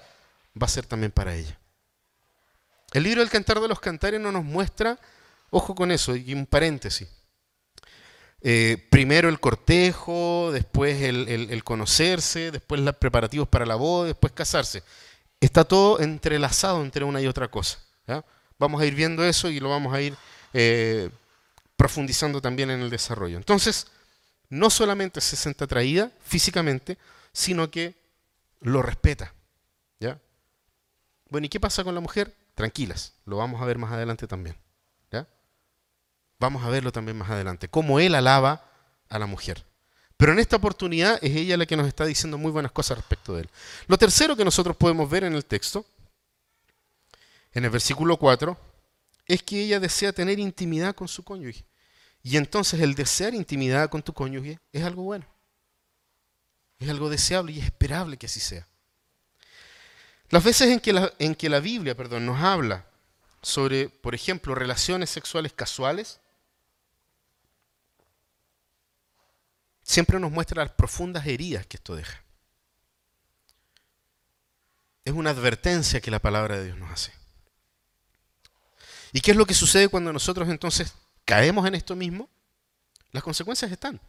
va 0.61 0.66
a 0.66 0.68
ser 0.68 0.84
también 0.84 1.11
para 1.11 1.34
ella. 1.34 1.59
El 2.93 3.05
libro 3.05 3.22
del 3.22 3.30
Cantar 3.30 3.61
de 3.61 3.68
los 3.68 3.80
Cantares 3.80 4.20
no 4.20 4.30
nos 4.30 4.45
muestra, 4.45 4.99
ojo 5.49 5.74
con 5.74 5.90
eso, 5.90 6.14
y 6.14 6.34
un 6.34 6.45
paréntesis. 6.45 7.09
Eh, 8.43 8.76
primero 8.90 9.30
el 9.30 9.40
cortejo, 9.40 10.51
después 10.53 11.01
el, 11.01 11.64
conocerse, 11.64 12.51
después 12.51 12.82
los 12.82 12.95
preparativos 12.97 13.49
para 13.49 13.64
la 13.64 13.76
boda, 13.76 14.09
después 14.09 14.34
casarse. 14.34 14.82
Está 15.40 15.64
todo 15.64 15.99
entrelazado 15.99 16.82
entre 16.82 17.07
una 17.07 17.22
y 17.22 17.26
otra 17.26 17.49
cosa. 17.49 17.78
Vamos 18.59 18.82
a 18.82 18.84
ir 18.84 18.95
viendo 18.95 19.24
eso 19.24 19.49
y 19.49 19.61
lo 19.61 19.70
vamos 19.70 19.95
a 19.95 20.03
ir 20.03 20.14
eh, 20.53 21.09
profundizando 21.74 22.43
también 22.43 22.70
en 22.70 22.82
el 22.82 22.90
desarrollo. 22.90 23.38
Entonces, 23.38 23.86
no 24.53 24.68
solamente 24.68 25.22
se 25.22 25.34
siente 25.34 25.64
atraída 25.64 26.12
físicamente, 26.22 26.98
sino 27.32 27.70
que 27.70 27.94
lo 28.61 28.82
respeta. 28.82 29.32
¿ya? 29.98 30.20
Bueno, 31.30 31.46
¿y 31.46 31.48
qué 31.48 31.59
pasa 31.59 31.82
con 31.82 31.94
la 31.94 32.03
mujer? 32.03 32.36
Tranquilas, 32.55 33.14
lo 33.24 33.38
vamos 33.38 33.62
a 33.62 33.64
ver 33.64 33.78
más 33.78 33.90
adelante 33.92 34.26
también. 34.26 34.55
¿ya? 35.11 35.26
Vamos 36.38 36.62
a 36.64 36.68
verlo 36.68 36.92
también 36.92 37.16
más 37.16 37.30
adelante, 37.30 37.68
cómo 37.68 37.98
él 37.98 38.14
alaba 38.14 38.70
a 39.09 39.18
la 39.18 39.24
mujer. 39.24 39.64
Pero 40.18 40.32
en 40.32 40.38
esta 40.38 40.57
oportunidad 40.57 41.18
es 41.22 41.34
ella 41.34 41.57
la 41.57 41.64
que 41.64 41.78
nos 41.78 41.88
está 41.88 42.05
diciendo 42.05 42.36
muy 42.36 42.50
buenas 42.50 42.72
cosas 42.72 42.98
respecto 42.98 43.34
de 43.34 43.42
él. 43.42 43.50
Lo 43.86 43.96
tercero 43.96 44.36
que 44.36 44.44
nosotros 44.44 44.76
podemos 44.76 45.09
ver 45.09 45.24
en 45.24 45.32
el 45.32 45.46
texto, 45.46 45.86
en 47.55 47.64
el 47.64 47.70
versículo 47.70 48.18
4, 48.18 48.55
es 49.24 49.42
que 49.42 49.62
ella 49.62 49.80
desea 49.80 50.12
tener 50.12 50.38
intimidad 50.38 50.94
con 50.94 51.09
su 51.09 51.24
cónyuge. 51.24 51.64
Y 52.22 52.36
entonces 52.36 52.80
el 52.80 52.94
desear 52.94 53.34
intimidad 53.34 53.90
con 53.90 54.02
tu 54.02 54.12
cónyuge 54.12 54.58
es 54.72 54.84
algo 54.84 55.02
bueno. 55.02 55.26
Es 56.78 56.88
algo 56.88 57.10
deseable 57.10 57.52
y 57.52 57.60
esperable 57.60 58.16
que 58.16 58.26
así 58.26 58.40
sea. 58.40 58.66
Las 60.28 60.42
veces 60.42 60.68
en 60.68 60.80
que 60.80 60.92
la, 60.92 61.12
en 61.18 61.34
que 61.34 61.48
la 61.48 61.60
Biblia 61.60 61.96
perdón, 61.96 62.26
nos 62.26 62.40
habla 62.40 62.86
sobre, 63.42 63.88
por 63.88 64.14
ejemplo, 64.14 64.54
relaciones 64.54 65.10
sexuales 65.10 65.52
casuales, 65.52 66.20
siempre 69.82 70.18
nos 70.18 70.30
muestra 70.30 70.62
las 70.62 70.72
profundas 70.72 71.26
heridas 71.26 71.66
que 71.66 71.76
esto 71.76 71.96
deja. 71.96 72.22
Es 75.04 75.12
una 75.12 75.30
advertencia 75.30 76.00
que 76.00 76.12
la 76.12 76.20
palabra 76.20 76.56
de 76.56 76.66
Dios 76.66 76.78
nos 76.78 76.90
hace. 76.92 77.12
¿Y 79.12 79.20
qué 79.20 79.32
es 79.32 79.36
lo 79.36 79.44
que 79.44 79.54
sucede 79.54 79.88
cuando 79.88 80.12
nosotros 80.12 80.48
entonces 80.48 80.94
caemos 81.24 81.66
en 81.66 81.74
esto 81.74 81.96
mismo? 81.96 82.28
Las 83.10 83.22
consecuencias 83.22 83.70
están. 83.70 84.00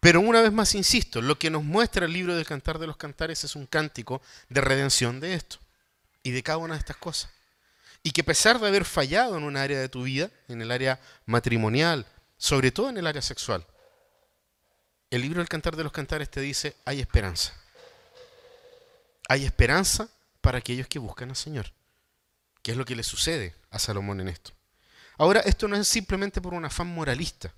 Pero 0.00 0.20
una 0.20 0.42
vez 0.42 0.52
más 0.52 0.74
insisto, 0.74 1.22
lo 1.22 1.38
que 1.38 1.48
nos 1.48 1.64
muestra 1.64 2.04
el 2.04 2.12
libro 2.12 2.36
del 2.36 2.44
Cantar 2.44 2.78
de 2.78 2.86
los 2.86 2.98
Cantares 2.98 3.42
es 3.42 3.56
un 3.56 3.66
cántico 3.66 4.20
de 4.50 4.60
redención 4.60 5.18
de 5.18 5.32
esto 5.32 5.56
y 6.22 6.32
de 6.32 6.42
cada 6.42 6.58
una 6.58 6.74
de 6.74 6.80
estas 6.80 6.98
cosas. 6.98 7.30
Y 8.02 8.10
que 8.10 8.20
a 8.20 8.24
pesar 8.24 8.60
de 8.60 8.68
haber 8.68 8.84
fallado 8.84 9.38
en 9.38 9.44
un 9.44 9.56
área 9.56 9.80
de 9.80 9.88
tu 9.88 10.02
vida, 10.02 10.30
en 10.48 10.60
el 10.60 10.70
área 10.70 11.00
matrimonial, 11.24 12.06
sobre 12.36 12.70
todo 12.70 12.90
en 12.90 12.98
el 12.98 13.06
área 13.06 13.22
sexual, 13.22 13.66
el 15.10 15.22
libro 15.22 15.38
del 15.38 15.48
Cantar 15.48 15.74
de 15.74 15.84
los 15.84 15.92
Cantares 15.92 16.30
te 16.30 16.42
dice, 16.42 16.76
hay 16.84 17.00
esperanza. 17.00 17.54
Hay 19.26 19.46
esperanza 19.46 20.10
para 20.42 20.58
aquellos 20.58 20.86
que 20.86 20.98
buscan 20.98 21.30
al 21.30 21.36
Señor. 21.36 21.72
¿Qué 22.62 22.72
es 22.72 22.76
lo 22.76 22.84
que 22.84 22.96
le 22.96 23.04
sucede 23.04 23.54
a 23.70 23.78
Salomón 23.78 24.20
en 24.20 24.28
esto? 24.28 24.52
Ahora, 25.16 25.40
esto 25.40 25.68
no 25.68 25.76
es 25.76 25.86
simplemente 25.86 26.40
por 26.40 26.54
un 26.54 26.64
afán 26.64 26.88
moralista, 26.88 27.54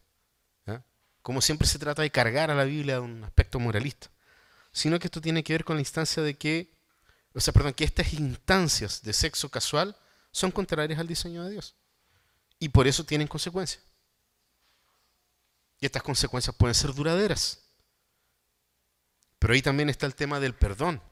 como 1.22 1.40
siempre 1.40 1.66
se 1.66 1.80
trata 1.80 2.02
de 2.02 2.10
cargar 2.12 2.52
a 2.52 2.54
la 2.54 2.62
Biblia 2.62 2.94
de 2.94 3.00
un 3.00 3.24
aspecto 3.24 3.58
moralista, 3.58 4.08
sino 4.70 4.98
que 5.00 5.08
esto 5.08 5.20
tiene 5.20 5.42
que 5.42 5.54
ver 5.54 5.64
con 5.64 5.74
la 5.74 5.80
instancia 5.80 6.22
de 6.22 6.34
que, 6.34 6.72
o 7.34 7.40
sea, 7.40 7.52
perdón, 7.52 7.72
que 7.74 7.82
estas 7.82 8.12
instancias 8.12 9.02
de 9.02 9.12
sexo 9.12 9.48
casual 9.48 9.96
son 10.30 10.52
contrarias 10.52 11.00
al 11.00 11.08
diseño 11.08 11.42
de 11.42 11.50
Dios. 11.50 11.74
Y 12.60 12.68
por 12.68 12.86
eso 12.86 13.04
tienen 13.04 13.26
consecuencias. 13.26 13.82
Y 15.80 15.86
estas 15.86 16.02
consecuencias 16.02 16.54
pueden 16.54 16.74
ser 16.74 16.94
duraderas. 16.94 17.58
Pero 19.38 19.54
ahí 19.54 19.62
también 19.62 19.90
está 19.90 20.06
el 20.06 20.14
tema 20.14 20.40
del 20.40 20.54
perdón. 20.54 21.02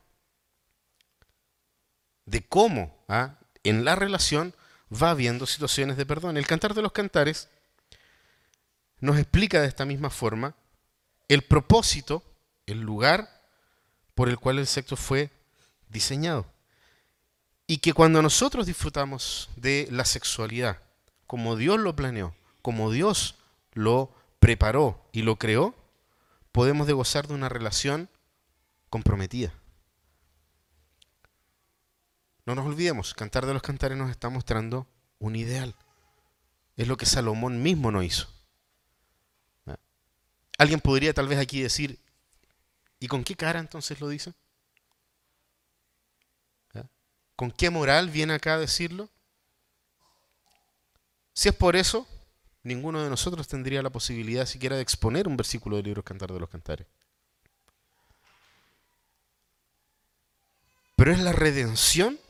De 2.24 2.46
cómo 2.46 3.04
¿ah? 3.08 3.38
en 3.62 3.84
la 3.84 3.96
relación 3.96 4.54
va 4.90 5.10
habiendo 5.10 5.46
situaciones 5.46 5.96
de 5.96 6.06
perdón. 6.06 6.36
El 6.36 6.46
cantar 6.46 6.74
de 6.74 6.82
los 6.82 6.92
cantares 6.92 7.48
nos 9.00 9.18
explica 9.18 9.60
de 9.60 9.68
esta 9.68 9.84
misma 9.84 10.10
forma 10.10 10.54
el 11.28 11.42
propósito, 11.42 12.22
el 12.66 12.80
lugar 12.80 13.42
por 14.14 14.28
el 14.28 14.38
cual 14.38 14.58
el 14.58 14.66
sexo 14.66 14.96
fue 14.96 15.30
diseñado. 15.88 16.46
Y 17.66 17.78
que 17.78 17.92
cuando 17.92 18.20
nosotros 18.20 18.66
disfrutamos 18.66 19.48
de 19.56 19.88
la 19.90 20.04
sexualidad, 20.04 20.80
como 21.26 21.56
Dios 21.56 21.80
lo 21.80 21.96
planeó, 21.96 22.34
como 22.62 22.90
Dios 22.90 23.36
lo 23.72 24.14
preparó 24.38 25.08
y 25.12 25.22
lo 25.22 25.36
creó, 25.36 25.74
podemos 26.52 26.86
de 26.86 26.92
gozar 26.92 27.26
de 27.26 27.34
una 27.34 27.48
relación 27.48 28.08
comprometida. 28.90 29.52
No 32.46 32.54
nos 32.54 32.66
olvidemos, 32.66 33.14
Cantar 33.14 33.46
de 33.46 33.54
los 33.54 33.62
Cantares 33.62 33.96
nos 33.96 34.10
está 34.10 34.28
mostrando 34.28 34.86
un 35.18 35.36
ideal. 35.36 35.74
Es 36.76 36.88
lo 36.88 36.96
que 36.96 37.06
Salomón 37.06 37.62
mismo 37.62 37.90
no 37.90 38.02
hizo. 38.02 38.28
Alguien 40.58 40.80
podría 40.80 41.12
tal 41.12 41.26
vez 41.26 41.38
aquí 41.38 41.62
decir, 41.62 41.98
¿y 43.00 43.08
con 43.08 43.24
qué 43.24 43.34
cara 43.34 43.58
entonces 43.60 44.00
lo 44.00 44.08
dice? 44.08 44.34
¿Con 47.36 47.50
qué 47.50 47.70
moral 47.70 48.10
viene 48.10 48.34
acá 48.34 48.54
a 48.54 48.58
decirlo? 48.58 49.10
Si 51.32 51.48
es 51.48 51.54
por 51.54 51.74
eso, 51.74 52.06
ninguno 52.62 53.02
de 53.02 53.10
nosotros 53.10 53.48
tendría 53.48 53.82
la 53.82 53.90
posibilidad 53.90 54.46
siquiera 54.46 54.76
de 54.76 54.82
exponer 54.82 55.26
un 55.26 55.36
versículo 55.36 55.76
del 55.76 55.86
libro 55.86 56.04
Cantar 56.04 56.32
de 56.32 56.38
los 56.38 56.48
Cantares. 56.48 56.86
Pero 60.94 61.10
es 61.10 61.18
la 61.18 61.32
redención 61.32 62.20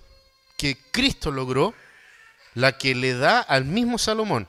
que 0.64 0.78
Cristo 0.92 1.30
logró 1.30 1.74
la 2.54 2.78
que 2.78 2.94
le 2.94 3.12
da 3.12 3.38
al 3.40 3.66
mismo 3.66 3.98
Salomón 3.98 4.48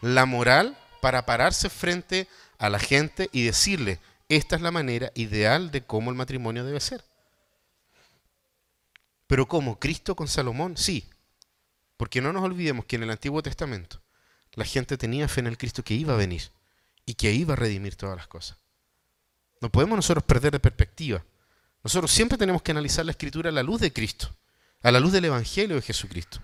la 0.00 0.26
moral 0.26 0.76
para 1.00 1.24
pararse 1.24 1.70
frente 1.70 2.26
a 2.58 2.68
la 2.68 2.80
gente 2.80 3.30
y 3.30 3.44
decirle, 3.44 4.00
esta 4.28 4.56
es 4.56 4.62
la 4.62 4.72
manera 4.72 5.12
ideal 5.14 5.70
de 5.70 5.84
cómo 5.84 6.10
el 6.10 6.16
matrimonio 6.16 6.64
debe 6.64 6.80
ser. 6.80 7.04
Pero 9.28 9.46
¿cómo? 9.46 9.78
¿Cristo 9.78 10.16
con 10.16 10.26
Salomón? 10.26 10.76
Sí. 10.76 11.08
Porque 11.96 12.20
no 12.20 12.32
nos 12.32 12.42
olvidemos 12.42 12.86
que 12.86 12.96
en 12.96 13.04
el 13.04 13.10
Antiguo 13.12 13.40
Testamento 13.40 14.02
la 14.54 14.64
gente 14.64 14.98
tenía 14.98 15.28
fe 15.28 15.42
en 15.42 15.46
el 15.46 15.58
Cristo 15.58 15.84
que 15.84 15.94
iba 15.94 16.14
a 16.14 16.16
venir 16.16 16.50
y 17.06 17.14
que 17.14 17.30
iba 17.30 17.52
a 17.52 17.56
redimir 17.56 17.94
todas 17.94 18.16
las 18.16 18.26
cosas. 18.26 18.58
No 19.60 19.70
podemos 19.70 19.94
nosotros 19.94 20.24
perder 20.24 20.50
de 20.50 20.58
perspectiva. 20.58 21.24
Nosotros 21.82 22.10
siempre 22.10 22.38
tenemos 22.38 22.62
que 22.62 22.70
analizar 22.70 23.04
la 23.04 23.12
escritura 23.12 23.50
a 23.50 23.52
la 23.52 23.62
luz 23.62 23.80
de 23.80 23.92
Cristo, 23.92 24.28
a 24.82 24.90
la 24.90 25.00
luz 25.00 25.12
del 25.12 25.24
Evangelio 25.24 25.76
de 25.76 25.82
Jesucristo. 25.82 26.40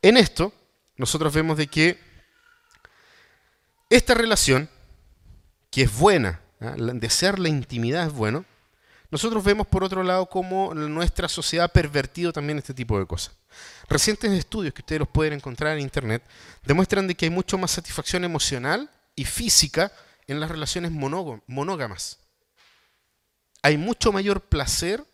En 0.00 0.16
esto, 0.16 0.52
nosotros 0.96 1.32
vemos 1.32 1.56
de 1.56 1.68
que 1.68 1.98
esta 3.88 4.14
relación, 4.14 4.68
que 5.70 5.82
es 5.82 5.96
buena, 5.96 6.40
¿ah? 6.60 6.74
desear 6.76 7.38
la 7.38 7.48
intimidad 7.48 8.06
es 8.06 8.12
bueno, 8.12 8.44
nosotros 9.12 9.44
vemos 9.44 9.66
por 9.66 9.84
otro 9.84 10.02
lado 10.02 10.24
cómo 10.26 10.72
nuestra 10.74 11.28
sociedad 11.28 11.66
ha 11.66 11.68
pervertido 11.68 12.32
también 12.32 12.56
este 12.56 12.72
tipo 12.72 12.98
de 12.98 13.06
cosas. 13.06 13.34
Recientes 13.86 14.32
estudios 14.32 14.72
que 14.72 14.80
ustedes 14.80 15.00
los 15.00 15.08
pueden 15.08 15.34
encontrar 15.34 15.76
en 15.76 15.82
internet 15.82 16.22
demuestran 16.64 17.06
de 17.06 17.14
que 17.14 17.26
hay 17.26 17.30
mucho 17.30 17.58
más 17.58 17.72
satisfacción 17.72 18.24
emocional 18.24 18.88
y 19.14 19.26
física 19.26 19.92
en 20.26 20.40
las 20.40 20.50
relaciones 20.50 20.90
monógamas. 20.90 22.21
Hay 23.62 23.78
mucho 23.78 24.12
mayor 24.12 24.40
placer 24.40 25.04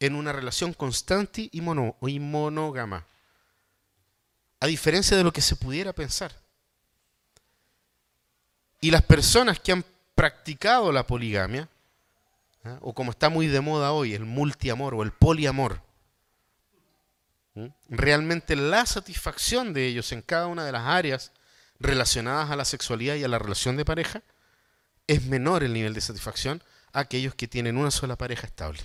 en 0.00 0.14
una 0.14 0.32
relación 0.32 0.72
constante 0.72 1.42
y, 1.42 1.50
y 1.52 2.20
monógama. 2.20 3.06
A 4.60 4.66
diferencia 4.66 5.16
de 5.16 5.24
lo 5.24 5.32
que 5.32 5.42
se 5.42 5.56
pudiera 5.56 5.92
pensar. 5.92 6.32
Y 8.80 8.90
las 8.90 9.02
personas 9.02 9.60
que 9.60 9.72
han 9.72 9.84
practicado 10.14 10.90
la 10.90 11.06
poligamia, 11.06 11.68
¿ah? 12.64 12.78
o 12.80 12.94
como 12.94 13.10
está 13.10 13.28
muy 13.28 13.46
de 13.46 13.60
moda 13.60 13.92
hoy, 13.92 14.14
el 14.14 14.24
multiamor 14.24 14.94
o 14.94 15.02
el 15.02 15.12
poliamor, 15.12 15.82
realmente 17.88 18.56
la 18.56 18.84
satisfacción 18.84 19.72
de 19.72 19.86
ellos 19.86 20.12
en 20.12 20.22
cada 20.22 20.48
una 20.48 20.64
de 20.64 20.72
las 20.72 20.82
áreas 20.82 21.32
relacionadas 21.78 22.50
a 22.50 22.56
la 22.56 22.64
sexualidad 22.64 23.14
y 23.14 23.24
a 23.24 23.28
la 23.28 23.38
relación 23.38 23.76
de 23.76 23.84
pareja, 23.84 24.22
es 25.06 25.24
menor 25.26 25.62
el 25.62 25.72
nivel 25.72 25.94
de 25.94 26.00
satisfacción 26.00 26.62
aquellos 26.94 27.34
que 27.34 27.48
tienen 27.48 27.76
una 27.76 27.90
sola 27.90 28.16
pareja 28.16 28.46
estable. 28.46 28.80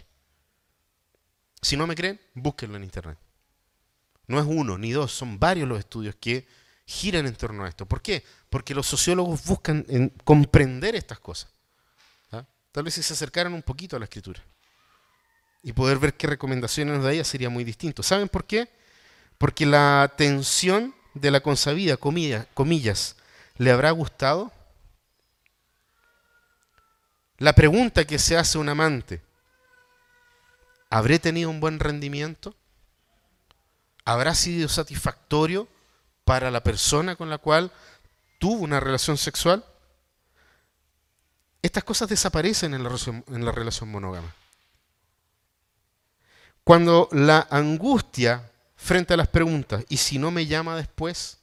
Si 1.62 1.78
no 1.78 1.88
me 1.88 1.95
creen, 1.95 2.20
búsquenlo 2.34 2.76
en 2.76 2.84
internet. 2.84 3.18
No 4.28 4.39
es 4.39 4.45
uno 4.45 4.78
ni 4.78 4.91
dos, 4.91 5.12
son 5.12 5.39
varios 5.39 5.68
los 5.68 5.80
estudios 5.80 6.16
que 6.16 6.47
giran 6.86 7.28
en 7.28 7.36
torno 7.36 7.64
a 7.64 7.70
esto. 7.70 7.86
¿Por 7.86 8.01
qué? 8.01 8.24
Porque 8.49 8.74
los 8.74 8.88
sociólogos 8.88 9.45
buscan 9.45 9.86
comprender 10.24 10.95
estas 10.95 11.20
cosas. 11.20 11.51
¿ah? 12.32 12.45
Tal 12.72 12.84
vez 12.84 12.95
si 12.95 13.03
se 13.03 13.14
acercaran 13.14 13.53
un 13.53 13.62
poquito 13.62 13.95
a 13.95 13.99
la 13.99 14.05
escritura 14.05 14.43
y 15.62 15.74
poder 15.74 15.99
ver 15.99 16.16
qué 16.16 16.28
recomendaciones 16.28 16.95
nos 16.95 17.03
da 17.03 17.12
ella 17.12 17.24
sería 17.24 17.49
muy 17.49 17.64
distinto. 17.64 18.01
¿Saben 18.01 18.30
por 18.30 18.45
qué? 18.45 18.70
Porque 19.38 19.66
la 19.66 20.14
tensión 20.18 20.95
de 21.14 21.32
la 21.32 21.41
consabida, 21.41 21.97
comillas, 21.97 22.47
comillas, 22.53 23.18
¿le 23.57 23.72
habrá 23.72 23.91
gustado? 23.91 24.51
La 27.40 27.54
pregunta 27.54 28.06
que 28.06 28.20
se 28.20 28.38
hace 28.38 28.58
un 28.58 28.68
amante, 28.68 29.22
¿habré 30.90 31.20
tenido 31.20 31.50
un 31.50 31.62
buen 31.62 31.80
rendimiento? 31.80 32.54
¿Habrá 34.04 34.36
sido 34.36 34.68
satisfactorio 34.68 35.70
para 36.26 36.52
la 36.52 36.62
persona 36.62 37.16
con 37.16 37.30
la 37.30 37.38
cual 37.38 37.72
tuvo 38.40 38.64
una 38.64 38.82
relación 38.82 39.18
sexual? 39.18 39.64
Estas 41.62 41.86
cosas 41.86 42.10
desaparecen 42.10 42.74
en 42.74 42.84
la, 42.84 42.92
en 43.28 43.46
la 43.46 43.52
relación 43.54 43.90
monógama. 43.90 44.36
Cuando 46.66 47.08
la 47.14 47.48
angustia 47.50 48.52
frente 48.76 49.14
a 49.14 49.18
las 49.18 49.30
preguntas, 49.30 49.86
¿y 49.88 49.96
si 49.96 50.20
no 50.20 50.30
me 50.30 50.46
llama 50.46 50.76
después? 50.76 51.40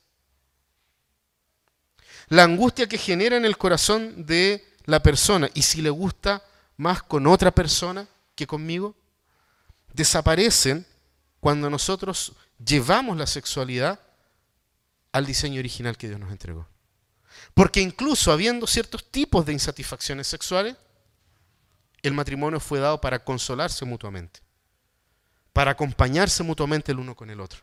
La 2.29 2.43
angustia 2.43 2.87
que 2.87 2.99
genera 2.99 3.37
en 3.37 3.47
el 3.47 3.57
corazón 3.57 4.27
de 4.27 4.76
la 4.87 5.03
persona, 5.03 5.51
¿y 5.55 5.63
si 5.63 5.83
le 5.83 5.91
gusta 5.91 6.43
más 6.77 7.03
con 7.03 7.27
otra 7.27 7.51
persona 7.51 8.07
que 8.35 8.47
conmigo? 8.47 8.95
Desaparecen 9.93 10.87
cuando 11.41 11.69
nosotros 11.69 12.33
llevamos 12.65 13.17
la 13.17 13.27
sexualidad 13.27 14.01
al 15.13 15.27
diseño 15.27 15.59
original 15.59 15.97
que 15.97 16.09
Dios 16.09 16.21
nos 16.21 16.33
entregó. 16.33 16.67
Porque 17.55 17.81
incluso 17.81 18.33
habiendo 18.33 18.67
ciertos 18.67 19.11
tipos 19.11 19.45
de 19.45 19.53
insatisfacciones 19.53 20.27
sexuales, 20.27 20.77
el 22.03 22.15
matrimonio 22.15 22.61
fue 22.61 22.79
dado 22.79 23.01
para 23.01 23.23
consolarse 23.25 23.85
mutuamente 23.85 24.47
para 25.57 25.71
acompañarse 25.71 26.43
mutuamente 26.43 26.93
el 26.93 26.99
uno 26.99 27.17
con 27.17 27.31
el 27.31 27.41
otro. 27.41 27.61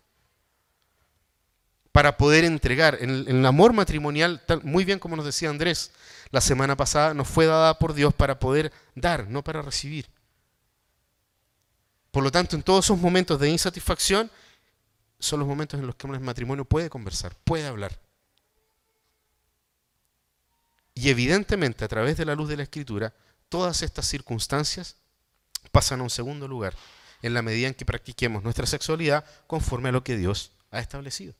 Para 1.94 2.18
poder 2.18 2.44
entregar. 2.44 2.98
En 3.00 3.10
el, 3.10 3.46
amor 3.46 3.72
matrimonial, 3.72 4.44
muy 4.64 4.84
bien 4.84 5.00
como 5.00 5.16
nos 5.16 5.26
decía 5.26 5.50
Andrés, 5.50 5.91
la 6.32 6.41
semana 6.41 6.76
pasada 6.76 7.14
nos 7.14 7.30
fue 7.30 7.46
dada 7.46 7.80
por 7.80 7.94
Dios 7.94 8.14
para 8.14 8.39
poder 8.39 8.74
dar, 8.96 9.30
no 9.30 9.44
para 9.44 9.62
recibir. 9.62 10.10
Por 12.12 12.24
lo 12.24 12.32
tanto, 12.32 12.56
en 12.58 12.64
todos 12.64 12.86
esos 12.86 13.00
momentos 13.00 13.39
de 13.39 13.50
insatisfacción, 13.50 14.30
son 15.20 15.39
los 15.39 15.48
momentos 15.48 15.80
en 15.80 15.88
los 15.88 15.96
que 15.96 16.06
un 16.06 16.22
matrimonio 16.22 16.66
puede 16.66 16.89
conversar, 16.89 17.34
puede 17.46 17.66
hablar. 17.66 17.98
Y 20.96 21.10
evidentemente, 21.10 21.86
a 21.86 21.88
través 21.88 22.18
de 22.18 22.26
la 22.26 22.36
luz 22.36 22.50
de 22.50 22.58
la 22.58 22.64
Escritura, 22.64 23.14
todas 23.50 23.82
estas 23.82 24.06
circunstancias 24.06 24.98
pasan 25.72 26.02
a 26.02 26.04
un 26.04 26.10
segundo 26.10 26.48
lugar 26.48 26.76
en 27.22 27.34
la 27.34 27.41
medida 27.41 27.68
en 27.68 27.74
que 27.74 27.86
practiquemos 27.86 28.44
nuestra 28.44 28.68
sexualidad 28.68 29.26
conforme 29.48 29.89
a 29.89 29.91
lo 29.91 30.04
que 30.04 30.18
Dios 30.18 30.52
ha 30.72 30.80
establecido. 30.80 31.34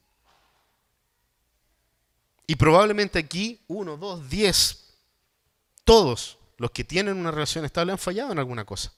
Y 2.46 2.56
probablemente 2.56 3.20
aquí, 3.20 3.62
uno, 3.68 3.98
dos, 3.98 4.30
diez, 4.30 4.98
todos 5.84 6.38
los 6.58 6.72
que 6.72 6.84
tienen 6.84 7.18
una 7.18 7.32
relación 7.32 7.66
estable 7.66 7.91
han 7.91 7.98
fallado 7.98 8.32
en 8.32 8.39
alguna 8.39 8.66
cosa. 8.66 8.94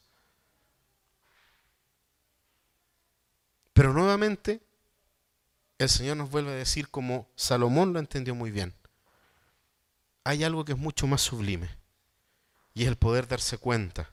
Pero 3.73 3.93
nuevamente, 3.93 4.61
el 5.77 5.89
Señor 5.89 6.17
nos 6.17 6.29
vuelve 6.29 6.51
a 6.51 6.55
decir 6.55 6.89
como 6.89 7.27
Salomón 7.35 7.93
lo 7.93 7.99
entendió 7.99 8.33
muy 8.33 8.49
bien. 8.49 8.73
Hay 10.23 10.43
algo 10.43 10.65
que 10.65 10.71
es 10.71 10.77
mucho 10.77 11.07
más 11.07 11.21
sublime. 11.21 11.69
Y 12.73 12.83
es 12.83 12.87
el 12.87 12.95
poder 12.95 13.27
darse 13.27 13.57
cuenta 13.57 14.11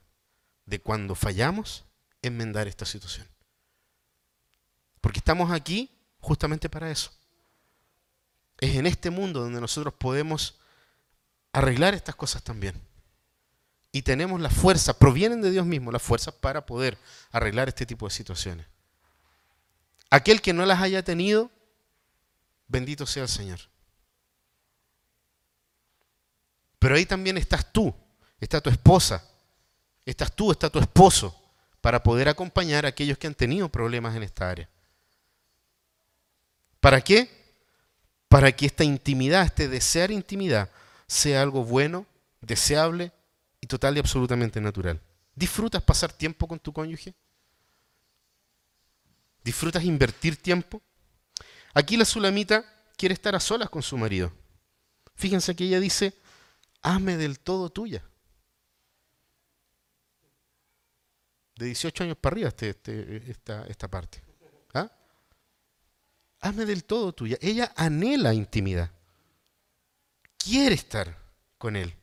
de 0.67 0.81
cuando 0.81 1.15
fallamos 1.15 1.85
enmendar 2.23 2.69
esta 2.69 2.85
situación. 2.85 3.27
Porque 5.01 5.19
estamos 5.19 5.51
aquí 5.51 5.91
justamente 6.21 6.69
para 6.69 6.91
eso. 6.91 7.13
Es 8.63 8.77
en 8.77 8.87
este 8.87 9.11
mundo 9.11 9.41
donde 9.41 9.61
nosotros 9.61 9.93
podemos 9.93 10.55
arreglar 11.53 11.95
estas 11.95 12.15
cosas 12.15 12.45
también. 12.45 12.81
Y 13.91 14.03
tenemos 14.03 14.41
la 14.41 14.51
fuerza, 14.51 14.97
provienen 14.97 15.43
de 15.43 15.51
Dios 15.51 15.67
mismo 15.67 15.91
las 15.91 16.01
fuerzas 16.01 16.33
para 16.33 16.65
poder 16.65 16.97
arreglar 17.33 17.67
este 17.67 17.87
tipo 17.87 18.07
de 18.07 18.15
situaciones. 18.15 18.65
Aquel 20.11 20.41
que 20.41 20.53
no 20.53 20.65
las 20.65 20.81
haya 20.81 21.03
tenido, 21.03 21.51
bendito 22.69 23.05
sea 23.05 23.25
el 23.25 23.29
Señor. 23.29 23.59
Pero 26.79 26.95
ahí 26.95 27.05
también 27.05 27.39
estás 27.39 27.73
tú, 27.73 27.93
está 28.39 28.61
tu 28.61 28.71
esposa, 28.71 29.29
estás 30.07 30.31
tú, 30.37 30.53
está 30.53 30.71
tu 30.71 30.79
esposo 30.79 31.37
para 31.81 32.01
poder 32.01 32.29
acompañar 32.29 32.87
a 32.87 32.91
aquellos 32.91 33.19
que 33.19 33.27
han 33.27 33.35
tenido 33.35 33.69
problemas 33.69 34.15
en 34.15 34.23
esta 34.23 34.49
área. 34.49 34.71
¿Para 36.79 37.01
qué? 37.01 37.42
Para 38.33 38.51
que 38.51 38.65
esta 38.65 38.83
intimidad, 38.83 39.45
este 39.45 39.69
desear 39.69 40.11
intimidad, 40.11 40.71
sea 41.07 41.43
algo 41.43 41.65
bueno, 41.65 42.07
deseable 42.41 43.13
y 43.61 43.67
total 43.67 43.95
y 43.95 44.01
absolutamente 44.01 44.59
natural. 44.59 44.99
¿Disfrutas 45.35 45.83
pasar 45.83 46.15
tiempo 46.15 46.49
con 46.49 46.59
tu 46.59 46.73
cónyuge? 46.73 47.15
¿Disfrutas 49.45 49.85
invertir 49.85 50.39
tiempo? 50.39 50.81
Aquí 51.75 51.99
la 51.99 52.07
sulamita 52.07 52.65
quiere 52.97 53.13
estar 53.13 53.35
a 53.35 53.41
solas 53.41 53.69
con 53.69 53.83
su 53.83 53.99
marido. 53.99 54.33
Fíjense 55.15 55.55
que 55.55 55.65
ella 55.65 55.79
dice, 55.79 56.15
hazme 56.81 57.19
del 57.19 57.39
todo 57.39 57.69
tuya. 57.69 58.03
de 61.55 61.67
18 61.67 62.05
años 62.05 62.17
para 62.17 62.33
arriba 62.33 62.49
este, 62.49 62.71
este, 62.71 63.31
esta, 63.31 63.67
esta 63.67 63.89
parte. 63.89 64.32
Hazme 66.43 66.67
del 66.67 66.85
todo 66.85 67.13
tuya. 67.13 67.39
Ella 67.41 67.73
anhela 67.77 68.35
intimidad. 68.35 68.91
Quiere 70.37 70.75
estar 70.75 71.17
con 71.57 71.77
él. 71.77 71.95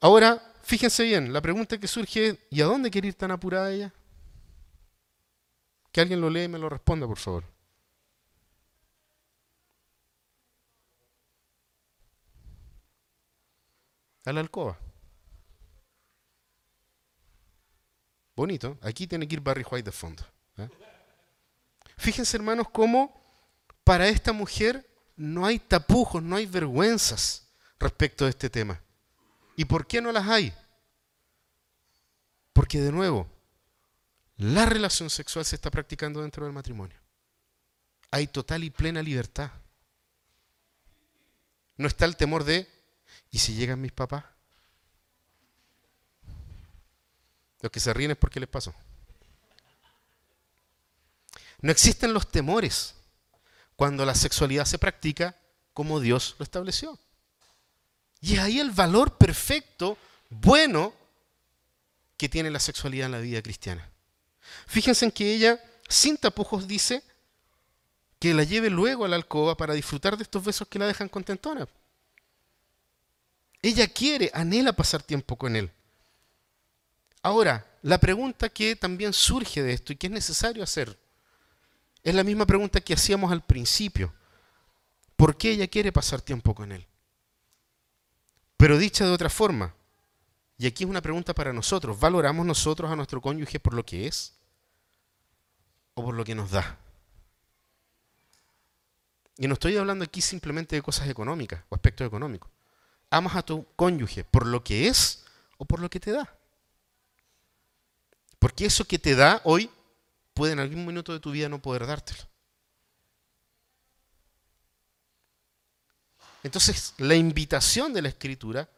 Ahora, 0.00 0.42
fíjense 0.64 1.04
bien, 1.04 1.32
la 1.32 1.40
pregunta 1.40 1.78
que 1.78 1.86
surge 1.86 2.26
es, 2.26 2.38
¿y 2.50 2.60
a 2.60 2.64
dónde 2.64 2.90
quiere 2.90 3.06
ir 3.08 3.14
tan 3.14 3.30
apurada 3.30 3.70
ella? 3.72 3.94
Que 5.92 6.00
alguien 6.00 6.20
lo 6.20 6.28
lee 6.28 6.44
y 6.44 6.48
me 6.48 6.58
lo 6.58 6.68
responda, 6.68 7.06
por 7.06 7.18
favor. 7.18 7.44
A 14.24 14.32
la 14.32 14.40
alcoba. 14.40 14.76
Bonito. 18.34 18.76
Aquí 18.82 19.06
tiene 19.06 19.28
que 19.28 19.36
ir 19.36 19.40
Barry 19.40 19.64
White 19.70 19.84
de 19.84 19.92
fondo. 19.92 20.24
¿eh? 20.56 20.68
Fíjense, 22.02 22.36
hermanos, 22.36 22.66
cómo 22.72 23.14
para 23.84 24.08
esta 24.08 24.32
mujer 24.32 24.90
no 25.14 25.46
hay 25.46 25.60
tapujos, 25.60 26.20
no 26.20 26.34
hay 26.34 26.46
vergüenzas 26.46 27.46
respecto 27.78 28.24
de 28.24 28.30
este 28.30 28.50
tema. 28.50 28.82
¿Y 29.54 29.66
por 29.66 29.86
qué 29.86 30.02
no 30.02 30.10
las 30.10 30.26
hay? 30.26 30.52
Porque 32.52 32.80
de 32.80 32.90
nuevo, 32.90 33.28
la 34.36 34.66
relación 34.66 35.10
sexual 35.10 35.44
se 35.44 35.54
está 35.54 35.70
practicando 35.70 36.22
dentro 36.22 36.44
del 36.44 36.52
matrimonio. 36.52 36.98
Hay 38.10 38.26
total 38.26 38.64
y 38.64 38.70
plena 38.70 39.00
libertad. 39.00 39.52
No 41.76 41.86
está 41.86 42.04
el 42.04 42.16
temor 42.16 42.42
de, 42.42 42.68
¿y 43.30 43.38
si 43.38 43.54
llegan 43.54 43.80
mis 43.80 43.92
papás? 43.92 44.24
Los 47.60 47.70
que 47.70 47.78
se 47.78 47.94
ríen 47.94 48.10
es 48.10 48.16
porque 48.16 48.40
les 48.40 48.48
pasó. 48.48 48.74
No 51.62 51.70
existen 51.70 52.12
los 52.12 52.30
temores 52.30 52.94
cuando 53.76 54.04
la 54.04 54.14
sexualidad 54.14 54.66
se 54.66 54.78
practica 54.78 55.36
como 55.72 56.00
Dios 56.00 56.34
lo 56.38 56.42
estableció. 56.42 56.98
Y 58.20 58.34
es 58.34 58.40
ahí 58.40 58.60
el 58.60 58.70
valor 58.70 59.16
perfecto, 59.16 59.96
bueno, 60.28 60.92
que 62.16 62.28
tiene 62.28 62.50
la 62.50 62.60
sexualidad 62.60 63.06
en 63.06 63.12
la 63.12 63.18
vida 63.18 63.42
cristiana. 63.42 63.88
Fíjense 64.66 65.04
en 65.04 65.12
que 65.12 65.34
ella, 65.34 65.60
sin 65.88 66.16
tapujos, 66.16 66.68
dice 66.68 67.02
que 68.18 68.34
la 68.34 68.44
lleve 68.44 68.70
luego 68.70 69.04
a 69.04 69.08
la 69.08 69.16
alcoba 69.16 69.56
para 69.56 69.74
disfrutar 69.74 70.16
de 70.16 70.22
estos 70.22 70.44
besos 70.44 70.68
que 70.68 70.78
la 70.78 70.86
dejan 70.86 71.08
contentona. 71.08 71.66
Ella 73.60 73.86
quiere, 73.88 74.30
anhela 74.34 74.72
pasar 74.72 75.02
tiempo 75.02 75.36
con 75.36 75.56
él. 75.56 75.70
Ahora, 77.22 77.66
la 77.82 77.98
pregunta 77.98 78.48
que 78.48 78.74
también 78.76 79.12
surge 79.12 79.62
de 79.62 79.72
esto 79.72 79.92
y 79.92 79.96
que 79.96 80.08
es 80.08 80.12
necesario 80.12 80.62
hacer, 80.62 80.96
es 82.02 82.14
la 82.14 82.24
misma 82.24 82.46
pregunta 82.46 82.80
que 82.80 82.94
hacíamos 82.94 83.30
al 83.30 83.44
principio. 83.44 84.12
¿Por 85.16 85.36
qué 85.36 85.50
ella 85.52 85.68
quiere 85.68 85.92
pasar 85.92 86.20
tiempo 86.20 86.54
con 86.54 86.72
él? 86.72 86.86
Pero 88.56 88.78
dicha 88.78 89.04
de 89.04 89.12
otra 89.12 89.30
forma, 89.30 89.74
y 90.58 90.66
aquí 90.66 90.84
es 90.84 90.90
una 90.90 91.00
pregunta 91.00 91.34
para 91.34 91.52
nosotros, 91.52 91.98
¿valoramos 91.98 92.46
nosotros 92.46 92.90
a 92.90 92.96
nuestro 92.96 93.20
cónyuge 93.20 93.60
por 93.60 93.74
lo 93.74 93.84
que 93.84 94.06
es 94.06 94.34
o 95.94 96.04
por 96.04 96.14
lo 96.14 96.24
que 96.24 96.34
nos 96.34 96.50
da? 96.50 96.78
Y 99.38 99.48
no 99.48 99.54
estoy 99.54 99.76
hablando 99.76 100.04
aquí 100.04 100.20
simplemente 100.20 100.76
de 100.76 100.82
cosas 100.82 101.08
económicas 101.08 101.64
o 101.68 101.74
aspectos 101.74 102.06
económicos. 102.06 102.50
¿Amas 103.10 103.36
a 103.36 103.42
tu 103.42 103.66
cónyuge 103.76 104.24
por 104.24 104.46
lo 104.46 104.62
que 104.62 104.88
es 104.88 105.24
o 105.58 105.64
por 105.64 105.80
lo 105.80 105.90
que 105.90 106.00
te 106.00 106.12
da? 106.12 106.32
Porque 108.38 108.66
eso 108.66 108.84
que 108.84 108.98
te 108.98 109.14
da 109.14 109.40
hoy 109.44 109.70
puede 110.42 110.54
en 110.54 110.58
algún 110.58 110.84
minuto 110.84 111.12
de 111.12 111.20
tu 111.20 111.30
vida 111.30 111.48
no 111.48 111.62
poder 111.62 111.86
dártelo. 111.86 112.28
Entonces, 116.42 116.94
la 116.98 117.14
invitación 117.14 117.92
de 117.92 118.02
la 118.02 118.08
escritura 118.08 118.68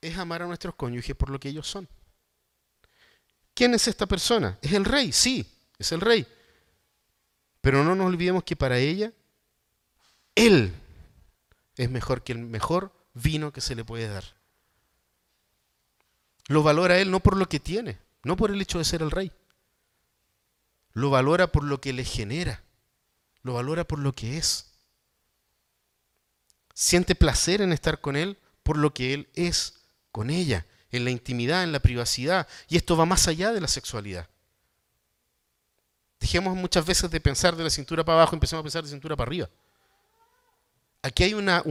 es 0.00 0.16
amar 0.16 0.42
a 0.42 0.46
nuestros 0.46 0.76
cónyuges 0.76 1.16
por 1.16 1.30
lo 1.30 1.40
que 1.40 1.48
ellos 1.48 1.66
son. 1.66 1.88
¿Quién 3.54 3.74
es 3.74 3.88
esta 3.88 4.06
persona? 4.06 4.56
Es 4.62 4.72
el 4.72 4.84
rey, 4.84 5.10
sí, 5.10 5.44
es 5.80 5.90
el 5.90 6.00
rey. 6.00 6.24
Pero 7.60 7.82
no 7.82 7.96
nos 7.96 8.06
olvidemos 8.06 8.44
que 8.44 8.54
para 8.54 8.78
ella, 8.78 9.12
él 10.36 10.72
es 11.74 11.90
mejor 11.90 12.22
que 12.22 12.30
el 12.30 12.38
mejor 12.38 12.92
vino 13.14 13.52
que 13.52 13.60
se 13.60 13.74
le 13.74 13.84
puede 13.84 14.06
dar. 14.06 14.22
Lo 16.46 16.62
valora 16.62 17.00
él 17.00 17.10
no 17.10 17.18
por 17.18 17.36
lo 17.36 17.48
que 17.48 17.58
tiene, 17.58 17.98
no 18.22 18.36
por 18.36 18.52
el 18.52 18.62
hecho 18.62 18.78
de 18.78 18.84
ser 18.84 19.02
el 19.02 19.10
rey. 19.10 19.32
Lo 20.96 21.10
valora 21.10 21.52
por 21.52 21.62
lo 21.62 21.78
que 21.78 21.92
le 21.92 22.04
genera. 22.04 22.62
Lo 23.42 23.52
valora 23.52 23.84
por 23.84 23.98
lo 23.98 24.14
que 24.14 24.38
es. 24.38 24.72
Siente 26.72 27.14
placer 27.14 27.60
en 27.60 27.74
estar 27.74 28.00
con 28.00 28.16
Él 28.16 28.38
por 28.62 28.78
lo 28.78 28.94
que 28.94 29.12
Él 29.12 29.28
es 29.34 29.74
con 30.10 30.30
ella, 30.30 30.64
en 30.90 31.04
la 31.04 31.10
intimidad, 31.10 31.64
en 31.64 31.72
la 31.72 31.80
privacidad. 31.80 32.48
Y 32.66 32.78
esto 32.78 32.96
va 32.96 33.04
más 33.04 33.28
allá 33.28 33.52
de 33.52 33.60
la 33.60 33.68
sexualidad. 33.68 34.26
Dejemos 36.18 36.56
muchas 36.56 36.86
veces 36.86 37.10
de 37.10 37.20
pensar 37.20 37.54
de 37.56 37.64
la 37.64 37.68
cintura 37.68 38.02
para 38.02 38.22
abajo 38.22 38.34
empecemos 38.34 38.60
a 38.60 38.64
pensar 38.64 38.82
de 38.82 38.88
cintura 38.88 39.16
para 39.16 39.28
arriba. 39.28 39.50
Aquí 41.02 41.24
hay 41.24 41.34
una, 41.34 41.62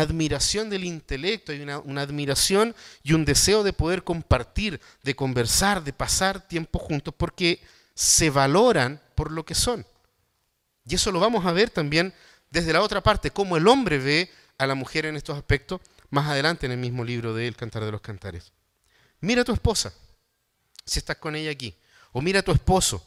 admiración 0.00 0.70
del 0.70 0.84
intelecto, 0.84 1.50
hay 1.50 1.60
una, 1.60 2.00
admiración 2.00 2.72
y 3.02 3.14
un 3.14 3.24
deseo 3.24 3.64
de 3.64 3.72
poder 3.72 4.04
compartir, 4.04 4.80
de 5.02 5.16
conversar, 5.16 5.82
de 5.82 5.92
pasar 5.92 6.46
tiempo 6.46 6.78
juntos, 6.78 7.12
porque 7.16 7.60
se 7.94 8.30
valoran 8.30 9.00
por 9.14 9.30
lo 9.30 9.44
que 9.44 9.54
son. 9.54 9.86
Y 10.84 10.96
eso 10.96 11.12
lo 11.12 11.20
vamos 11.20 11.46
a 11.46 11.52
ver 11.52 11.70
también 11.70 12.12
desde 12.50 12.72
la 12.72 12.82
otra 12.82 13.02
parte, 13.02 13.30
cómo 13.30 13.56
el 13.56 13.66
hombre 13.66 13.98
ve 13.98 14.30
a 14.58 14.66
la 14.66 14.74
mujer 14.74 15.06
en 15.06 15.16
estos 15.16 15.36
aspectos, 15.36 15.80
más 16.10 16.28
adelante 16.28 16.66
en 16.66 16.72
el 16.72 16.78
mismo 16.78 17.04
libro 17.04 17.34
de 17.34 17.48
El 17.48 17.56
Cantar 17.56 17.84
de 17.84 17.92
los 17.92 18.00
Cantares. 18.00 18.52
Mira 19.20 19.42
a 19.42 19.44
tu 19.44 19.52
esposa, 19.52 19.92
si 20.84 20.98
estás 20.98 21.16
con 21.16 21.34
ella 21.34 21.50
aquí. 21.50 21.74
O 22.12 22.20
mira 22.20 22.40
a 22.40 22.42
tu 22.42 22.52
esposo, 22.52 23.04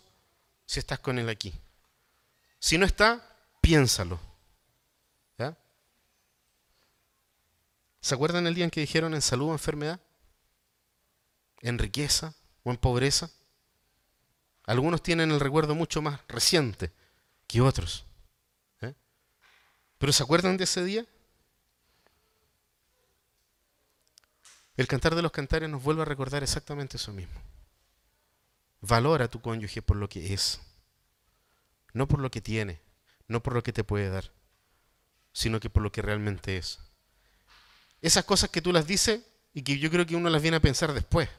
si 0.66 0.80
estás 0.80 1.00
con 1.00 1.18
él 1.18 1.30
aquí. 1.30 1.54
Si 2.60 2.78
no 2.78 2.86
está, 2.86 3.24
piénsalo. 3.62 4.20
¿Ya? 5.38 5.56
¿Se 8.02 8.16
acuerdan 8.16 8.48
el 8.48 8.56
día 8.56 8.66
en 8.66 8.72
que 8.72 8.82
dijeron 8.82 9.14
en 9.14 9.22
salud 9.22 9.50
o 9.50 9.54
enfermedad? 9.54 10.00
¿En 11.62 11.78
riqueza 11.78 12.34
o 12.64 12.72
en 12.72 12.78
pobreza? 12.78 13.30
Algunos 14.68 15.02
tienen 15.02 15.32
el 15.32 15.40
recuerdo 15.40 15.76
mucho 15.76 16.02
más 16.02 16.20
reciente 16.28 16.92
que 17.48 17.62
otros. 17.62 18.06
¿eh? 18.82 18.94
¿Pero 19.98 20.12
se 20.12 20.22
acuerdan 20.22 20.58
de 20.58 20.66
ese 20.66 20.84
día? 20.84 21.06
El 24.76 24.88
cantar 24.88 25.16
de 25.16 25.22
los 25.22 25.32
cantares 25.32 25.70
nos 25.70 25.82
vuelve 25.82 26.02
a 26.02 26.06
recordar 26.06 26.44
exactamente 26.44 26.98
eso 26.98 27.14
mismo. 27.14 27.42
Valora 28.82 29.26
a 29.26 29.30
tu 29.30 29.42
cónyuge 29.42 29.82
por 29.82 29.96
lo 29.96 30.10
que 30.10 30.34
es, 30.34 30.60
no 31.94 32.08
por 32.10 32.20
lo 32.20 32.30
que 32.30 32.42
tiene, 32.42 32.82
no 33.28 33.42
por 33.42 33.54
lo 33.54 33.64
que 33.64 33.74
te 33.74 33.86
puede 33.86 34.10
dar, 34.10 34.32
sino 35.32 35.62
que 35.62 35.70
por 35.70 35.82
lo 35.82 35.94
que 35.94 36.02
realmente 36.02 36.58
es. 36.58 36.80
Esas 38.02 38.26
cosas 38.26 38.50
que 38.50 38.62
tú 38.62 38.74
las 38.74 38.86
dices 38.86 39.22
y 39.54 39.64
que 39.64 39.80
yo 39.80 39.90
creo 39.90 40.06
que 40.06 40.18
uno 40.18 40.30
las 40.30 40.42
viene 40.42 40.58
a 40.58 40.62
pensar 40.62 40.94
después 40.94 41.30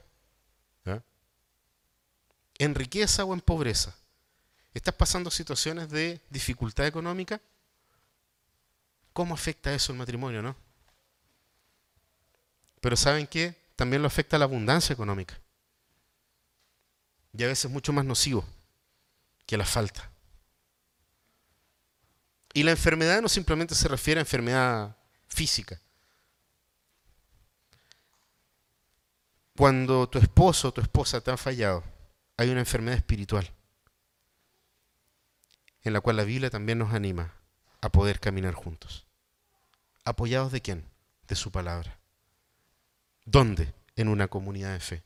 en 2.59 2.74
riqueza 2.74 3.24
o 3.24 3.32
en 3.32 3.40
pobreza. 3.40 3.96
¿Estás 4.74 4.94
pasando 4.94 5.30
situaciones 5.30 5.88
de 5.90 6.20
dificultad 6.30 6.86
económica? 6.86 7.40
¿Cómo 9.12 9.34
afecta 9.34 9.72
eso 9.72 9.92
el 9.92 9.98
matrimonio, 9.98 10.42
no? 10.42 10.56
Pero 12.80 12.96
¿saben 12.96 13.26
qué? 13.26 13.56
También 13.76 14.02
lo 14.02 14.09
afecta 14.09 14.38
la 14.38 14.44
abundancia 14.44 14.92
económica. 14.92 15.38
Y 17.32 17.42
a 17.42 17.46
veces 17.46 17.70
mucho 17.70 17.92
más 17.92 18.04
nocivo 18.04 18.44
que 19.46 19.56
la 19.56 19.64
falta. 19.64 20.11
Y 22.52 22.62
la 22.62 22.72
enfermedad 22.72 23.22
no 23.22 23.28
simplemente 23.28 23.74
se 23.74 23.88
refiere 23.88 24.20
a 24.20 24.22
enfermedad 24.22 24.96
física. 25.28 25.80
Cuando 29.56 30.09
tu 30.09 30.18
esposo 30.18 30.68
o 30.68 30.72
tu 30.72 30.80
esposa 30.80 31.20
te 31.20 31.30
ha 31.30 31.36
fallado, 31.36 31.82
hay 32.39 32.51
una 32.51 32.61
enfermedad 32.61 32.97
espiritual 32.97 33.51
en 35.82 35.93
la 35.93 36.01
cual 36.01 36.16
la 36.16 36.24
Biblia 36.24 36.51
también 36.51 36.78
nos 36.78 36.95
anima 36.95 37.34
a 37.80 37.91
poder 37.91 38.20
caminar 38.20 38.55
juntos. 38.55 39.07
¿Apoyados 40.05 40.53
de 40.53 40.61
quién? 40.62 40.84
De 41.26 41.34
su 41.34 41.51
palabra. 41.51 41.99
¿Dónde? 43.24 43.74
En 43.97 44.09
una 44.09 44.28
comunidad 44.28 44.72
de 44.72 44.80
fe 44.80 45.03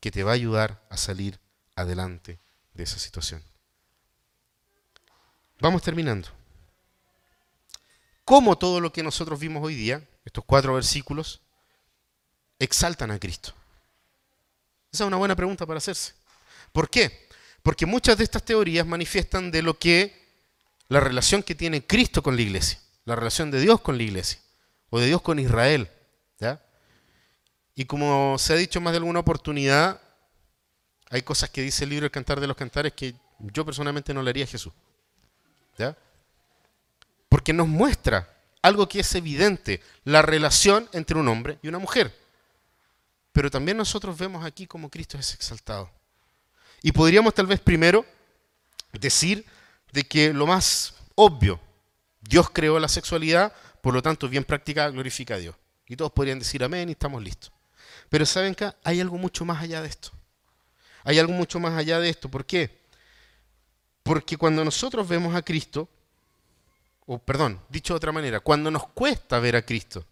que 0.00 0.10
te 0.10 0.22
va 0.22 0.32
a 0.32 0.34
ayudar 0.34 0.82
a 0.90 0.96
salir 0.96 1.38
adelante 1.74 2.38
de 2.74 2.84
esa 2.84 2.98
situación. 2.98 3.42
Vamos 5.60 5.82
terminando. 5.82 6.28
¿Cómo 8.24 8.56
todo 8.56 8.80
lo 8.80 8.92
que 8.92 9.02
nosotros 9.02 9.38
vimos 9.38 9.62
hoy 9.62 9.74
día, 9.74 10.06
estos 10.24 10.44
cuatro 10.44 10.74
versículos, 10.74 11.42
exaltan 12.58 13.10
a 13.10 13.18
Cristo? 13.18 13.52
Esa 14.90 15.04
es 15.04 15.08
una 15.08 15.16
buena 15.16 15.36
pregunta 15.36 15.66
para 15.66 15.78
hacerse. 15.78 16.14
¿Por 16.76 16.90
qué? 16.90 17.26
Porque 17.62 17.86
muchas 17.86 18.18
de 18.18 18.24
estas 18.24 18.42
teorías 18.42 18.86
manifiestan 18.86 19.50
de 19.50 19.62
lo 19.62 19.78
que 19.78 20.12
la 20.88 21.00
relación 21.00 21.42
que 21.42 21.54
tiene 21.54 21.86
Cristo 21.86 22.22
con 22.22 22.36
la 22.36 22.42
iglesia, 22.42 22.78
la 23.06 23.16
relación 23.16 23.50
de 23.50 23.60
Dios 23.60 23.80
con 23.80 23.96
la 23.96 24.02
iglesia, 24.02 24.40
o 24.90 25.00
de 25.00 25.06
Dios 25.06 25.22
con 25.22 25.38
Israel. 25.38 25.90
¿ya? 26.38 26.60
Y 27.74 27.86
como 27.86 28.36
se 28.38 28.52
ha 28.52 28.56
dicho 28.56 28.78
más 28.82 28.92
de 28.92 28.98
alguna 28.98 29.20
oportunidad, 29.20 30.02
hay 31.08 31.22
cosas 31.22 31.48
que 31.48 31.62
dice 31.62 31.84
el 31.84 31.90
libro 31.90 32.04
El 32.04 32.12
Cantar 32.12 32.40
de 32.40 32.46
los 32.46 32.58
Cantares 32.58 32.92
que 32.92 33.14
yo 33.38 33.64
personalmente 33.64 34.12
no 34.12 34.22
le 34.22 34.28
haría 34.28 34.44
a 34.44 34.48
Jesús. 34.48 34.74
¿ya? 35.78 35.96
Porque 37.30 37.54
nos 37.54 37.68
muestra 37.68 38.36
algo 38.60 38.86
que 38.86 39.00
es 39.00 39.14
evidente, 39.14 39.80
la 40.04 40.20
relación 40.20 40.90
entre 40.92 41.16
un 41.16 41.26
hombre 41.28 41.58
y 41.62 41.68
una 41.68 41.78
mujer. 41.78 42.14
Pero 43.32 43.50
también 43.50 43.78
nosotros 43.78 44.18
vemos 44.18 44.44
aquí 44.44 44.66
cómo 44.66 44.90
Cristo 44.90 45.16
es 45.16 45.32
exaltado. 45.32 45.95
Y 46.82 46.92
podríamos 46.92 47.34
tal 47.34 47.46
vez 47.46 47.60
primero 47.60 48.04
decir 48.92 49.44
de 49.92 50.04
que 50.04 50.32
lo 50.32 50.46
más 50.46 50.94
obvio, 51.14 51.60
Dios 52.20 52.50
creó 52.50 52.78
la 52.78 52.88
sexualidad, 52.88 53.52
por 53.80 53.94
lo 53.94 54.02
tanto 54.02 54.28
bien 54.28 54.44
práctica 54.44 54.88
glorifica 54.90 55.34
a 55.34 55.38
Dios. 55.38 55.56
Y 55.86 55.96
todos 55.96 56.12
podrían 56.12 56.38
decir 56.38 56.62
amén 56.64 56.88
y 56.88 56.92
estamos 56.92 57.22
listos. 57.22 57.52
Pero 58.08 58.26
saben 58.26 58.54
que 58.54 58.72
hay 58.84 59.00
algo 59.00 59.18
mucho 59.18 59.44
más 59.44 59.62
allá 59.62 59.82
de 59.82 59.88
esto. 59.88 60.10
Hay 61.04 61.18
algo 61.18 61.32
mucho 61.32 61.60
más 61.60 61.74
allá 61.74 62.00
de 62.00 62.08
esto. 62.08 62.28
¿Por 62.28 62.44
qué? 62.44 62.80
Porque 64.02 64.36
cuando 64.36 64.64
nosotros 64.64 65.06
vemos 65.08 65.34
a 65.34 65.42
Cristo, 65.42 65.88
o 67.06 67.18
perdón, 67.18 67.60
dicho 67.68 67.94
de 67.94 67.98
otra 67.98 68.12
manera, 68.12 68.40
cuando 68.40 68.70
nos 68.70 68.88
cuesta 68.88 69.38
ver 69.38 69.56
a 69.56 69.62
Cristo 69.62 70.04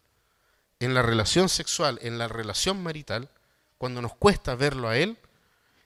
en 0.78 0.94
la 0.94 1.02
relación 1.02 1.48
sexual, 1.48 1.98
en 2.02 2.18
la 2.18 2.28
relación 2.28 2.82
marital, 2.82 3.28
cuando 3.78 4.00
nos 4.00 4.14
cuesta 4.14 4.54
verlo 4.54 4.88
a 4.88 4.96
Él, 4.96 5.18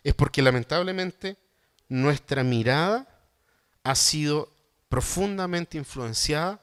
es 0.08 0.14
porque 0.14 0.42
lamentablemente 0.42 1.36
nuestra 1.88 2.42
mirada 2.42 3.06
ha 3.84 3.94
sido 3.94 4.52
profundamente 4.88 5.76
influenciada 5.76 6.62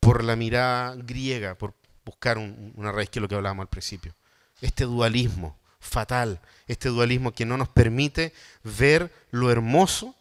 por 0.00 0.22
la 0.22 0.36
mirada 0.36 0.96
griega, 0.96 1.56
por 1.56 1.74
buscar 2.04 2.36
una 2.36 2.92
raíz 2.92 3.08
que 3.08 3.18
es 3.18 3.22
lo 3.22 3.28
que 3.28 3.34
hablábamos 3.34 3.64
al 3.64 3.70
principio. 3.70 4.14
Este 4.60 4.84
dualismo 4.84 5.58
fatal, 5.80 6.40
este 6.66 6.90
dualismo 6.90 7.32
que 7.32 7.46
no 7.46 7.56
nos 7.56 7.68
permite 7.70 8.34
ver 8.62 9.10
lo 9.30 9.50
hermoso 9.50 10.14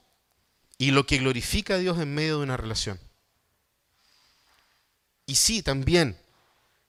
y 0.77 0.91
lo 0.91 1.05
que 1.05 1.17
glorifica 1.17 1.75
a 1.75 1.79
Dios 1.79 1.99
en 1.99 2.13
medio 2.13 2.37
de 2.37 2.43
una 2.43 2.57
relación. 2.57 2.99
Y 5.25 5.35
sí, 5.35 5.61
también 5.63 6.17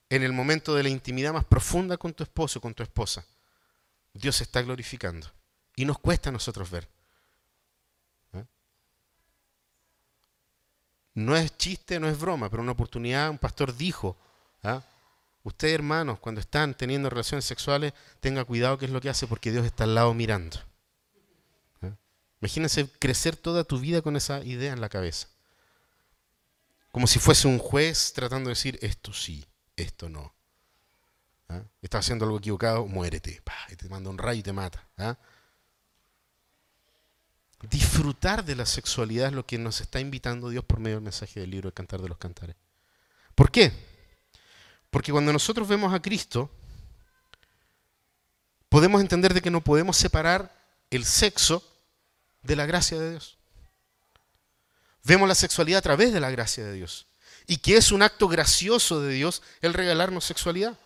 en 0.08 0.22
el 0.22 0.32
momento 0.32 0.74
de 0.74 0.84
la 0.84 0.88
intimidad 0.88 1.32
más 1.32 1.44
profunda 1.44 1.96
con 1.96 2.14
tu 2.14 2.22
esposo, 2.22 2.60
con 2.60 2.74
tu 2.74 2.82
esposa, 2.84 3.24
Dios 4.14 4.36
se 4.36 4.44
está 4.44 4.62
glorificando. 4.62 5.30
Y 5.76 5.84
nos 5.84 5.98
cuesta 5.98 6.30
a 6.30 6.32
nosotros 6.32 6.70
ver. 6.70 6.88
¿Eh? 8.32 8.44
No 11.14 11.36
es 11.36 11.56
chiste, 11.58 11.98
no 11.98 12.08
es 12.08 12.18
broma, 12.18 12.48
pero 12.48 12.62
una 12.62 12.72
oportunidad, 12.72 13.28
un 13.28 13.38
pastor 13.38 13.76
dijo, 13.76 14.16
¿ah? 14.62 14.82
ustedes 15.42 15.74
hermanos, 15.74 16.20
cuando 16.20 16.40
están 16.40 16.74
teniendo 16.74 17.10
relaciones 17.10 17.44
sexuales, 17.44 17.92
tenga 18.20 18.44
cuidado 18.44 18.78
qué 18.78 18.86
es 18.86 18.92
lo 18.92 19.00
que 19.00 19.10
hace 19.10 19.26
porque 19.26 19.50
Dios 19.50 19.66
está 19.66 19.84
al 19.84 19.96
lado 19.96 20.14
mirando. 20.14 20.58
¿Eh? 21.82 21.92
Imagínense 22.40 22.88
crecer 22.88 23.36
toda 23.36 23.64
tu 23.64 23.80
vida 23.80 24.00
con 24.00 24.16
esa 24.16 24.44
idea 24.44 24.72
en 24.72 24.80
la 24.80 24.88
cabeza. 24.88 25.28
Como 26.92 27.08
si 27.08 27.18
fuese 27.18 27.48
un 27.48 27.58
juez 27.58 28.12
tratando 28.12 28.48
de 28.48 28.54
decir, 28.54 28.78
esto 28.80 29.12
sí, 29.12 29.44
esto 29.74 30.08
no. 30.08 30.33
¿Ah? 31.48 31.62
Estás 31.82 32.04
haciendo 32.04 32.24
algo 32.24 32.38
equivocado, 32.38 32.86
muérete. 32.86 33.42
y 33.70 33.76
te 33.76 33.88
manda 33.88 34.10
un 34.10 34.18
rayo 34.18 34.40
y 34.40 34.42
te 34.42 34.52
mata. 34.52 34.86
¿ah? 34.98 35.16
Disfrutar 37.70 38.44
de 38.44 38.56
la 38.56 38.66
sexualidad 38.66 39.28
es 39.28 39.32
lo 39.32 39.46
que 39.46 39.58
nos 39.58 39.80
está 39.80 40.00
invitando 40.00 40.50
Dios 40.50 40.64
por 40.64 40.80
medio 40.80 40.96
del 40.96 41.04
mensaje 41.04 41.40
del 41.40 41.50
libro 41.50 41.68
El 41.68 41.74
Cantar 41.74 42.00
de 42.02 42.08
los 42.08 42.18
Cantares. 42.18 42.56
¿Por 43.34 43.50
qué? 43.50 43.72
Porque 44.90 45.12
cuando 45.12 45.32
nosotros 45.32 45.66
vemos 45.66 45.92
a 45.92 46.00
Cristo, 46.00 46.50
podemos 48.68 49.00
entender 49.00 49.34
de 49.34 49.42
que 49.42 49.50
no 49.50 49.62
podemos 49.62 49.96
separar 49.96 50.54
el 50.90 51.04
sexo 51.04 51.62
de 52.42 52.56
la 52.56 52.66
gracia 52.66 52.98
de 52.98 53.10
Dios. 53.10 53.38
Vemos 55.04 55.28
la 55.28 55.34
sexualidad 55.34 55.78
a 55.78 55.82
través 55.82 56.12
de 56.12 56.20
la 56.20 56.30
gracia 56.30 56.64
de 56.64 56.72
Dios. 56.72 57.06
Y 57.46 57.58
que 57.58 57.76
es 57.76 57.92
un 57.92 58.02
acto 58.02 58.28
gracioso 58.28 59.00
de 59.00 59.12
Dios 59.12 59.42
el 59.60 59.74
regalarnos 59.74 60.24
sexualidad. 60.24 60.78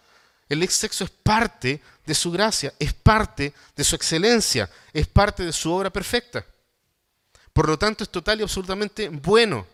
El 0.49 0.67
sexo 0.69 1.05
es 1.05 1.11
parte 1.11 1.83
de 2.07 2.15
su 2.15 2.31
gracia, 2.31 2.73
es 2.79 2.95
parte 2.95 3.53
de 3.77 3.85
su 3.85 3.95
excelencia, 3.95 4.71
es 4.93 5.07
parte 5.07 5.45
de 5.45 5.53
su 5.53 5.73
obra 5.73 5.91
perfecta. 5.91 6.45
Por 7.53 7.69
lo 7.69 7.79
tanto, 7.79 8.05
es 8.05 8.11
total 8.11 8.41
y 8.41 8.43
absolutamente 8.43 9.09
bueno. 9.09 9.67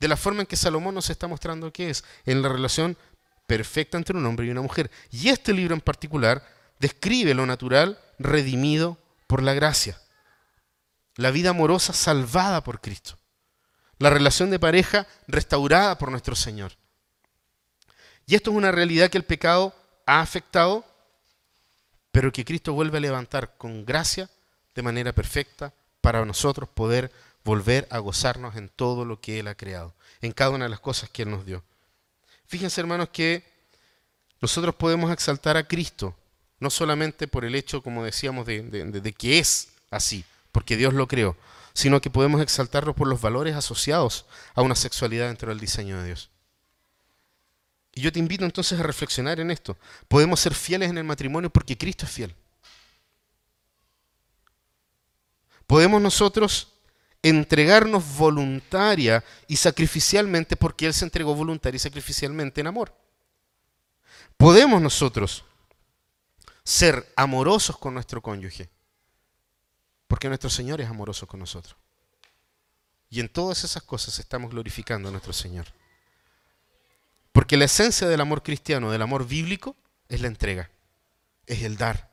De 0.00 0.08
la 0.08 0.16
forma 0.16 0.40
en 0.40 0.46
que 0.46 0.56
Salomón 0.56 0.94
nos 0.94 1.08
está 1.10 1.26
mostrando 1.26 1.72
que 1.72 1.90
es, 1.90 2.04
en 2.24 2.42
la 2.42 2.48
relación 2.48 2.96
perfecta 3.46 3.96
entre 3.96 4.16
un 4.16 4.26
hombre 4.26 4.46
y 4.46 4.50
una 4.50 4.62
mujer. 4.62 4.90
Y 5.10 5.28
este 5.28 5.52
libro 5.52 5.74
en 5.74 5.80
particular 5.80 6.46
describe 6.78 7.34
lo 7.34 7.46
natural 7.46 7.98
redimido 8.18 8.98
por 9.26 9.42
la 9.42 9.54
gracia. 9.54 10.00
La 11.14 11.30
vida 11.30 11.50
amorosa 11.50 11.92
salvada 11.92 12.62
por 12.62 12.80
Cristo. 12.80 13.16
La 13.98 14.10
relación 14.10 14.50
de 14.50 14.58
pareja 14.58 15.06
restaurada 15.26 15.96
por 15.96 16.10
nuestro 16.10 16.34
Señor. 16.34 16.72
Y 18.26 18.34
esto 18.34 18.50
es 18.50 18.56
una 18.56 18.72
realidad 18.72 19.08
que 19.08 19.18
el 19.18 19.24
pecado 19.24 19.74
ha 20.04 20.20
afectado, 20.20 20.84
pero 22.10 22.32
que 22.32 22.44
Cristo 22.44 22.72
vuelve 22.72 22.98
a 22.98 23.00
levantar 23.00 23.56
con 23.56 23.84
gracia 23.84 24.28
de 24.74 24.82
manera 24.82 25.12
perfecta 25.12 25.72
para 26.00 26.24
nosotros 26.24 26.68
poder 26.68 27.12
volver 27.44 27.86
a 27.90 27.98
gozarnos 27.98 28.56
en 28.56 28.68
todo 28.68 29.04
lo 29.04 29.20
que 29.20 29.38
Él 29.38 29.46
ha 29.48 29.54
creado, 29.54 29.94
en 30.20 30.32
cada 30.32 30.50
una 30.50 30.64
de 30.64 30.70
las 30.70 30.80
cosas 30.80 31.08
que 31.08 31.22
Él 31.22 31.30
nos 31.30 31.46
dio. 31.46 31.62
Fíjense 32.46 32.80
hermanos 32.80 33.08
que 33.12 33.44
nosotros 34.40 34.74
podemos 34.74 35.12
exaltar 35.12 35.56
a 35.56 35.66
Cristo, 35.66 36.14
no 36.58 36.70
solamente 36.70 37.28
por 37.28 37.44
el 37.44 37.54
hecho, 37.54 37.82
como 37.82 38.04
decíamos, 38.04 38.46
de, 38.46 39.14
que 39.16 39.38
es 39.38 39.68
así, 39.90 40.24
porque 40.50 40.76
Dios 40.76 40.94
lo 40.94 41.06
creó, 41.06 41.36
sino 41.72 42.00
que 42.00 42.10
podemos 42.10 42.40
exaltarlo 42.40 42.94
por 42.94 43.06
los 43.06 43.20
valores 43.20 43.54
asociados 43.54 44.26
a 44.54 44.62
una 44.62 44.74
sexualidad 44.74 45.28
dentro 45.28 45.50
del 45.50 45.60
diseño 45.60 45.98
de 45.98 46.06
Dios. 46.06 46.30
Y 47.96 48.02
yo 48.02 48.12
te 48.12 48.18
invito 48.18 48.44
entonces 48.44 48.78
a 48.78 48.82
reflexionar 48.82 49.40
en 49.40 49.50
esto. 49.50 49.78
Podemos 50.06 50.38
ser 50.38 50.54
fieles 50.54 50.90
en 50.90 50.98
el 50.98 51.04
matrimonio 51.04 51.48
porque 51.48 51.78
Cristo 51.78 52.04
es 52.04 52.12
fiel. 52.12 52.36
Podemos 55.66 56.02
nosotros 56.02 56.74
entregarnos 57.22 58.04
voluntaria 58.18 59.24
y 59.48 59.56
sacrificialmente 59.56 60.56
porque 60.56 60.84
Él 60.84 60.92
se 60.92 61.06
entregó 61.06 61.34
voluntaria 61.34 61.76
y 61.76 61.80
sacrificialmente 61.80 62.60
en 62.60 62.66
amor. 62.66 62.94
Podemos 64.36 64.82
nosotros 64.82 65.42
ser 66.62 67.10
amorosos 67.16 67.78
con 67.78 67.94
nuestro 67.94 68.20
cónyuge 68.20 68.68
porque 70.06 70.28
nuestro 70.28 70.50
Señor 70.50 70.82
es 70.82 70.88
amoroso 70.90 71.26
con 71.26 71.40
nosotros. 71.40 71.74
Y 73.08 73.20
en 73.20 73.30
todas 73.30 73.64
esas 73.64 73.82
cosas 73.82 74.18
estamos 74.18 74.50
glorificando 74.50 75.08
a 75.08 75.12
nuestro 75.12 75.32
Señor. 75.32 75.64
Porque 77.36 77.58
la 77.58 77.66
esencia 77.66 78.08
del 78.08 78.22
amor 78.22 78.42
cristiano, 78.42 78.90
del 78.90 79.02
amor 79.02 79.28
bíblico, 79.28 79.76
es 80.08 80.22
la 80.22 80.26
entrega, 80.26 80.70
es 81.44 81.64
el 81.64 81.76
dar. 81.76 82.08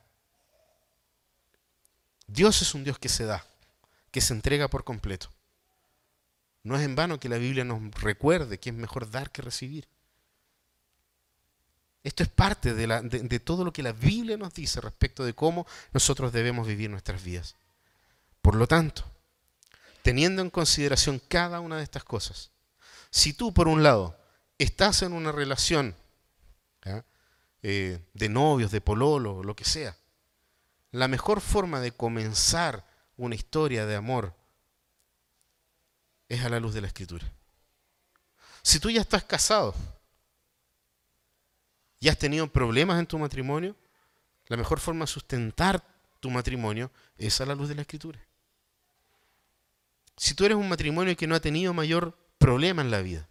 Dios 2.28 2.61
es 2.61 2.74
un 2.74 2.84
Dios 2.84 2.99
que 2.99 3.07
se 3.07 3.24
da, 3.24 3.45
que 4.11 4.19
se 4.19 4.34
entrega 4.34 4.67
por 4.67 4.84
completo. 4.84 5.30
No 6.63 6.76
es 6.76 6.82
en 6.82 6.97
vano 6.97 7.21
que 7.21 7.30
la 7.30 7.38
Biblia 7.38 7.63
nos 7.63 7.80
recuerde 8.01 8.59
que 8.59 8.71
es 8.71 8.76
mejor 8.76 9.09
dar 9.09 9.32
que 9.32 9.41
recibir. 9.41 9.88
Esto 12.03 12.24
es 12.24 12.30
parte 12.30 12.74
de, 12.74 13.39
todo 13.39 13.63
lo 13.63 13.71
que 13.71 13.82
la 13.82 13.93
Biblia 13.93 14.36
nos 14.36 14.53
dice 14.53 14.82
respecto 14.82 15.24
de 15.24 15.34
cómo 15.34 15.65
nosotros 15.93 16.34
debemos 16.34 16.67
vivir 16.67 16.89
nuestras 16.89 17.24
vidas. 17.24 17.55
Por 18.41 18.55
lo 18.55 18.67
tanto, 18.67 19.05
teniendo 20.01 20.41
en 20.41 20.49
consideración 20.49 21.21
cada 21.30 21.61
una 21.61 21.78
de 21.78 21.84
estas 21.84 22.03
cosas, 22.03 22.51
si 23.09 23.32
tú 23.32 23.53
por 23.53 23.69
un 23.69 23.84
lado 23.84 24.21
estás 24.64 25.01
en 25.01 25.14
una 25.14 25.32
relación 25.32 25.95
eh, 27.61 27.99
de 28.14 28.30
novios, 28.30 28.72
de 28.72 28.82
pololo, 28.82 29.43
lo 29.43 29.55
que 29.55 29.64
sea, 29.64 29.95
la 30.91 31.07
mejor 31.07 31.41
forma 31.41 31.80
de 31.80 31.91
comenzar 31.91 32.86
una 33.18 33.36
historia 33.36 33.86
de 33.86 33.95
amor 33.95 34.36
es 36.28 36.43
a 36.43 36.49
la 36.49 36.59
luz 36.59 36.74
de 36.74 36.82
la 36.82 36.88
escritura. 36.88 37.32
Si 38.61 38.80
tú 38.80 38.89
ya 38.89 39.01
estás 39.01 39.24
casado 39.24 39.74
y 41.99 42.09
has 42.09 42.18
tenido 42.18 42.47
problemas 42.47 42.99
en 42.99 43.07
tu 43.07 43.18
matrimonio, 43.18 43.76
la 44.47 44.57
mejor 44.57 44.80
forma 44.80 45.05
de 45.05 45.11
sustentar 45.11 45.84
tu 46.20 46.30
matrimonio 46.30 46.91
es 47.18 47.39
a 47.41 47.45
la 47.45 47.55
luz 47.55 47.70
de 47.70 47.76
la 47.76 47.82
escritura. 47.82 48.20
Si 50.18 50.36
tú 50.36 50.45
eres 50.45 50.57
un 50.57 50.70
matrimonio 50.70 51.16
que 51.18 51.28
no 51.28 51.36
ha 51.36 51.39
tenido 51.39 51.74
mayor 51.74 52.18
problema 52.38 52.82
en 52.82 52.91
la 52.91 53.01
vida, 53.01 53.28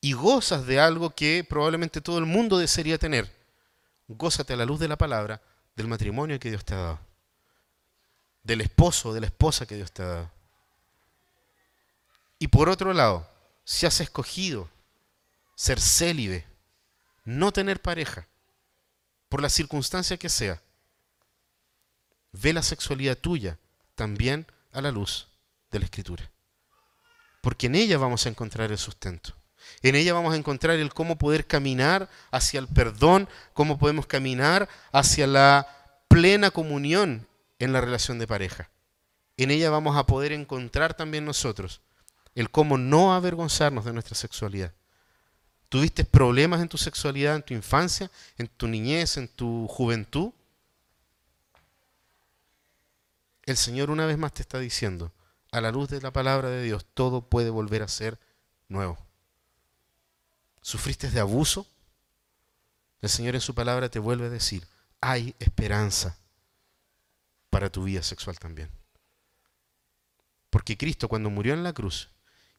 y 0.00 0.12
gozas 0.12 0.66
de 0.66 0.80
algo 0.80 1.10
que 1.10 1.44
probablemente 1.48 2.00
todo 2.00 2.18
el 2.18 2.26
mundo 2.26 2.58
desearía 2.58 2.98
tener. 2.98 3.30
Gózate 4.08 4.54
a 4.54 4.56
la 4.56 4.64
luz 4.64 4.80
de 4.80 4.88
la 4.88 4.96
palabra 4.96 5.40
del 5.76 5.88
matrimonio 5.88 6.40
que 6.40 6.50
Dios 6.50 6.64
te 6.64 6.74
ha 6.74 6.78
dado, 6.78 7.00
del 8.42 8.60
esposo 8.60 9.12
de 9.12 9.20
la 9.20 9.26
esposa 9.26 9.66
que 9.66 9.76
Dios 9.76 9.92
te 9.92 10.02
ha 10.02 10.06
dado. 10.06 10.30
Y 12.38 12.48
por 12.48 12.68
otro 12.68 12.92
lado, 12.94 13.28
si 13.64 13.86
has 13.86 14.00
escogido 14.00 14.68
ser 15.54 15.78
célibe, 15.78 16.46
no 17.24 17.52
tener 17.52 17.80
pareja, 17.82 18.26
por 19.28 19.42
la 19.42 19.48
circunstancia 19.48 20.16
que 20.16 20.28
sea, 20.28 20.60
ve 22.32 22.52
la 22.52 22.62
sexualidad 22.62 23.16
tuya 23.16 23.58
también 23.94 24.46
a 24.72 24.80
la 24.80 24.90
luz 24.90 25.28
de 25.70 25.78
la 25.78 25.84
Escritura. 25.84 26.30
Porque 27.42 27.66
en 27.66 27.74
ella 27.74 27.98
vamos 27.98 28.26
a 28.26 28.28
encontrar 28.28 28.70
el 28.70 28.78
sustento. 28.78 29.34
En 29.82 29.94
ella 29.94 30.12
vamos 30.12 30.34
a 30.34 30.36
encontrar 30.36 30.78
el 30.78 30.92
cómo 30.92 31.16
poder 31.16 31.46
caminar 31.46 32.08
hacia 32.30 32.60
el 32.60 32.68
perdón, 32.68 33.28
cómo 33.54 33.78
podemos 33.78 34.06
caminar 34.06 34.68
hacia 34.92 35.26
la 35.26 35.66
plena 36.08 36.50
comunión 36.50 37.26
en 37.58 37.72
la 37.72 37.80
relación 37.80 38.18
de 38.18 38.26
pareja. 38.26 38.70
En 39.36 39.50
ella 39.50 39.70
vamos 39.70 39.96
a 39.96 40.06
poder 40.06 40.32
encontrar 40.32 40.94
también 40.94 41.24
nosotros 41.24 41.80
el 42.34 42.50
cómo 42.50 42.78
no 42.78 43.14
avergonzarnos 43.14 43.84
de 43.84 43.92
nuestra 43.92 44.14
sexualidad. 44.14 44.72
¿Tuviste 45.68 46.04
problemas 46.04 46.60
en 46.60 46.68
tu 46.68 46.78
sexualidad, 46.78 47.36
en 47.36 47.42
tu 47.42 47.54
infancia, 47.54 48.10
en 48.36 48.48
tu 48.48 48.66
niñez, 48.66 49.16
en 49.16 49.28
tu 49.28 49.68
juventud? 49.68 50.32
El 53.44 53.56
Señor 53.56 53.90
una 53.90 54.06
vez 54.06 54.18
más 54.18 54.32
te 54.32 54.42
está 54.42 54.58
diciendo, 54.58 55.12
a 55.52 55.60
la 55.60 55.70
luz 55.70 55.88
de 55.88 56.00
la 56.00 56.12
palabra 56.12 56.48
de 56.48 56.62
Dios, 56.62 56.84
todo 56.94 57.22
puede 57.22 57.50
volver 57.50 57.82
a 57.82 57.88
ser 57.88 58.18
nuevo. 58.68 58.98
¿Sufriste 60.60 61.10
de 61.10 61.20
abuso? 61.20 61.66
El 63.00 63.08
Señor 63.08 63.34
en 63.34 63.40
su 63.40 63.54
palabra 63.54 63.88
te 63.88 63.98
vuelve 63.98 64.26
a 64.26 64.30
decir, 64.30 64.66
hay 65.00 65.34
esperanza 65.38 66.18
para 67.48 67.70
tu 67.70 67.84
vida 67.84 68.02
sexual 68.02 68.38
también. 68.38 68.70
Porque 70.50 70.76
Cristo 70.76 71.08
cuando 71.08 71.30
murió 71.30 71.54
en 71.54 71.62
la 71.62 71.72
cruz 71.72 72.10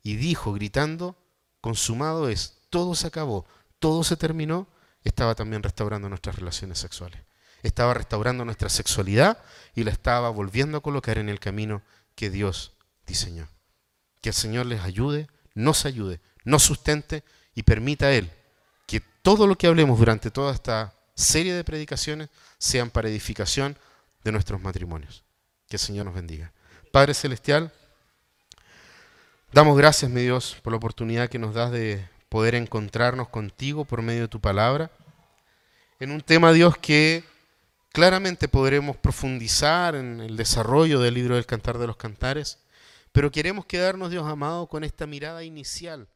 y 0.01 0.15
dijo 0.15 0.53
gritando, 0.53 1.15
consumado 1.59 2.29
es, 2.29 2.57
todo 2.69 2.95
se 2.95 3.07
acabó, 3.07 3.45
todo 3.79 4.03
se 4.03 4.17
terminó, 4.17 4.67
estaba 5.03 5.35
también 5.35 5.63
restaurando 5.63 6.09
nuestras 6.09 6.35
relaciones 6.35 6.79
sexuales. 6.79 7.21
Estaba 7.63 7.93
restaurando 7.93 8.43
nuestra 8.43 8.69
sexualidad 8.69 9.37
y 9.75 9.83
la 9.83 9.91
estaba 9.91 10.29
volviendo 10.29 10.77
a 10.77 10.81
colocar 10.81 11.17
en 11.19 11.29
el 11.29 11.39
camino 11.39 11.83
que 12.15 12.29
Dios 12.29 12.73
diseñó. 13.05 13.47
Que 14.21 14.29
el 14.29 14.35
Señor 14.35 14.65
les 14.65 14.81
ayude, 14.81 15.27
nos 15.53 15.85
ayude, 15.85 16.21
nos 16.43 16.63
sustente 16.63 17.23
y 17.55 17.63
permita 17.63 18.07
a 18.07 18.13
Él 18.13 18.29
que 18.87 19.01
todo 19.21 19.47
lo 19.47 19.57
que 19.57 19.67
hablemos 19.67 19.99
durante 19.99 20.31
toda 20.31 20.53
esta 20.53 20.93
serie 21.15 21.53
de 21.53 21.63
predicaciones 21.63 22.29
sean 22.57 22.89
para 22.89 23.09
edificación 23.09 23.77
de 24.23 24.31
nuestros 24.31 24.61
matrimonios. 24.61 25.23
Que 25.67 25.77
el 25.77 25.79
Señor 25.79 26.05
nos 26.05 26.15
bendiga. 26.15 26.51
Padre 26.91 27.13
Celestial, 27.13 27.71
damos 29.51 29.77
gracias, 29.77 30.11
mi 30.11 30.21
Dios, 30.21 30.57
por 30.61 30.73
la 30.73 30.77
oportunidad 30.77 31.29
que 31.29 31.39
nos 31.39 31.53
das 31.53 31.71
de 31.71 32.07
poder 32.29 32.55
encontrarnos 32.55 33.29
contigo 33.29 33.85
por 33.85 34.01
medio 34.01 34.21
de 34.21 34.27
tu 34.27 34.39
palabra, 34.39 34.91
en 35.99 36.11
un 36.11 36.21
tema, 36.21 36.51
Dios, 36.51 36.77
que 36.77 37.23
claramente 37.91 38.47
podremos 38.47 38.97
profundizar 38.97 39.95
en 39.95 40.19
el 40.19 40.35
desarrollo 40.35 40.99
del 40.99 41.13
libro 41.13 41.35
del 41.35 41.45
Cantar 41.45 41.77
de 41.77 41.87
los 41.87 41.97
Cantares, 41.97 42.57
pero 43.11 43.31
queremos 43.31 43.65
quedarnos, 43.65 44.09
Dios 44.09 44.25
amado, 44.25 44.67
con 44.67 44.83
esta 44.83 45.05
mirada 45.05 45.43
inicial. 45.43 46.07